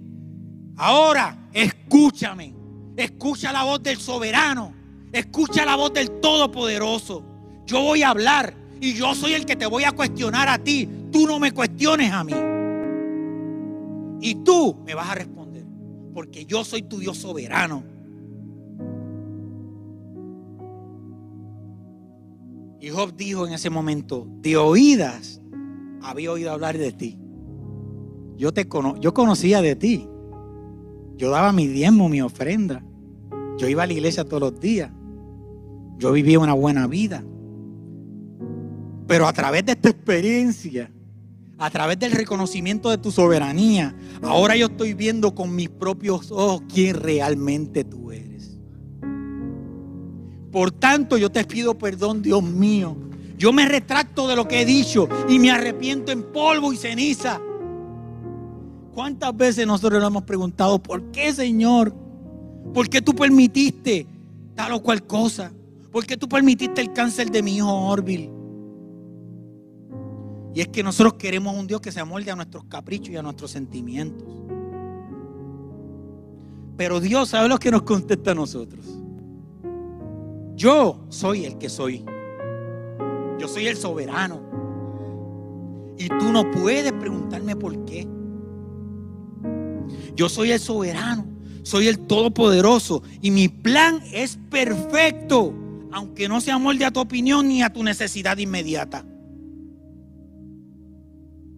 ahora 0.75 1.49
escúchame. 1.53 2.53
Escucha 2.95 3.51
la 3.51 3.63
voz 3.63 3.81
del 3.81 3.97
soberano. 3.97 4.73
Escucha 5.11 5.65
la 5.65 5.75
voz 5.75 5.93
del 5.93 6.19
todopoderoso. 6.19 7.23
Yo 7.65 7.81
voy 7.81 8.03
a 8.03 8.09
hablar 8.09 8.55
y 8.81 8.93
yo 8.93 9.15
soy 9.15 9.33
el 9.33 9.45
que 9.45 9.55
te 9.55 9.65
voy 9.65 9.83
a 9.83 9.91
cuestionar 9.91 10.49
a 10.49 10.57
ti. 10.57 10.89
Tú 11.11 11.27
no 11.27 11.39
me 11.39 11.51
cuestiones 11.51 12.11
a 12.11 12.23
mí. 12.23 12.33
Y 14.21 14.35
tú 14.43 14.77
me 14.85 14.93
vas 14.93 15.09
a 15.09 15.15
responder. 15.15 15.65
Porque 16.13 16.45
yo 16.45 16.63
soy 16.63 16.83
tu 16.83 16.99
Dios 16.99 17.17
soberano. 17.17 17.83
Y 22.79 22.89
Job 22.89 23.15
dijo 23.15 23.47
en 23.47 23.53
ese 23.53 23.69
momento, 23.69 24.27
de 24.41 24.57
oídas 24.57 25.41
había 26.01 26.31
oído 26.31 26.51
hablar 26.51 26.77
de 26.77 26.91
ti. 26.91 27.17
Yo 28.35 28.53
te 28.53 28.67
cono 28.67 28.97
yo 28.97 29.13
conocía 29.13 29.61
de 29.61 29.75
ti. 29.77 30.07
Yo 31.23 31.29
daba 31.29 31.53
mi 31.53 31.67
diezmo, 31.67 32.09
mi 32.09 32.19
ofrenda. 32.19 32.83
Yo 33.57 33.69
iba 33.69 33.83
a 33.83 33.87
la 33.87 33.93
iglesia 33.93 34.25
todos 34.25 34.41
los 34.41 34.59
días. 34.59 34.91
Yo 35.97 36.11
vivía 36.11 36.37
una 36.37 36.51
buena 36.51 36.85
vida. 36.85 37.23
Pero 39.07 39.25
a 39.25 39.31
través 39.31 39.65
de 39.65 39.71
esta 39.71 39.87
experiencia, 39.87 40.91
a 41.57 41.69
través 41.69 41.97
del 41.97 42.11
reconocimiento 42.11 42.89
de 42.89 42.97
tu 42.97 43.09
soberanía, 43.09 43.95
ahora 44.21 44.57
yo 44.57 44.65
estoy 44.65 44.95
viendo 44.95 45.33
con 45.33 45.55
mis 45.55 45.69
propios 45.69 46.29
ojos 46.29 46.63
quién 46.67 46.97
realmente 46.97 47.85
tú 47.85 48.11
eres. 48.11 48.59
Por 50.51 50.71
tanto, 50.71 51.17
yo 51.17 51.31
te 51.31 51.45
pido 51.45 51.77
perdón, 51.77 52.21
Dios 52.21 52.43
mío. 52.43 52.97
Yo 53.37 53.53
me 53.53 53.65
retracto 53.65 54.27
de 54.27 54.35
lo 54.35 54.45
que 54.45 54.63
he 54.63 54.65
dicho 54.65 55.07
y 55.29 55.39
me 55.39 55.51
arrepiento 55.51 56.11
en 56.11 56.21
polvo 56.33 56.73
y 56.73 56.75
ceniza. 56.75 57.39
¿Cuántas 58.93 59.35
veces 59.35 59.65
nosotros 59.65 59.99
nos 59.99 60.09
hemos 60.09 60.23
preguntado, 60.23 60.81
¿por 60.81 61.11
qué, 61.11 61.33
Señor? 61.33 61.93
¿Por 62.73 62.87
qué 62.89 63.01
tú 63.01 63.13
permitiste 63.13 64.05
tal 64.55 64.73
o 64.73 64.83
cual 64.83 65.03
cosa? 65.03 65.51
¿Por 65.91 66.05
qué 66.05 66.15
tú 66.15 66.27
permitiste 66.29 66.81
el 66.81 66.93
cáncer 66.93 67.31
de 67.31 67.41
mi 67.41 67.57
hijo 67.57 67.71
Orville? 67.71 68.31
Y 70.53 70.61
es 70.61 70.67
que 70.67 70.83
nosotros 70.83 71.15
queremos 71.15 71.55
un 71.55 71.65
Dios 71.65 71.81
que 71.81 71.91
se 71.91 71.99
amolde 71.99 72.29
a 72.29 72.35
nuestros 72.35 72.65
caprichos 72.65 73.09
y 73.09 73.17
a 73.17 73.23
nuestros 73.23 73.49
sentimientos. 73.49 74.27
Pero 76.77 76.99
Dios 76.99 77.29
sabe 77.29 77.47
lo 77.47 77.57
que 77.57 77.71
nos 77.71 77.81
contesta 77.81 78.31
a 78.31 78.35
nosotros. 78.35 78.85
Yo 80.55 81.05
soy 81.09 81.45
el 81.45 81.57
que 81.57 81.69
soy. 81.69 82.05
Yo 83.39 83.47
soy 83.47 83.67
el 83.67 83.75
soberano. 83.75 84.41
Y 85.97 86.07
tú 86.07 86.31
no 86.31 86.49
puedes 86.51 86.91
preguntarme 86.93 87.55
por 87.55 87.85
qué. 87.85 88.07
Yo 90.15 90.29
soy 90.29 90.51
el 90.51 90.59
soberano. 90.59 91.25
Soy 91.63 91.87
el 91.87 91.99
todopoderoso. 91.99 93.03
Y 93.21 93.31
mi 93.31 93.47
plan 93.47 94.01
es 94.11 94.37
perfecto. 94.49 95.53
Aunque 95.91 96.27
no 96.27 96.41
se 96.41 96.51
amolde 96.51 96.85
a 96.85 96.91
tu 96.91 96.99
opinión 96.99 97.47
ni 97.47 97.63
a 97.63 97.71
tu 97.71 97.83
necesidad 97.83 98.37
inmediata. 98.37 99.05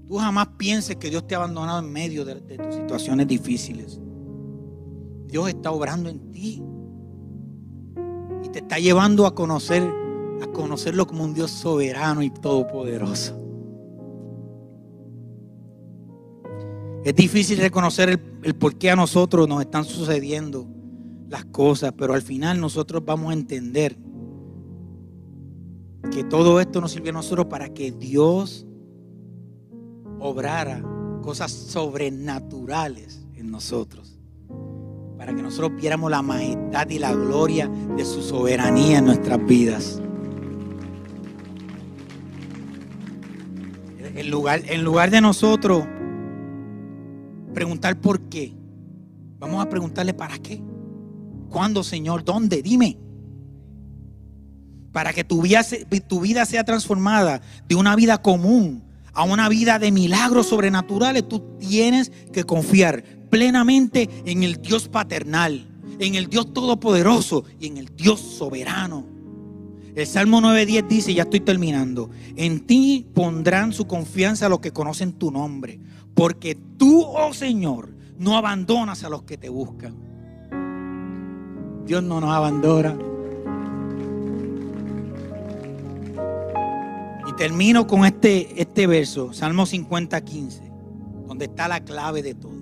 Tú 0.08 0.18
jamás 0.18 0.48
pienses 0.58 0.98
que 0.98 1.10
Dios 1.10 1.26
te 1.26 1.34
ha 1.34 1.40
abandonado 1.40 1.80
en 1.80 1.92
medio 1.92 2.26
de, 2.26 2.36
tus 2.36 2.76
situaciones 2.76 3.28
difíciles. 3.28 4.00
Dios 5.28 5.50
está 5.50 5.72
obrando 5.72 6.10
en 6.10 6.32
ti. 6.32 6.62
Y 8.44 8.50
te 8.50 8.60
está 8.60 8.78
llevando 8.78 9.26
a 9.26 9.34
conocer, 9.34 9.84
a 10.42 10.48
conocerlo 10.48 11.08
como 11.08 11.24
un 11.24 11.34
Dios 11.34 11.50
soberano 11.50 12.22
y 12.22 12.30
todopoderoso. 12.30 13.45
Es 17.06 17.16
difícil 17.16 17.60
reconocer 17.60 18.10
el, 18.10 18.20
el, 18.42 18.56
por 18.56 18.78
qué 18.80 18.90
a 18.90 18.96
nosotros 18.96 19.48
nos 19.48 19.62
están 19.62 19.86
sucediendo 19.86 20.68
las 21.30 21.46
cosas, 21.46 21.94
pero 21.96 22.16
al 22.16 22.24
final 22.24 22.60
nosotros 22.60 23.06
vamos 23.06 23.30
a 23.30 23.34
entender 23.34 23.96
que 26.12 26.24
todo 26.24 26.60
esto 26.60 26.82
nos 26.82 26.94
sirve 26.94 27.10
a 27.10 27.14
nosotros 27.14 27.46
para 27.46 27.70
que 27.70 27.92
Dios 27.92 28.66
obrara 30.20 30.84
cosas 31.22 31.52
sobrenaturales 31.52 33.24
en 33.36 33.52
nosotros. 33.52 34.18
Para 35.16 35.36
que 35.36 35.44
nosotros 35.44 35.80
viéramos 35.80 36.10
la 36.10 36.24
majestad 36.24 36.90
y 36.90 36.98
la 36.98 37.14
gloria 37.14 37.70
de 37.96 38.04
su 38.04 38.24
soberanía 38.24 38.98
en 38.98 39.06
nuestras 39.06 39.46
vidas. 39.46 40.02
En 44.16 44.32
lugar, 44.32 44.64
en 44.66 44.84
lugar 44.84 45.12
de 45.12 45.22
nosotros 45.22 45.86
preguntar 47.56 48.00
por 48.00 48.22
qué, 48.30 48.54
vamos 49.40 49.66
a 49.66 49.70
preguntarle 49.70 50.14
para 50.14 50.38
qué. 50.38 50.62
¿Cuándo, 51.50 51.84
Señor? 51.84 52.24
¿Dónde? 52.24 52.62
Dime. 52.62 52.98
Para 54.92 55.12
que 55.14 55.24
tu 55.24 55.42
vida, 55.42 55.66
tu 56.08 56.22
vida 56.22 56.46
sea 56.46 56.64
transformada 56.64 57.42
de 57.68 57.76
una 57.76 57.96
vida 57.96 58.22
común 58.22 58.84
a 59.14 59.24
una 59.24 59.50
vida 59.50 59.80
de 59.80 59.92
milagros 59.92 60.48
sobrenaturales, 60.48 61.28
tú 61.28 61.58
tienes 61.58 62.12
que 62.34 62.44
confiar 62.44 63.04
plenamente 63.30 64.10
en 64.26 64.44
el 64.44 64.62
Dios 64.62 64.90
paternal, 64.90 65.66
en 66.00 66.16
el 66.16 66.28
Dios 66.28 66.54
todopoderoso 66.54 67.46
y 67.60 67.68
en 67.68 67.78
el 67.78 67.96
Dios 67.96 68.20
soberano. 68.20 69.06
El 69.96 70.06
Salmo 70.06 70.42
9.10 70.42 70.88
dice, 70.88 71.14
ya 71.14 71.24
estoy 71.24 71.40
terminando, 71.40 72.10
en 72.36 72.68
ti 72.68 73.08
pondrán 73.14 73.72
su 73.72 73.88
confianza 73.88 74.50
los 74.50 74.60
que 74.60 74.72
conocen 74.72 75.14
tu 75.14 75.32
nombre, 75.32 75.80
porque 76.16 76.56
tú, 76.78 77.04
oh 77.04 77.34
Señor, 77.34 77.90
no 78.18 78.38
abandonas 78.38 79.04
a 79.04 79.10
los 79.10 79.24
que 79.24 79.38
te 79.38 79.50
buscan. 79.50 79.96
Dios 81.86 82.02
no 82.02 82.20
nos 82.20 82.32
abandona. 82.32 82.98
termino 87.36 87.86
con 87.88 88.06
este, 88.06 88.62
este 88.62 88.88
verso, 88.88 89.34
Salmo 89.34 89.66
50, 89.66 90.22
15, 90.22 90.72
donde 91.28 91.46
está 91.46 91.68
la 91.68 91.82
clave 91.82 92.22
de 92.22 92.34
todo. 92.34 92.56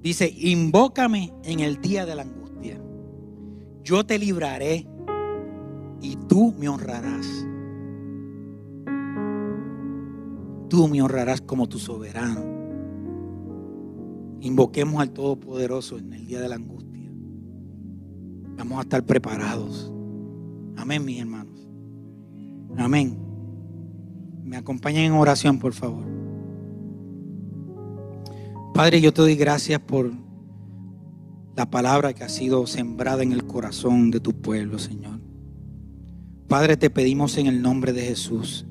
Dice, 0.00 0.32
invócame 0.36 1.32
en 1.44 1.60
el 1.60 1.80
día 1.80 2.06
de 2.06 2.14
la 2.14 2.22
angustia. 2.22 2.80
Yo 3.82 4.06
te 4.06 4.18
libraré 4.18 4.86
y 6.00 6.16
tú 6.28 6.54
me 6.58 6.68
honrarás. 6.68 7.47
Tú 10.68 10.86
me 10.86 11.00
honrarás 11.00 11.40
como 11.40 11.66
tu 11.66 11.78
soberano. 11.78 12.42
Invoquemos 14.40 15.00
al 15.00 15.10
Todopoderoso 15.10 15.98
en 15.98 16.12
el 16.12 16.26
día 16.26 16.40
de 16.40 16.48
la 16.48 16.56
angustia. 16.56 17.10
Vamos 18.56 18.78
a 18.78 18.82
estar 18.82 19.04
preparados. 19.04 19.92
Amén, 20.76 21.04
mis 21.04 21.20
hermanos. 21.20 21.66
Amén. 22.76 23.18
Me 24.44 24.56
acompañen 24.56 25.04
en 25.04 25.12
oración, 25.12 25.58
por 25.58 25.72
favor. 25.72 26.04
Padre, 28.74 29.00
yo 29.00 29.12
te 29.12 29.22
doy 29.22 29.34
gracias 29.34 29.80
por 29.80 30.12
la 31.56 31.68
palabra 31.70 32.12
que 32.12 32.24
ha 32.24 32.28
sido 32.28 32.66
sembrada 32.66 33.22
en 33.22 33.32
el 33.32 33.44
corazón 33.44 34.10
de 34.10 34.20
tu 34.20 34.40
pueblo, 34.40 34.78
Señor. 34.78 35.18
Padre, 36.46 36.76
te 36.76 36.88
pedimos 36.88 37.36
en 37.38 37.46
el 37.46 37.60
nombre 37.60 37.92
de 37.92 38.02
Jesús 38.02 38.67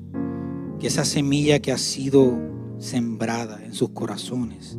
que 0.78 0.86
esa 0.86 1.04
semilla 1.04 1.60
que 1.60 1.72
ha 1.72 1.78
sido 1.78 2.38
sembrada 2.78 3.64
en 3.64 3.74
sus 3.74 3.90
corazones 3.90 4.78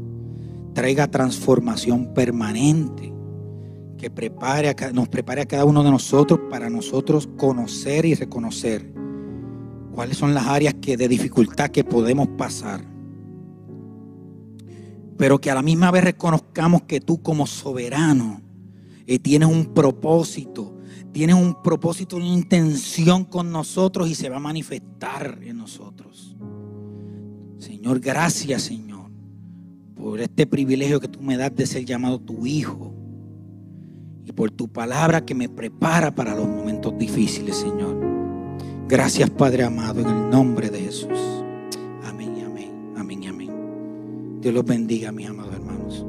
traiga 0.73 1.11
transformación 1.11 2.13
permanente, 2.13 3.13
que 3.97 4.09
prepare 4.09 4.73
nos 4.93 5.09
prepare 5.09 5.41
a 5.41 5.45
cada 5.45 5.65
uno 5.65 5.83
de 5.83 5.91
nosotros 5.91 6.39
para 6.49 6.69
nosotros 6.69 7.27
conocer 7.37 8.05
y 8.05 8.15
reconocer 8.15 8.93
cuáles 9.93 10.17
son 10.17 10.33
las 10.33 10.47
áreas 10.47 10.75
que, 10.75 10.95
de 10.95 11.09
dificultad 11.09 11.69
que 11.69 11.83
podemos 11.83 12.29
pasar. 12.29 12.85
Pero 15.17 15.41
que 15.41 15.51
a 15.51 15.55
la 15.55 15.61
misma 15.61 15.91
vez 15.91 16.05
reconozcamos 16.05 16.83
que 16.83 17.01
tú 17.01 17.21
como 17.21 17.45
soberano 17.45 18.41
eh, 19.05 19.19
tienes 19.19 19.49
un 19.49 19.73
propósito, 19.73 20.77
tienes 21.11 21.35
un 21.35 21.61
propósito, 21.61 22.17
una 22.17 22.27
intención 22.27 23.23
con 23.25 23.51
nosotros 23.51 24.09
y 24.09 24.15
se 24.15 24.29
va 24.29 24.37
a 24.37 24.41
manifestar 24.41 25.39
en 25.41 25.57
nosotros. 25.57 26.35
Señor, 27.57 27.99
gracias 27.99 28.63
Señor 28.63 28.89
por 29.99 30.21
este 30.21 30.47
privilegio 30.47 30.99
que 30.99 31.09
tú 31.09 31.21
me 31.21 31.35
das 31.35 31.53
de 31.53 31.67
ser 31.67 31.83
llamado 31.83 32.19
tu 32.19 32.45
hijo 32.45 32.93
y 34.25 34.31
por 34.31 34.49
tu 34.49 34.69
palabra 34.69 35.25
que 35.25 35.35
me 35.35 35.49
prepara 35.49 36.15
para 36.15 36.35
los 36.35 36.47
momentos 36.47 36.97
difíciles, 36.97 37.57
Señor. 37.57 37.99
Gracias, 38.87 39.29
Padre 39.29 39.63
amado, 39.65 40.01
en 40.01 40.07
el 40.07 40.29
nombre 40.29 40.69
de 40.69 40.79
Jesús. 40.79 41.19
Amén 42.05 42.41
amén. 42.45 42.93
Amén 42.95 43.27
amén. 43.27 44.39
Dios 44.41 44.53
los 44.53 44.63
bendiga, 44.63 45.11
mis 45.11 45.27
amados 45.27 45.53
hermanos. 45.53 46.08